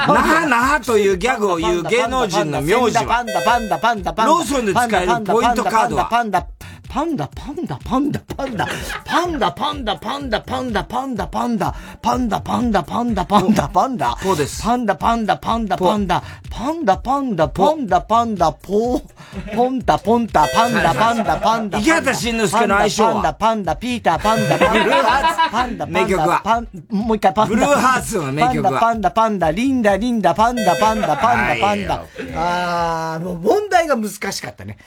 [0.07, 0.13] パ。
[0.13, 3.05] なダなンというギャグをパう芸能人の名字ダ。
[3.05, 4.31] パンダ、パンダ、パンダ、パンダ。
[4.31, 6.05] ローソンで使えるポイントカードダ。
[6.05, 6.47] パンダ、
[6.95, 8.65] パンダパンダパンダパンダ
[9.03, 14.17] パンダパンダパンダパンダパンダパンダパンダパンダパンダパンダパンダ。
[14.23, 14.63] こうです。
[14.63, 16.23] パンダパンダパンダパンダ。
[16.49, 19.55] パンダパンダパンダパンダポー。
[19.57, 23.13] ポンタポンタパンダパンダパンダ池畑慎之介の相性は？
[23.13, 25.51] パンダパンダピーターパンダパンダブルーハーツ。
[25.51, 26.41] パンダ名曲は？
[26.45, 27.55] パンもう一回パンダ。
[27.55, 28.79] ブルーハーツの名曲は？
[28.79, 29.51] パンダパンダパンダ。
[29.51, 31.97] リンダリンダパンダパンダパンダパンダ。
[31.97, 34.77] はいあーもう問題が難しかったね。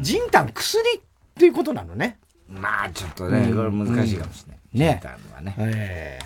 [0.00, 1.07] ジンタン薬って
[1.44, 4.58] いうことなのねまあちょっとね、これ難しいかもしれない。
[4.72, 5.02] ね
[5.42, 5.54] ね。
[5.58, 6.18] え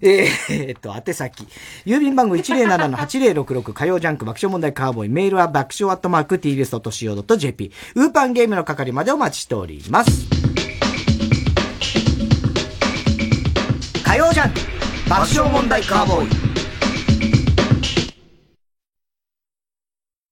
[0.00, 1.46] ええーっと、宛先。
[1.86, 5.08] 郵便番号107-8066火曜ジャンク爆笑問題カーボーイ。
[5.08, 7.72] メールは爆笑アットマーク tbs.co.jp。
[7.94, 10.26] ウーパンゲームの係までお待ちしております。
[14.04, 14.60] 火曜ジャンク
[15.08, 16.28] 爆笑問題カーボーイ。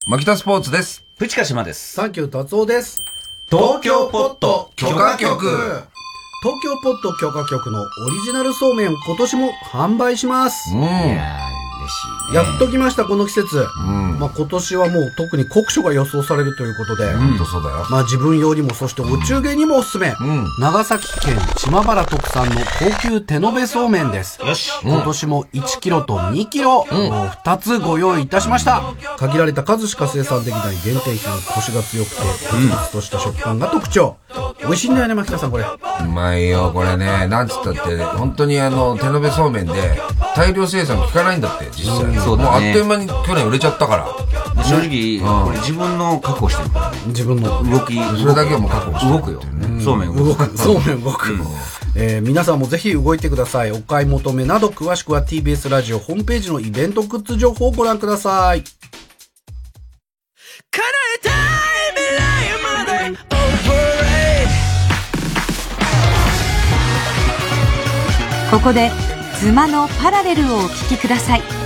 [0.06, 1.00] マキタスポーツです。
[1.18, 1.94] プチカシマです。
[1.94, 3.11] サンキュー達夫です。
[3.52, 5.46] 東京ポット許可局。
[6.42, 10.74] 東京ポッド許可局のオリジナルそうめん今年も販売します。
[10.74, 10.80] うん。
[10.80, 11.51] いや
[11.82, 13.66] 嬉しい、やっと来ました、この季節。
[14.18, 17.12] まあ今年はもう特に酷暑が予想されるということで。
[17.12, 17.86] ほんとそうだよ。
[17.90, 20.14] まあ自分用にも、そしてお中元にもおすすめ。
[20.58, 24.40] 長崎県島原特産の高級手延べそうめんです。
[24.40, 24.70] よし。
[24.82, 28.82] 今年も1キロと2キロ、もう2つご用意いたしました。
[29.18, 34.16] 限られた数しか生産できない限定品、コシが強くて、ふつとした食感が特徴。
[34.60, 35.64] 美味しいんだよね、牧田さん、これ。
[35.64, 37.26] うまいよ、これね。
[37.26, 40.00] なんつったって、本当にあの、手延べそうめんで、
[40.36, 42.04] 大量生産効かないんだって、実際。
[42.04, 44.06] うんそうだねもうあっという間に去年売れちゃったから。
[44.64, 46.92] 正直、これ自分の確保してるから。
[47.06, 47.94] 自分の動き。
[47.94, 49.40] それだけはもう確保してる動くよ。
[49.82, 50.50] そうめん動く。
[50.58, 51.36] そうめん動く。
[51.94, 53.72] えー皆さんもぜひ動いてください。
[53.72, 58.64] お買い求めなど詳しくは TBS ラジオホームページのイベントグッズ情報をご覧ください。
[68.52, 68.90] ここで
[69.40, 71.61] ズマのパラレルをお聴きください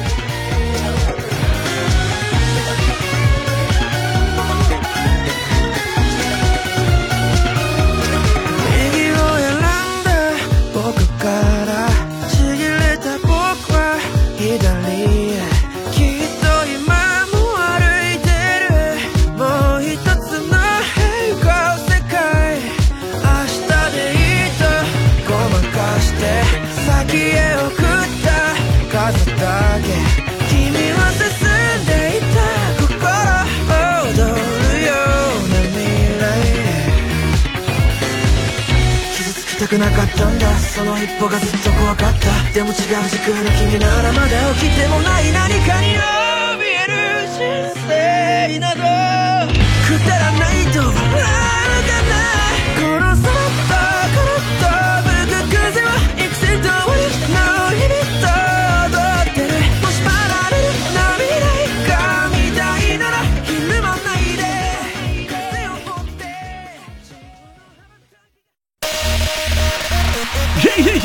[39.76, 40.58] くなかったんだ。
[40.58, 42.52] その一歩がずっと怖かった。
[42.52, 42.74] でも違う
[43.10, 45.32] 軸の君ならまだ起きてもない。
[45.32, 49.15] 何かに怯える人生など。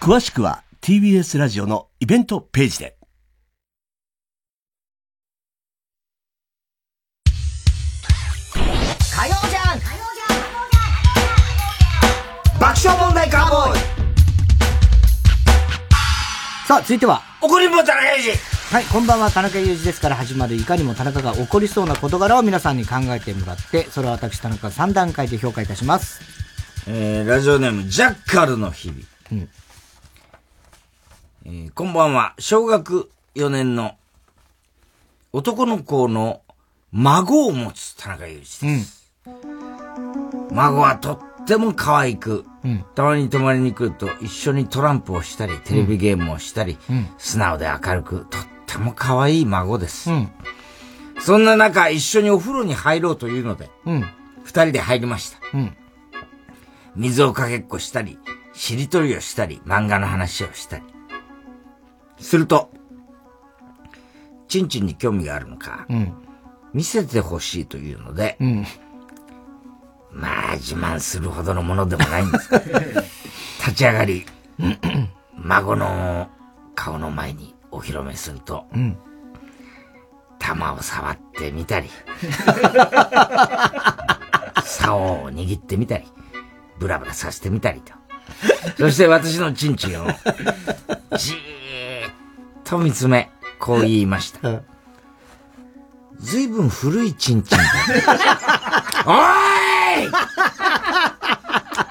[0.00, 2.96] 詳しくは TBS ラジオのイベントページで。
[9.12, 9.80] 火曜じゃん
[12.60, 13.78] 爆笑問題カーボーイ
[16.68, 17.20] さあ、続いては。
[17.42, 18.76] 怒りんぼ田中裕二。
[18.76, 26.20] はい、こんばんは、田中裕二ですから始まる、いかにも田中が起こりそうな事柄を皆さんに考えてもらって、それを私、田中3段階で評価いたします。
[26.86, 29.00] えー、ラジオネーム、ジャッカルの日々。
[29.32, 29.48] うん
[31.50, 33.96] えーこんばんは、小学4年の
[35.32, 36.42] 男の子の
[36.92, 39.10] 孫を持つ田中裕二です。
[40.50, 50.10] 孫はとっても可愛く、うんたまに泊まりに来ると一緒にトランプをしたり、テレビゲームをしたり、うん素直で明るく、とっても可愛い孫です。
[50.10, 50.30] うん
[51.18, 54.04] そんな中、一緒にお風呂に入ろうというので、うん。
[54.44, 55.38] 二人で入りました。
[55.54, 55.76] うん。
[56.94, 58.18] 水をかけっこしたり、
[58.52, 60.84] しりとりをしたり、漫画の話をしたり。
[62.20, 62.70] すると、
[64.48, 66.14] チンチンに興味があるのか、うん。
[66.74, 68.66] 見せてほしいというので、うん。
[70.12, 72.58] まあ自慢するほどのものでもないんですが
[73.60, 74.26] 立ち上がり、
[75.34, 76.28] 孫の
[76.74, 78.96] 顔の前にお披露目すると、うん。
[80.38, 81.90] 玉を触ってみたり、
[84.64, 86.04] 竿を握ってみたり、
[86.78, 87.92] ブラブラさせてみたりと。
[88.78, 91.38] そして私のチンチンを、じーっ
[92.68, 94.60] と見つめ、こう言いました。
[96.18, 97.64] ずいぶん古いチンチンだ。
[99.06, 100.10] おーい!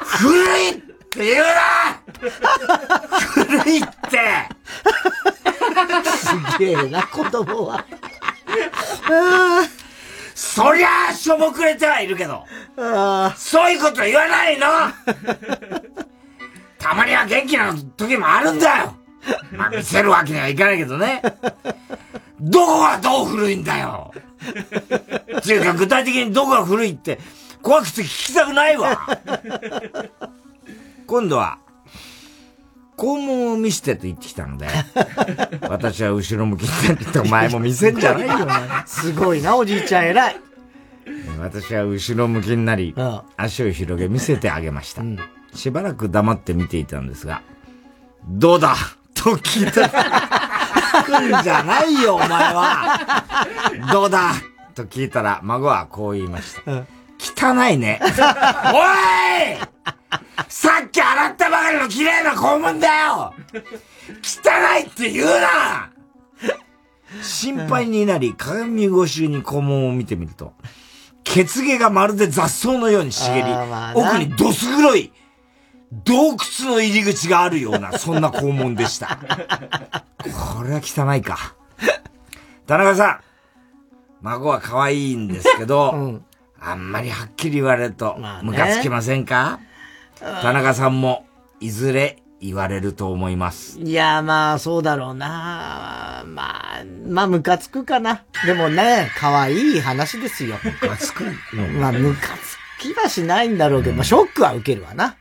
[0.04, 0.74] 古いっ
[1.10, 1.50] て言うな!
[3.20, 4.50] 古いって!
[6.12, 7.84] すげえな、子供は。
[10.36, 12.46] そりゃあ、しょぼくれてはいるけど、
[13.36, 14.68] そういうこと言わないの。
[16.78, 18.94] たまには元気な時もあるんだよ
[19.52, 21.22] まあ、見せるわけにはいかないけどね。
[22.40, 24.14] どこがどう古いんだよ
[25.38, 27.20] っていうか、具体的にどこが古いって、
[27.62, 29.00] 怖くて聞きたくないわ。
[31.08, 31.58] 今度は、
[32.96, 34.68] 肛門を見せてと言ってきたので、
[35.62, 38.84] 私は後ろ向きになってお前も見せんじゃないよな。
[38.88, 40.38] すごいな、おじいちゃん偉い。
[41.40, 42.96] 私は後ろ向きになり、
[43.38, 45.04] 足を広げ見せてあげました。
[45.54, 47.42] しばらく黙って見ていたんですが、
[48.28, 48.76] どうだ？
[49.18, 49.90] と聞いた。
[51.04, 53.26] 来んじゃないよ、お前は。
[53.92, 54.34] どうだ？
[54.76, 56.86] と聞いたら、孫はこう言いました。
[57.20, 58.00] 汚いね。
[58.02, 58.12] おい
[60.48, 63.34] さっき洗ったばかりの綺麗な肛門だよ
[64.22, 65.92] 汚いって言うな
[67.24, 70.54] 心配になり、鏡越しに肛門を見てみると、
[71.24, 73.44] 血毛がまるで雑草のように茂り、
[73.96, 75.12] 奥にどす黒い
[75.92, 79.18] 洞窟の入り口があるような、 そんな肛門でした。
[80.56, 81.54] これは汚いか。
[82.66, 83.20] 田中さん、
[84.22, 86.22] 孫は可愛いんですけど、
[86.60, 89.60] あんまりはっきり言われると、ムカつきませんか？
[90.20, 91.26] 田中さんも、
[91.60, 93.80] いずれ言われると思います。
[93.80, 96.24] いや、まあ、そうだろうな。
[96.26, 98.24] まあ、まあ、ムカつくかな。
[98.46, 100.58] でもね、可愛い話ですよ。
[100.64, 101.24] ムカつく
[101.80, 105.16] まあ、ムカつきはしないんだろうけど、まあ、ショックは受けるわな。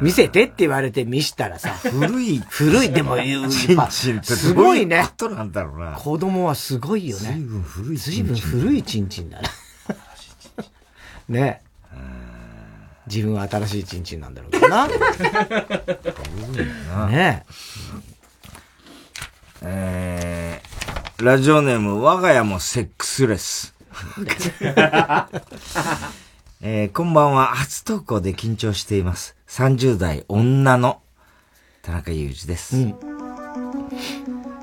[0.00, 1.70] 見せてって言われて見したらさ。
[1.90, 2.42] 古い。
[2.48, 2.90] 古い。
[2.90, 5.08] でも、 やっすごいね。
[5.20, 5.92] なんだろうな。
[5.92, 7.32] 子供はすごいよね。
[7.34, 9.48] 随分古い随分古いチンチンだな。
[11.28, 11.62] ね
[13.06, 14.86] 自分は新しいチンチンなんだろうけどな。
[17.08, 17.44] ね
[19.62, 23.74] えー、ラジオネーム、我が家もセックスレス。
[26.62, 27.46] えー、こんばんは。
[27.46, 29.39] 初投稿で緊張しています。
[29.50, 31.02] 30代女の
[31.82, 32.94] 田中裕二です。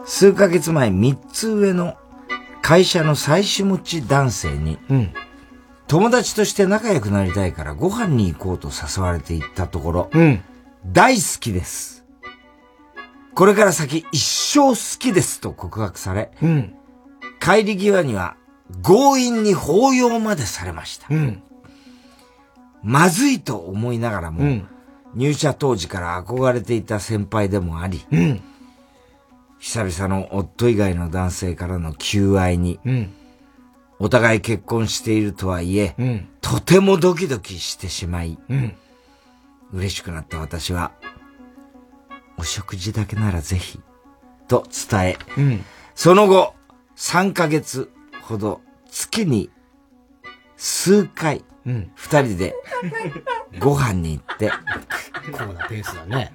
[0.05, 1.97] 数ヶ月前、3つ上の
[2.61, 4.80] 会社の妻子持ち男性に、
[5.88, 10.09] 友達として仲良くなりたいからご飯に行こうと誘われて行ったところ、
[10.85, 12.05] 大好きです。
[13.35, 16.31] これから先一生好きですと告白され、
[17.41, 18.38] 帰り際には
[18.84, 21.09] 強引に抱擁までされました。
[22.84, 24.61] まずいと思いながらも、
[25.15, 28.05] 入社当時から憧れていた先輩でもあり、
[29.59, 32.79] 久々の夫以外の男性からの求愛に、
[33.99, 35.95] お互い結婚しているとはいえ、
[36.41, 38.38] とてもドキドキしてしまい、
[39.73, 40.91] 嬉しくなった私は、
[42.38, 43.79] お食事だけならぜひ、
[44.47, 45.17] と伝え、
[45.95, 46.53] その後、
[46.95, 48.61] 3ヶ月ほど
[48.91, 49.49] 月に
[50.55, 52.55] 数回、二人で
[53.59, 54.55] ご飯に行って、こ
[55.49, 56.33] うなペースだね。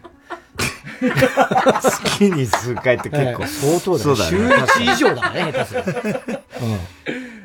[1.83, 4.67] 月に数回って結構、相当だねそうだね。
[4.77, 5.91] 週一以上だからね、下手すると。
[7.07, 7.43] えー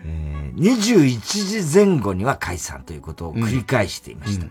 [0.58, 4.48] 21時前後には解散ということを繰り返していました。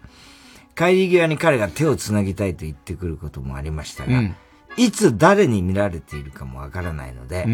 [0.76, 4.36] 帰り際に彼が手をつなぎたいと言ってくることもありましたが、うん
[4.78, 7.46] いつ誰に見られているかもわからないので、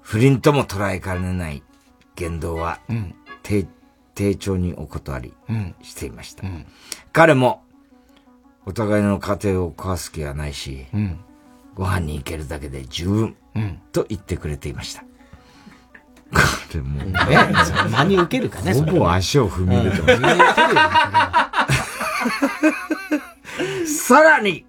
[0.00, 1.62] 不倫とも捉えかねない
[2.16, 2.80] 言動は、
[3.42, 3.66] 丁
[4.14, 5.34] 丁重にお断り
[5.82, 6.44] していました。
[7.12, 7.62] 彼も、
[8.66, 10.86] お互いの家庭を壊す気はないし、
[11.74, 13.36] ご飯に行けるだけで十分、
[13.92, 15.04] と言ってくれていました。
[16.32, 16.38] こ
[16.74, 17.04] れも。
[17.04, 17.14] うね、
[17.90, 19.98] 真に受けるかね、 ほぼ足を踏み入れて
[23.86, 24.64] さらに、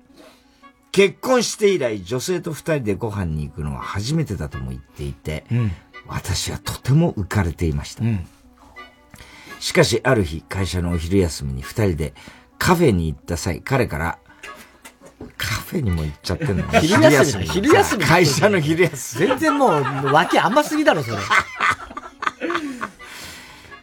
[0.92, 5.46] 結婚して以来、女性と二人でご飯に行くのは初めてだとも言っていて、
[6.08, 8.04] 私はとても浮かれていました。
[9.66, 12.14] しかし、ある日、会社のお昼休みに二人で
[12.60, 14.20] カフェに行った際、彼から、
[15.38, 18.06] カフェにも行っちゃってんの 昼休み、昼休み。
[18.06, 19.28] 会社の昼休み。
[19.28, 19.84] 全然もう、
[20.14, 21.18] 脇甘すぎだろ、それ。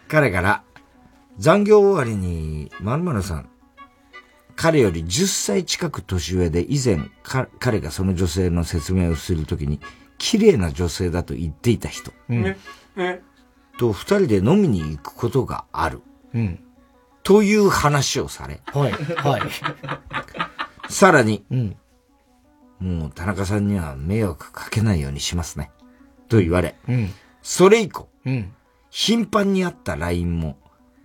[0.06, 0.62] 彼から、
[1.38, 3.48] 残業終わりに、〇〇さん、
[4.54, 9.80] 彼より10歳近く年上で以前、か彼がその女性の説明をするときに、
[10.16, 12.12] 綺麗な女性だと言っていた人、
[13.82, 16.02] と二人で飲みに行くことがある。
[17.24, 19.42] という話をされ、はい、はい。
[20.88, 21.44] さらに、
[22.78, 25.72] もう田中さんには迷惑かけないようにしますね。
[26.28, 26.76] と言われ、
[27.42, 28.08] それ以降、
[28.90, 30.58] 頻繁にあった LINE も、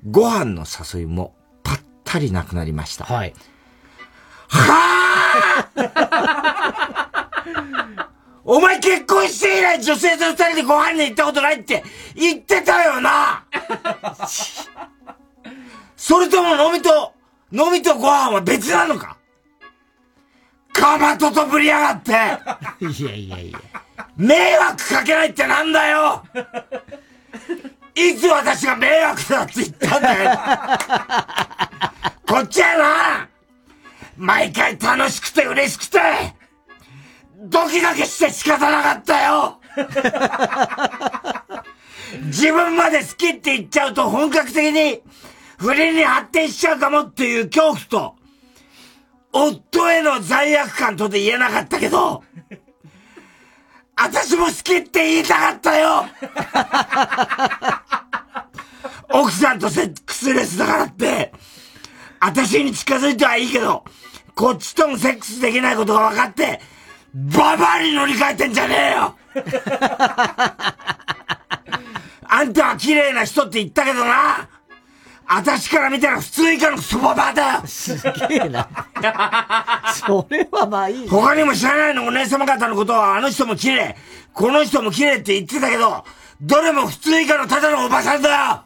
[0.07, 3.05] ご飯の誘いもぱったりなくなりました。
[3.05, 3.33] はい。
[8.49, 11.83] お前結婚して以来女性と二人でご飯に行ったことないって
[12.15, 13.43] 言ってたよな。
[15.97, 17.13] それとも飲みと、
[17.51, 19.17] 飲みとご飯は別なのか？
[20.71, 22.11] かまととぶりやがって。
[22.79, 23.59] いやいやいや。
[24.15, 26.23] 迷惑かけないってなんだよ。
[27.95, 30.39] いつ私が迷惑だって言ったんだよ。
[32.25, 33.27] こっちはな、
[34.15, 35.99] 毎回楽しくて嬉しくて、
[37.39, 39.59] ドキドキして仕方なかったよ。
[42.25, 45.03] 自分まで好きって言っちゃうと本格的に
[45.59, 48.15] 不倫に発展しちゃうかもっていう恐怖と、
[49.31, 52.23] 夫への罪悪感とで言えなかったけど、
[53.95, 56.07] 私も好きって言いたかったよ。
[59.09, 61.31] 奥さんとセックスレスだからって、
[62.19, 63.85] 私に近づいてはいいけど、
[64.33, 66.59] こっちともセックスできないことが分かって、
[67.13, 69.15] ババアに乗り換えてんじゃねえよ。
[72.29, 74.49] あんたは綺麗な人って言ったけどな。
[75.29, 77.61] 私から見たら普通以下のクソババアだよ。
[77.65, 77.95] す
[78.29, 78.67] げえな。
[79.93, 81.09] それはまあいい。
[81.09, 83.97] 他にも知らないのお姉様方のことはあの人も綺麗、
[84.33, 86.05] この人も綺麗って言ってたけど、
[86.39, 88.63] どれも普通以下のただのおばさんだよ。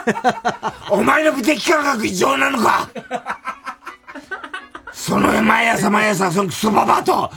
[0.90, 2.88] お前の無敵感覚異常なのか。
[4.92, 7.30] その毎朝毎朝そのクソババアと、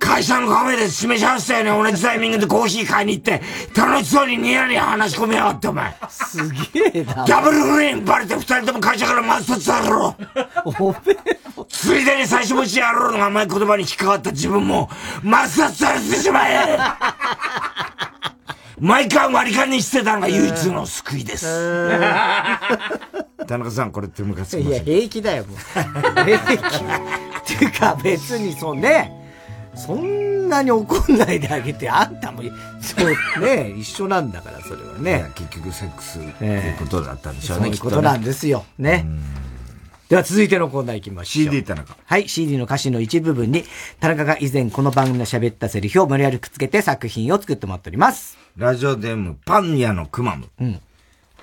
[0.00, 3.42] 会社のカフェで示し合わせたよね、同じタイミングでコーヒー買いに行って、
[3.76, 5.94] 楽しそうにニヤニヤ話し込みやがって、お前。
[6.08, 7.24] すげえな。
[7.26, 10.16] ダブル不倫バレて二人とも会社から抹殺だろ
[10.64, 10.96] おめ
[11.68, 14.88] ついでに最初もしやろうの甘い言葉に引っかかった自分も
[15.22, 16.78] 抹殺されてしまえ
[18.80, 21.90] 毎回割り勘にしてたのが唯一の救いです。
[23.46, 25.56] 田中さん、これってムカつきまいや、平気だよ、もう。
[26.24, 26.54] 平気。
[26.54, 26.58] っ
[27.58, 29.19] ていうか、別にそうね、
[29.80, 32.42] そんなに怒んないであげて、あんたも、
[32.82, 35.30] そうね、 一緒なんだから、それはね。
[35.34, 38.64] 結局セックスっていうことだったんでしょうね、そういうことなんですよ。
[38.78, 39.06] ね。
[40.10, 41.44] では続いてのコーナー行きましょう。
[41.44, 41.96] CD 田中。
[42.04, 43.64] はい、CD の歌詞の一部分に、
[44.00, 48.36] 田中が以前この番組の喋ったセリフを無理やりくっつけて作品を作ってもらっております。
[48.56, 50.48] ラジオネーム、パン屋のくまむ。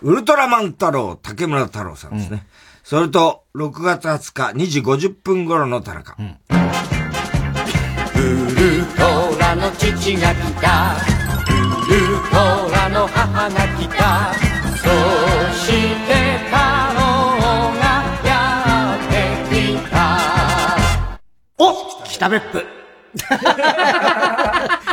[0.01, 2.45] ウルトラマン太郎、竹村太郎さんですね。
[2.83, 6.15] それと、6月20日2時50分頃の田中。
[6.19, 6.96] ウルトラの
[9.95, 10.95] 父が来た
[11.89, 12.35] ウルト
[12.71, 14.33] ラの母が来た
[14.75, 14.89] そ
[15.55, 15.71] し
[16.05, 16.55] て太
[16.93, 16.99] 郎
[17.79, 17.85] が
[18.25, 18.29] や
[18.97, 19.55] ってき
[19.89, 19.95] た
[21.57, 22.65] お北別府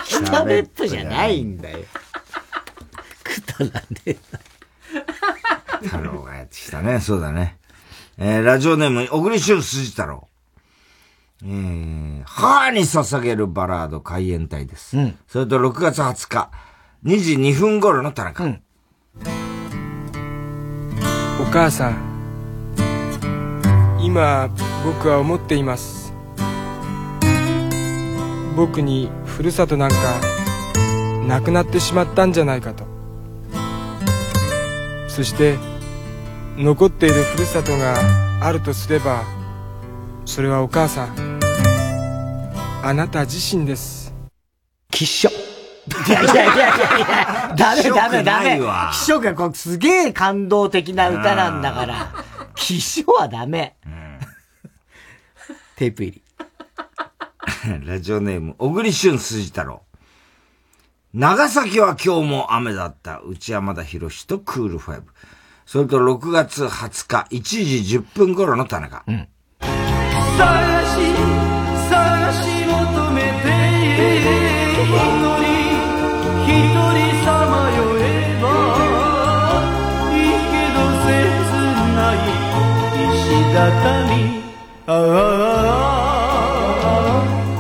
[0.04, 1.78] 北別府じゃないんだよ。
[3.24, 4.16] くだらねえ
[5.82, 7.00] 太郎がやってきたね。
[7.00, 7.58] そうだね。
[8.16, 10.28] えー、ラジオネーム、小栗旬筋太郎。
[11.44, 14.96] えー、母に捧げるバラード海援隊です。
[15.28, 16.50] それと6月20日、
[17.04, 18.58] 2時2分頃の田中。
[21.40, 22.14] お母さん
[24.00, 24.48] 今
[24.84, 26.12] 僕は思っています
[28.56, 29.96] 僕にふるさとなんか
[31.26, 32.84] なくなってしまったんじゃないかと
[35.08, 35.56] そして
[36.56, 37.96] 残っているふるさとが
[38.40, 39.24] あるとすれば
[40.24, 41.40] それはお母さん
[42.82, 44.12] あなた自身です
[44.90, 48.44] きっしょいやいやいやいやいや、ダメダメダメ。
[48.44, 52.12] 気色ないわ気色がこうすげえ感動的な歌なんだから。
[52.54, 53.76] 気象はダメ。
[55.76, 56.22] テープ入り。
[57.86, 59.82] ラジオネーム、小栗旬筋太郎。
[61.12, 65.06] 長崎は今日も雨だった内山田博士とクールファイブ。
[65.66, 69.04] それと6月20日1時10分頃の田中。
[70.36, 70.88] 探し
[71.88, 73.46] 探し求めて一
[74.90, 74.92] 人
[76.46, 76.76] 一人
[77.24, 78.00] さまよえ
[78.42, 78.44] ば
[80.12, 80.16] いい
[80.52, 81.06] けど切
[81.94, 82.04] ない
[83.14, 83.16] 石
[83.54, 84.44] 畳。
[84.86, 84.88] ああ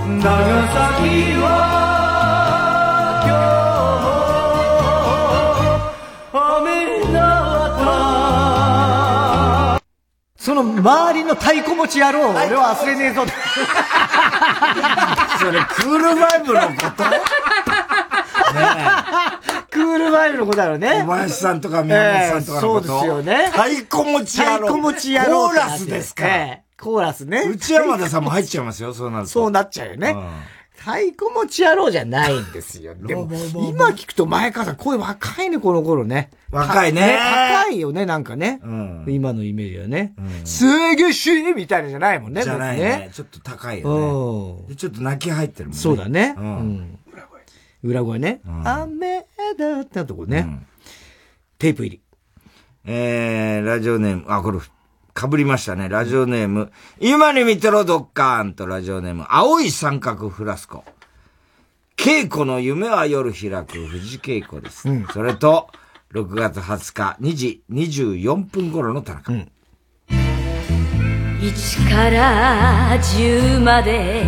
[0.06, 0.12] 長
[0.74, 0.86] 崎
[1.40, 1.73] は
[10.44, 13.22] その周りの太鼓持ち野郎、俺は忘れねえぞ。
[15.40, 17.00] それ、クールファイブのこと？
[19.70, 21.00] クールファイブのことだろうね。
[21.02, 23.46] 小林さんとか宮本さんとかのこと、ええそうですよね。
[23.52, 26.28] 太鼓持ち野郎太鼓持ち野郎コーラスですから。
[26.28, 27.44] ええコーラスね。
[27.48, 29.30] 内山田さんも入っちゃいますよ、そうなると。
[29.30, 30.14] そうなっちゃうよね。
[30.84, 32.94] 太鼓持ち野郎じゃないんですよ。
[33.00, 36.28] でも、今聞くと前川さん声若いね、この頃ね。
[36.50, 37.18] 若いね
[37.64, 38.60] 高いよね、なんかね。
[39.08, 40.14] 今のイメージはね。
[40.44, 42.42] すげしーみたいなじゃないもんね。
[42.42, 43.10] じゃないね。
[43.14, 44.74] ちょっと高いよね。
[44.74, 45.80] でちょっと泣き入ってるもんね。
[45.80, 46.34] そうだね。
[46.36, 46.98] ううんん。
[47.82, 48.42] 裏声ね。
[48.64, 49.26] 雨
[49.58, 50.66] だったとこね。
[51.58, 52.00] テープ入り。
[52.84, 54.58] えー、ラジオネーム、あ、これ、
[55.14, 55.88] 被りましたね。
[55.88, 60.84] ラジオネーム、今に見てろドッカーンとラジオネーム、青い三角フラスコ。
[61.96, 64.88] 稽古の夢は夜開く藤稽古です。
[65.12, 65.68] それと、
[66.12, 69.32] 6月20日2時24分頃の田中。
[71.44, 74.24] 1から10まで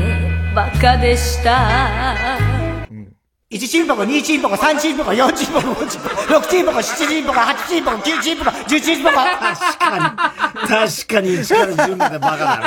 [0.54, 2.35] バカでした
[3.56, 9.14] 1チンポコ、2チンポコ、3チンポコ、4チンポコ、5チンポコ、6チンポコ、7チンポコ、8チンポコ、9チンポコ、10チンポコ。
[9.16, 10.16] 確かに。
[10.68, 12.64] 確かに1から10までバカだね。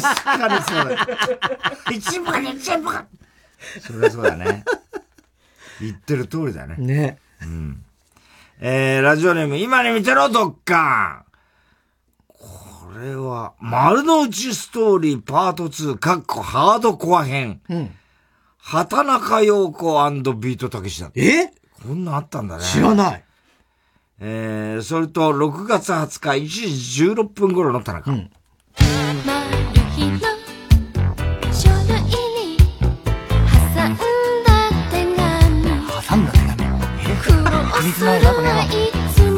[0.00, 1.06] 確かにそうだ。
[1.90, 2.96] 1チンポコ、2チンポコ。
[3.80, 4.64] そりゃそうだね。
[5.80, 6.76] 言ってる通りだね。
[6.78, 7.18] ね。
[7.42, 7.84] うん。
[8.60, 11.24] えー、ラジオネーム、今に見てろ、ドッカン。
[12.28, 17.60] これは、丸の内ストーリーパート2、かっこハードコア編。
[17.68, 17.94] うん。
[18.66, 19.92] 畑中陽子
[20.34, 21.20] ビートたけしだって。
[21.20, 21.52] え？
[21.86, 22.64] こんなんあったんだね。
[22.64, 23.24] 知らない。
[24.20, 28.10] えー、それと、6月20日1時16分頃の田中。
[28.10, 28.24] マル
[29.94, 30.18] ヒの
[31.52, 32.56] 書類に
[33.76, 34.00] 挟んだ
[34.90, 35.20] 手紙
[36.08, 36.56] 挟んだ手紙？
[37.20, 37.52] 苦労
[37.92, 38.72] するはい
[39.12, 39.36] つも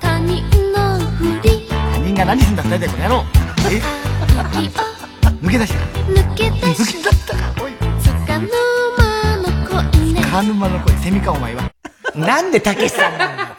[0.00, 0.42] 他人
[0.72, 3.24] のふり他人が何すんだってこの野郎。
[3.70, 3.80] え？
[5.40, 5.78] 抜け出した。
[6.10, 7.79] 抜け出しつかぬ間の恋ねカ
[10.42, 11.70] ヌマの声、セミかお前は。
[12.14, 13.56] なんでたけしさんなんだ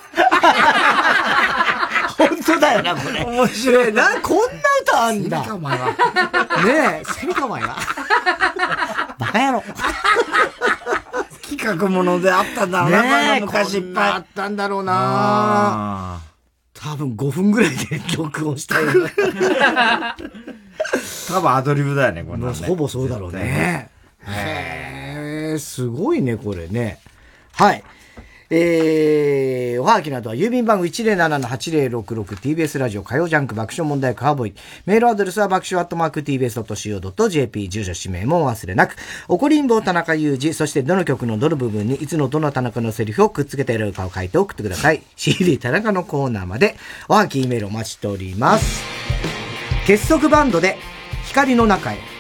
[2.18, 3.24] 本当だよな、これ。
[3.24, 3.94] 面白い。
[3.94, 4.44] な、こんな
[4.82, 5.44] 歌あんだ。
[5.44, 5.86] セミかお前は。
[5.88, 7.76] ねえ、セミかお前は？
[9.18, 9.64] バカ野郎。
[11.42, 13.02] 企画ものであったんだろうな、
[13.36, 16.20] ね昔いっぱいあったんだろうな
[16.74, 18.90] 多分5分ぐらいで録音したよ。
[21.28, 22.54] 多分アドリブだよね、これ、ね。
[22.68, 23.90] ほぼそうだろうね。
[24.28, 27.00] へえ、すごいね、これね。
[27.54, 27.84] はい。
[28.54, 34.54] えー、おはがきなどは郵便番号 107-8066TBS ラジオ火曜ジャンク爆笑問題カーボーイ。
[34.86, 38.98] メールアドレスは爆笑アットマーク TBS.CO.JP 住所氏名もお忘れなく。
[39.30, 45.02] 怒りんぼう田中裕二、そしてどの曲のどの部分にいつのどの田中のセリフをくっつけているかを書いて送ってください。
[45.16, 46.76] CD 田中のコーナーまで
[47.08, 48.84] おはがき、メールお待ちしております。
[49.88, 50.76] 結束バンドで
[51.24, 52.11] 光の中へ。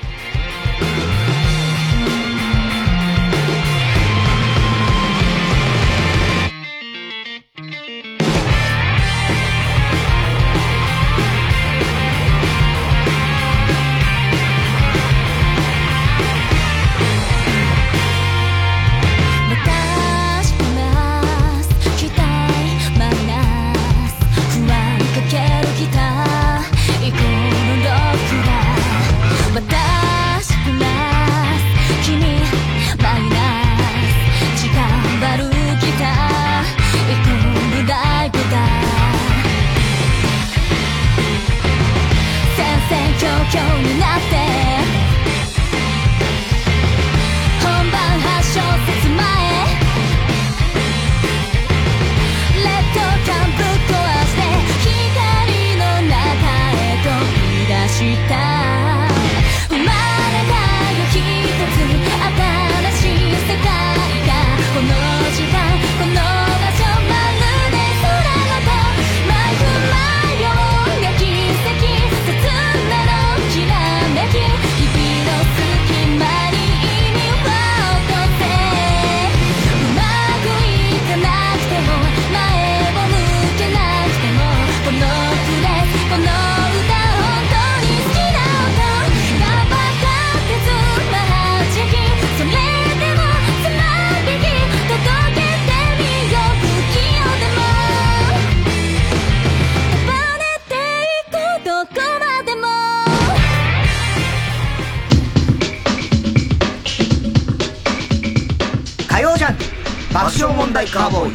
[110.81, 111.33] 笑問題カーボーイ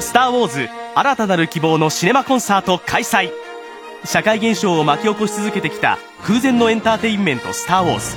[0.00, 3.30] スター・ウォーズ新たなる希望のシネマコンサート開催。
[4.04, 8.16] 社会現象を巻き起こし続けてきた空前のエンターテインメント「スター・ウォーズ」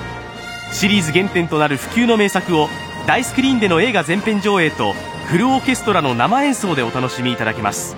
[0.73, 2.69] シリーズ原点となる不朽の名作を
[3.05, 4.93] 大スクリーンでの映画全編上映と
[5.27, 7.95] フルオーケストラの生演奏でお楽しみいただけます。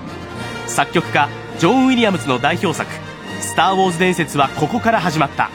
[0.68, 1.30] 作曲家
[1.60, 2.92] ジョン・ウィリアムズの代表作
[3.40, 5.50] 「スター・ウォーズ伝説はここから始まった」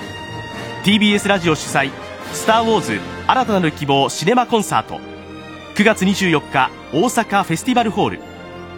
[0.85, 1.91] TBS ラジオ主催
[2.33, 4.99] 「スター・ウォーズ新たなる希望シネマコンサート」
[5.77, 8.21] 9月24日大阪フェスティバルホール。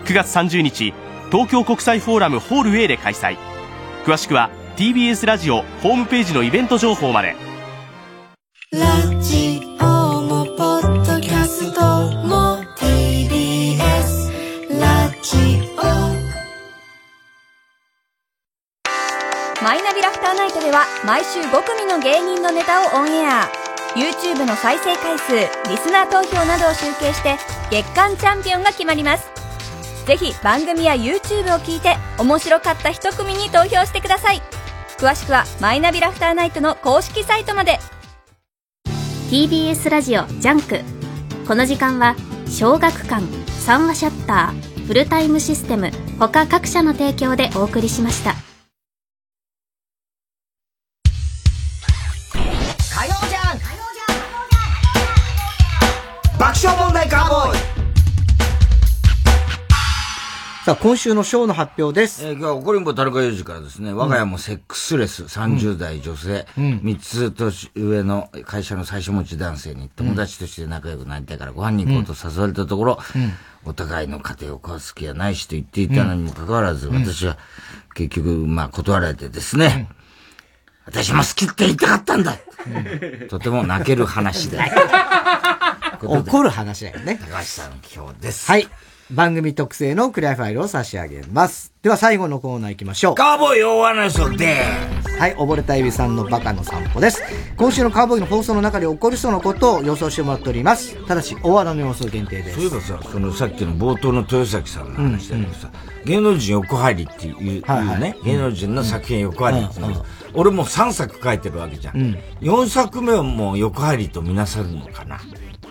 [0.05, 0.93] 9月30日
[1.33, 3.37] 東京国際フォーラムホール A で開催。
[4.05, 7.35] 詳しくは TBS ラジオホームページのイベント情報まで。
[21.35, 23.51] 45組の芸人のネタをオンエア。
[23.97, 25.33] YouTube の再生回数
[25.69, 27.37] リスナー投票などを集計して
[27.73, 29.27] 月間チャンピオンが決まります。
[30.07, 34.43] ぜひ番組や YouTube を聞いて面白かった1組に投票してください。
[34.97, 37.81] 詳しくは「マイナビラフターナイト」の公式サイトまで。
[39.29, 40.83] TBS ラジオジャンク。
[41.49, 42.15] この時間は
[42.49, 43.25] 小学館
[43.67, 45.91] 3話シャッターフルタイムシステム
[46.21, 48.54] 他各社の提供でお送りしました。
[60.65, 62.27] さあ、今週のショーの発表です。
[62.27, 72.99] えー、今日は怒りんぼ田中裕二からですね、我が家もセックスレス30代女性、うん3つ年上の会社の最初持ち男性に友達として仲良くなりたいからご飯に行こうと誘われたところ、
[73.67, 77.37] お互いの家庭を壊す気はないしと言っていたのにもかかわらず、うん私は
[77.95, 79.91] 結局、まあ断られてですね、
[80.87, 82.39] 私も好きって言いたかったんだ、
[83.29, 84.59] とても泣ける話で。
[86.03, 87.21] 怒る話だよね。
[87.31, 88.51] 高橋さん今日です。
[88.51, 88.67] はい。
[89.11, 91.73] 番組特製のクリアファイルを差し上げます。
[91.83, 93.15] では最後のコーナー行きましょう。
[93.15, 94.57] カーボーイ大穴予測で
[95.19, 97.23] はい、溺れたエビさんのバカの散歩です。
[97.57, 100.97] 今週のカーボーイの放送の中で起こりそうなことを予想してもらっております。
[101.07, 102.55] ただし、大穴の予想限定です。
[102.55, 105.71] そういえばさ、そのさっきの冒頭の豊崎さんの話だけどさ、
[106.07, 111.97] 芸能人横入りっていう,、はいはいね、芸能人の作品横入りっていうの、俺もう3作書いてるわけじゃん。
[111.97, 115.21] うん4作目はもう横入りとみなさるのかな？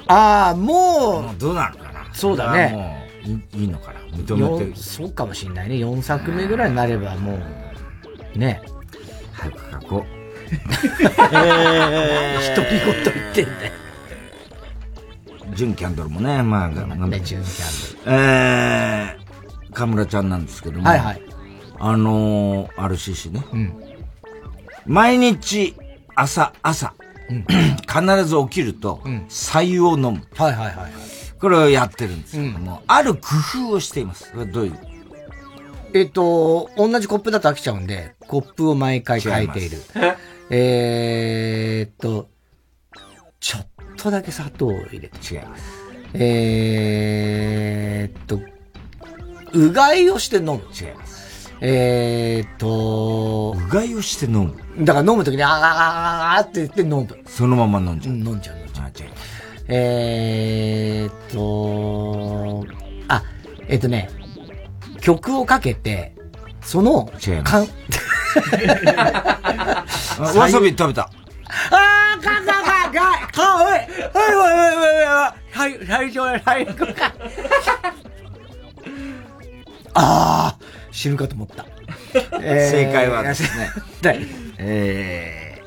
[0.08, 2.06] ああ、もう、どうなのかな？
[2.14, 3.03] そうだね。
[3.26, 4.00] いいいのかな。
[4.18, 5.76] 認めてよそうかもしんないね。
[5.76, 7.40] 4作目ぐらいになればも
[8.36, 8.62] う、ね。
[9.32, 10.06] 早く書こ
[10.52, 10.58] え
[12.56, 13.74] 独り言言ってんだよ。
[15.52, 15.56] う。
[15.56, 18.18] 純キャンドルもね、まあ、なんね、純キャンドル。
[18.18, 20.88] えー、河村ちゃんなんですけども。
[20.88, 21.22] はいはい。
[21.80, 23.44] あのー、RCC ね。
[23.52, 23.74] うん。
[24.86, 25.76] 毎日、
[26.16, 26.94] 朝、朝、
[27.88, 30.22] 必ず起きると、白湯を飲む。
[30.36, 30.76] はいはいはい。
[31.44, 33.20] これをやってるんですけども、ある工
[33.68, 34.32] 夫をしています。
[34.50, 34.78] どういう？
[35.94, 39.78] えっと、同じコップだと飽きちゃうんで、コップを毎回変えている。
[40.50, 42.30] えーっと、
[43.42, 43.68] ちょっ
[43.98, 45.18] とだけ砂糖を入れて。
[45.36, 45.64] 違います。
[46.14, 48.40] えーっと、
[49.52, 50.54] うがいをして飲む。
[50.74, 51.54] 違います。
[51.60, 54.86] えーっと、うがいをして飲む。
[54.86, 55.60] だから飲むときに、あーあー
[56.38, 57.10] あーって言って飲む。
[57.28, 58.16] そのまま飲んじゃう。
[58.16, 59.10] 飲んじゃう、飲んじゃう。
[59.66, 60.93] えーっ
[61.34, 62.66] と、
[63.08, 63.24] あ、
[63.68, 64.10] えっとね、
[65.02, 66.16] 曲をかけて、
[66.62, 67.46] その、違いま
[69.88, 71.10] す わさび食べた。
[71.72, 75.06] あー、かんかんかんかんかんおいおいおいおいおい
[75.52, 77.14] はい、最初は最後か。
[79.96, 81.66] あー、死ぬかと思った。
[82.40, 83.70] 正解はですね、
[84.58, 85.62] え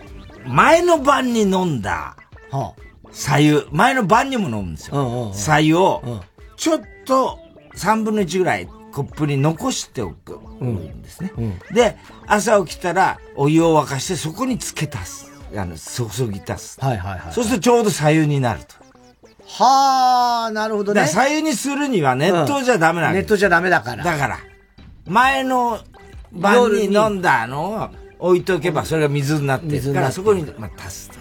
[0.45, 2.17] ー、前の晩に飲んだ、
[3.17, 5.33] 左右、前の晩にも飲むんですよ。
[5.33, 6.21] 左右を、
[6.57, 7.39] ちょっと
[7.75, 11.33] 3分の1ぐらいコップに残しておくんですね。
[11.73, 15.33] で、朝起きたらお湯を沸かしてそこにつけ足す。
[15.57, 16.81] あの、注ぎ足す。
[16.81, 17.33] はいはいはい。
[17.33, 18.75] そうするとちょうど左右になると。
[19.49, 21.07] はー、なるほどね。
[21.07, 24.05] 左右にするには熱湯じゃダメなんネットじゃダメだから。
[24.05, 24.39] だから、
[25.07, 25.81] 前の
[26.33, 31.17] 晩に飲んだのを置いとけばそれが水になってるから、そこに、まあ、足すと。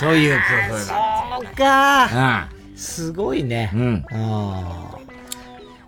[0.00, 0.78] そういう工夫が。
[0.80, 2.48] そうか。
[2.74, 3.70] すごいね。
[3.74, 4.04] うん。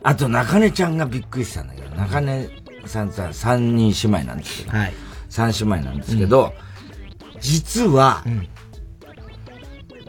[0.02, 2.48] あと、中根ちゃんがびっくりしたんだけど、中根
[2.86, 4.78] さんさ、三人姉妹なんですけど、
[5.28, 6.52] 三姉妹なんですけど、
[7.40, 8.24] 実は、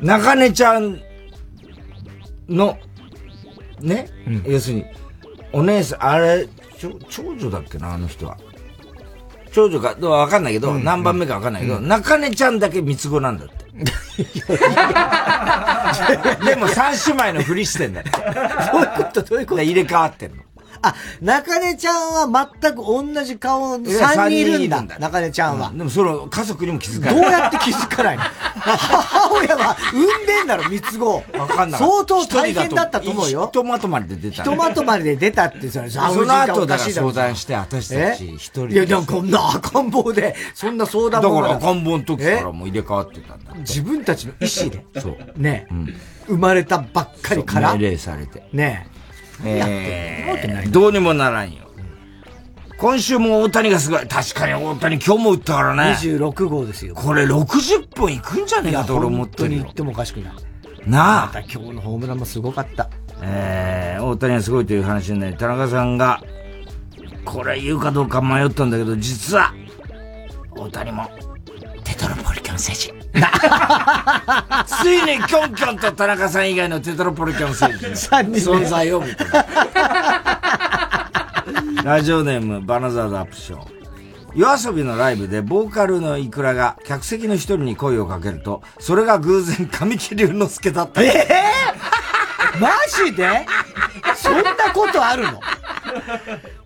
[0.02, 1.02] 中根ちゃん
[2.48, 2.78] の、
[3.82, 4.08] ね、
[4.46, 4.86] 要するに、
[5.52, 6.48] お姉さん、あれ、
[7.10, 8.38] 長女だっけな、あの人は。
[9.58, 13.56] 長女か、どうわかんないけど、何番目かわかんないけど、中根ちゃんだけ三つ子なんだって。
[16.46, 18.06] でも三姉妹のふりしてんだよ。
[18.72, 19.62] どういうことどういうこと？
[19.64, 20.44] 入れ替わってんの。
[20.82, 24.82] あ、中根ちゃんは全く同じ顔のいや3人いるんだ。
[24.82, 25.72] んだ中根ちゃんは。
[25.72, 27.30] でもその家族にも気づかどない。
[27.30, 28.24] うやって気づかないの？
[28.24, 31.24] 母親は産んでんだろ、三つ子。
[31.38, 31.80] わかんない。
[31.80, 33.46] 相当大変だったと思うよ。
[33.48, 34.44] ひとまとまりで出た。
[34.44, 38.34] ひとまとまりで出たって、それ、その後だから相談して、私たちえ？
[38.36, 38.74] 一人で。
[38.74, 43.54] いや、でもこんな赤ん坊で、そんな相談もだから赤ん坊の時からもう入れ替わってたんだ。
[43.56, 44.86] 自分たちの意思で。
[45.00, 45.18] そう。
[45.42, 45.68] ね、
[46.28, 47.74] 生まれたばっかりから。
[47.74, 48.44] 命令されて。
[48.52, 48.88] ね
[49.44, 51.68] えー、どうにもならんよ。
[52.78, 54.08] 今週も大谷がすごい。
[54.08, 55.98] 確かに大谷今日も打ったからね。
[56.00, 56.94] 26号ですよ。
[56.94, 60.34] これ60本いくんじゃねえかと俺思ってるよ本当に言ってもおかしくない。
[60.86, 62.90] なあまた今日のホームランもすごかった。
[63.22, 66.22] えー、大谷はすごいという話になり、田中さんが、
[67.26, 69.54] これ言うかどうか迷ったんだけど、実は、
[70.56, 71.10] 大谷も、
[71.84, 73.07] テトロポリカン星人。
[74.66, 77.96] ついにキョンキョンと田中さん以外のテトロポリキャン星人の
[78.36, 79.46] 存在を認めた。
[81.84, 83.78] ラジオネームバナザードアップショー。
[84.36, 91.02] 夜遊びのライブでボーカルのイクラが客席の一人に声をかけると、それが偶然神木隆之介だった。
[91.02, 92.70] ええー、マ
[93.06, 93.48] ジで？
[94.16, 95.40] そんなことあるの？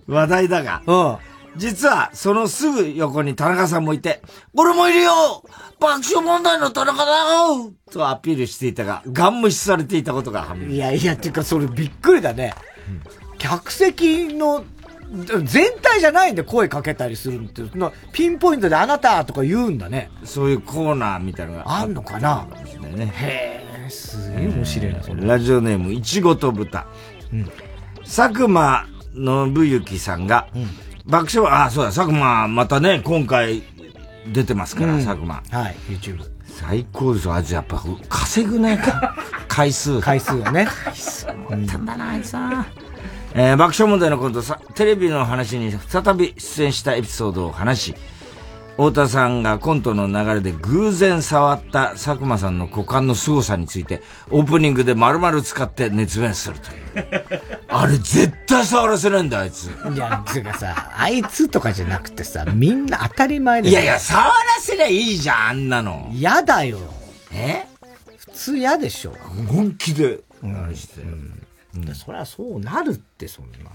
[0.08, 0.82] 話題だが。
[0.86, 1.18] うん。
[1.58, 4.22] 実は、そのすぐ横に田中さんもいて、
[4.54, 5.44] 俺もいるよ
[5.80, 10.68] 爆笑問題の田中だよとアピールしていたが、ガン無視されていたことが判明。
[10.68, 12.54] いやいや、っていうかそれびっくりだね。
[12.88, 14.64] うん、客席の
[15.44, 17.64] 全体じゃないんで声かけたりするって、
[18.14, 20.10] ピンポイントであなたとか言うんだね。
[20.24, 22.48] そういうコーナーみたいなのがあんのかな？
[22.96, 23.12] ね。
[23.14, 25.28] へえ、すげえ面白いな、それ。
[25.28, 26.88] ラジオネーム、いちごと豚。
[27.34, 27.52] うん。
[28.04, 30.68] 佐久間信之さんが、うん、
[31.06, 33.64] 爆笑、あ、そうだ、佐久間、またね、今回
[34.28, 35.44] 出てますから、うん、佐久間。
[35.52, 36.20] はい、YouTube。
[36.46, 38.80] 最高ですよ、あいつやっぱ稼ぐね、
[39.48, 40.00] 回数。
[40.00, 40.68] 回数をね。
[40.84, 42.66] 回数持ったんだな、あいつは。
[43.34, 47.96] えー、爆笑問題のコントさ、テレビの話に再び出演したエピソードを話し、
[48.72, 57.61] 太田さんがコントの流れで偶然触った佐久間さんの股間の凄さについて、オープニングで丸々使って熱弁するという。
[57.74, 59.68] あれ絶対触らせないんだ、あいつ。
[59.68, 63.70] いや、つうかさ、あいつとかじゃなくてさ、みんな当たり前で。
[63.70, 66.10] いやいや、触らせりゃいいじゃん、あんなの。
[66.14, 66.80] 嫌だよ。
[67.32, 67.66] え？
[68.18, 69.16] 普通嫌でしょ。
[69.48, 70.20] 本気で。
[70.44, 70.76] うん、うん
[71.74, 73.72] うん、そりゃそうなるって、そんなの。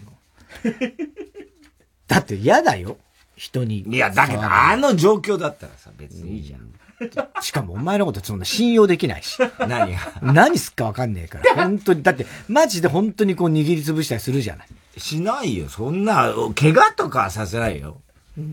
[2.07, 2.99] だって嫌だよ。
[3.35, 3.81] 人に。
[3.81, 6.71] いや、だけど、あの状況だったらさ、別にいいじゃん。
[7.43, 9.39] しかもお前のことそんな信用できないし。
[9.59, 9.99] 何が？
[10.23, 11.55] 何すっかわかんねえから。
[11.65, 14.67] 本当に、だって、マジで本当にこう握りつぶしたりするじゃない。
[14.99, 15.69] しないよ。
[15.69, 17.99] そんな、怪我とかさせないよ。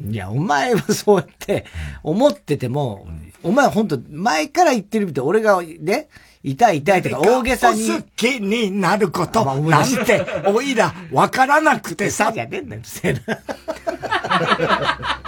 [0.10, 1.66] いや、お前はそうやって
[2.04, 3.08] 思ってても、
[3.44, 6.08] お前本当前から言ってるみたい俺がね、
[6.42, 7.88] 痛い痛いとか大げさに。
[7.88, 12.32] 好きになること、なんて、おいら、わからなくてさ。
[12.34, 13.20] じゃねえんだよ、せな。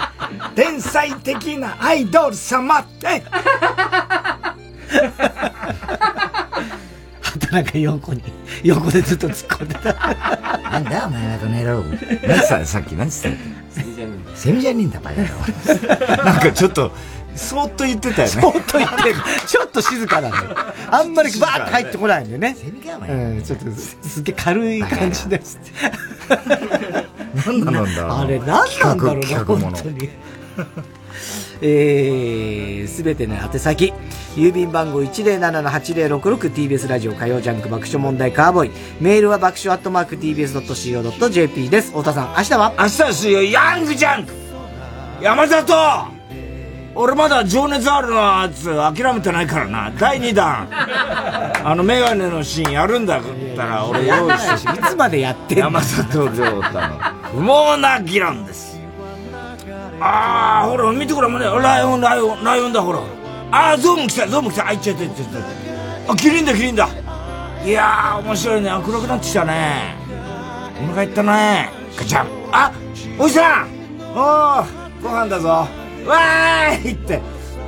[0.55, 3.23] 天才的なアイドル様って。
[7.21, 8.23] 畑中横に、
[8.63, 9.93] 横でずっと突っ込んでた。
[10.71, 11.83] なんだお前はこの野郎。
[12.27, 13.37] 何さ、さっき何つった
[14.35, 15.33] セミじゃねえんだ、バカ野郎。
[16.23, 16.91] なんかちょっと、
[17.35, 18.41] そーっと言ってたよね。
[18.41, 19.15] そーっと言ってる。
[19.47, 20.45] ちょっと静かなんだよ。
[20.91, 22.55] あんまりバーッと入ってこないんでね。
[22.57, 23.65] セミかうん、ちょっと
[24.07, 25.59] すげえ軽い感じです。
[27.35, 28.19] 何なんだ？
[28.21, 28.47] あれ何
[28.79, 30.09] なんだろうな、本当に。
[31.61, 33.93] えー、すべての宛先。
[34.35, 38.71] 郵便番号 107-8066TBS ラジオ火曜ジャンク爆笑問題カーボーイ。
[38.99, 41.89] メールは爆笑アットマーク TBS.CO.JP です。
[41.91, 42.73] 太田さん、明日は？
[42.77, 44.33] 明日ですよ、ヤングジャンク
[45.21, 46.14] 山里
[46.97, 49.91] 俺まだ情熱あるのやつ諦めてないからな。
[49.99, 50.67] 第2弾。
[51.63, 53.21] あのメガネのシーンやるんだっ
[53.55, 56.87] たら俺用意していつまでやってんの山里亮太の
[57.33, 58.79] 不毛な議論です。
[59.99, 62.99] ああ、ほら、見てくれ、ライオン、ライオン、ライオンだ、ほら。
[63.51, 64.67] ああ、ゾウも来た、ゾウも来た。
[64.67, 65.27] あ、いっちゃった、いっちゃっ
[66.07, 66.13] た。
[66.13, 66.87] あ、キリンだ、キリンだ。
[67.65, 68.71] いやー、面白いね。
[68.85, 69.95] 黒くなってきたね。
[70.83, 71.69] お腹いったね。
[71.97, 72.27] ガチャン。
[72.51, 72.71] あ、
[73.17, 73.67] おじさん
[74.13, 74.65] おー、
[75.01, 75.67] ご飯だぞ。
[76.05, 77.21] わーいって。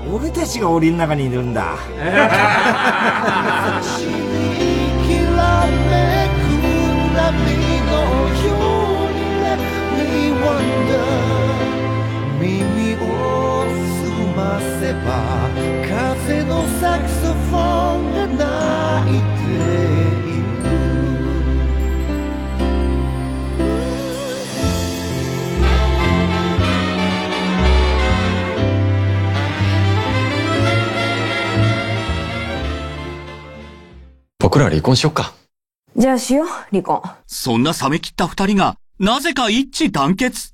[0.10, 1.76] 俺たちが檻の中にいるんだ。
[12.40, 15.50] 耳を澄ませば
[15.88, 19.97] 風のサクソフォンが鳴いて
[34.40, 35.34] 僕ら離婚しよっか。
[35.96, 37.02] じゃあしよう、離婚。
[37.26, 40.54] そんな冷め切った二人が、なぜか一致団結。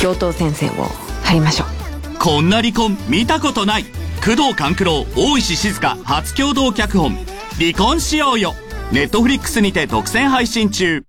[0.00, 0.86] 教頭先生を
[1.22, 2.18] 貼りましょう。
[2.18, 3.84] こんな離婚見たことない。
[4.24, 7.10] 工藤官九郎、大石静香初共同脚本。
[7.58, 8.54] 離婚しようよ。
[8.90, 11.04] ネットフリックスにて独占配信中。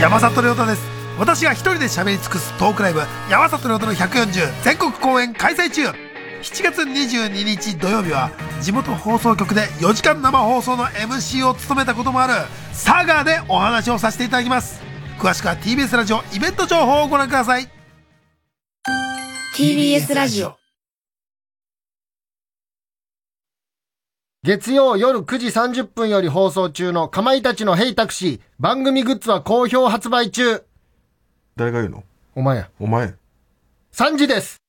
[0.00, 0.82] 山里亮太です。
[1.16, 6.11] 私が一人で喋り尽くすトークライブ、山里亮太の140全国公演開催中
[6.42, 12.32] 7月22日土曜日は地元放送局で4時間生放送の MC を務めたこともある
[12.72, 14.82] 佐賀でお話をさせていただきます。
[15.20, 17.68] 詳しくは TBS ラジオイベント情報をご覧ください。
[19.56, 20.56] TBS ラジオ。
[24.42, 30.64] 月曜夜9時30分より放送中のかまいたちのヘイタクシー番組グッズは好評発売中。
[31.54, 32.02] 誰が言うの？
[32.34, 32.58] お前。
[32.58, 33.14] やお前。
[33.92, 34.61] 3時です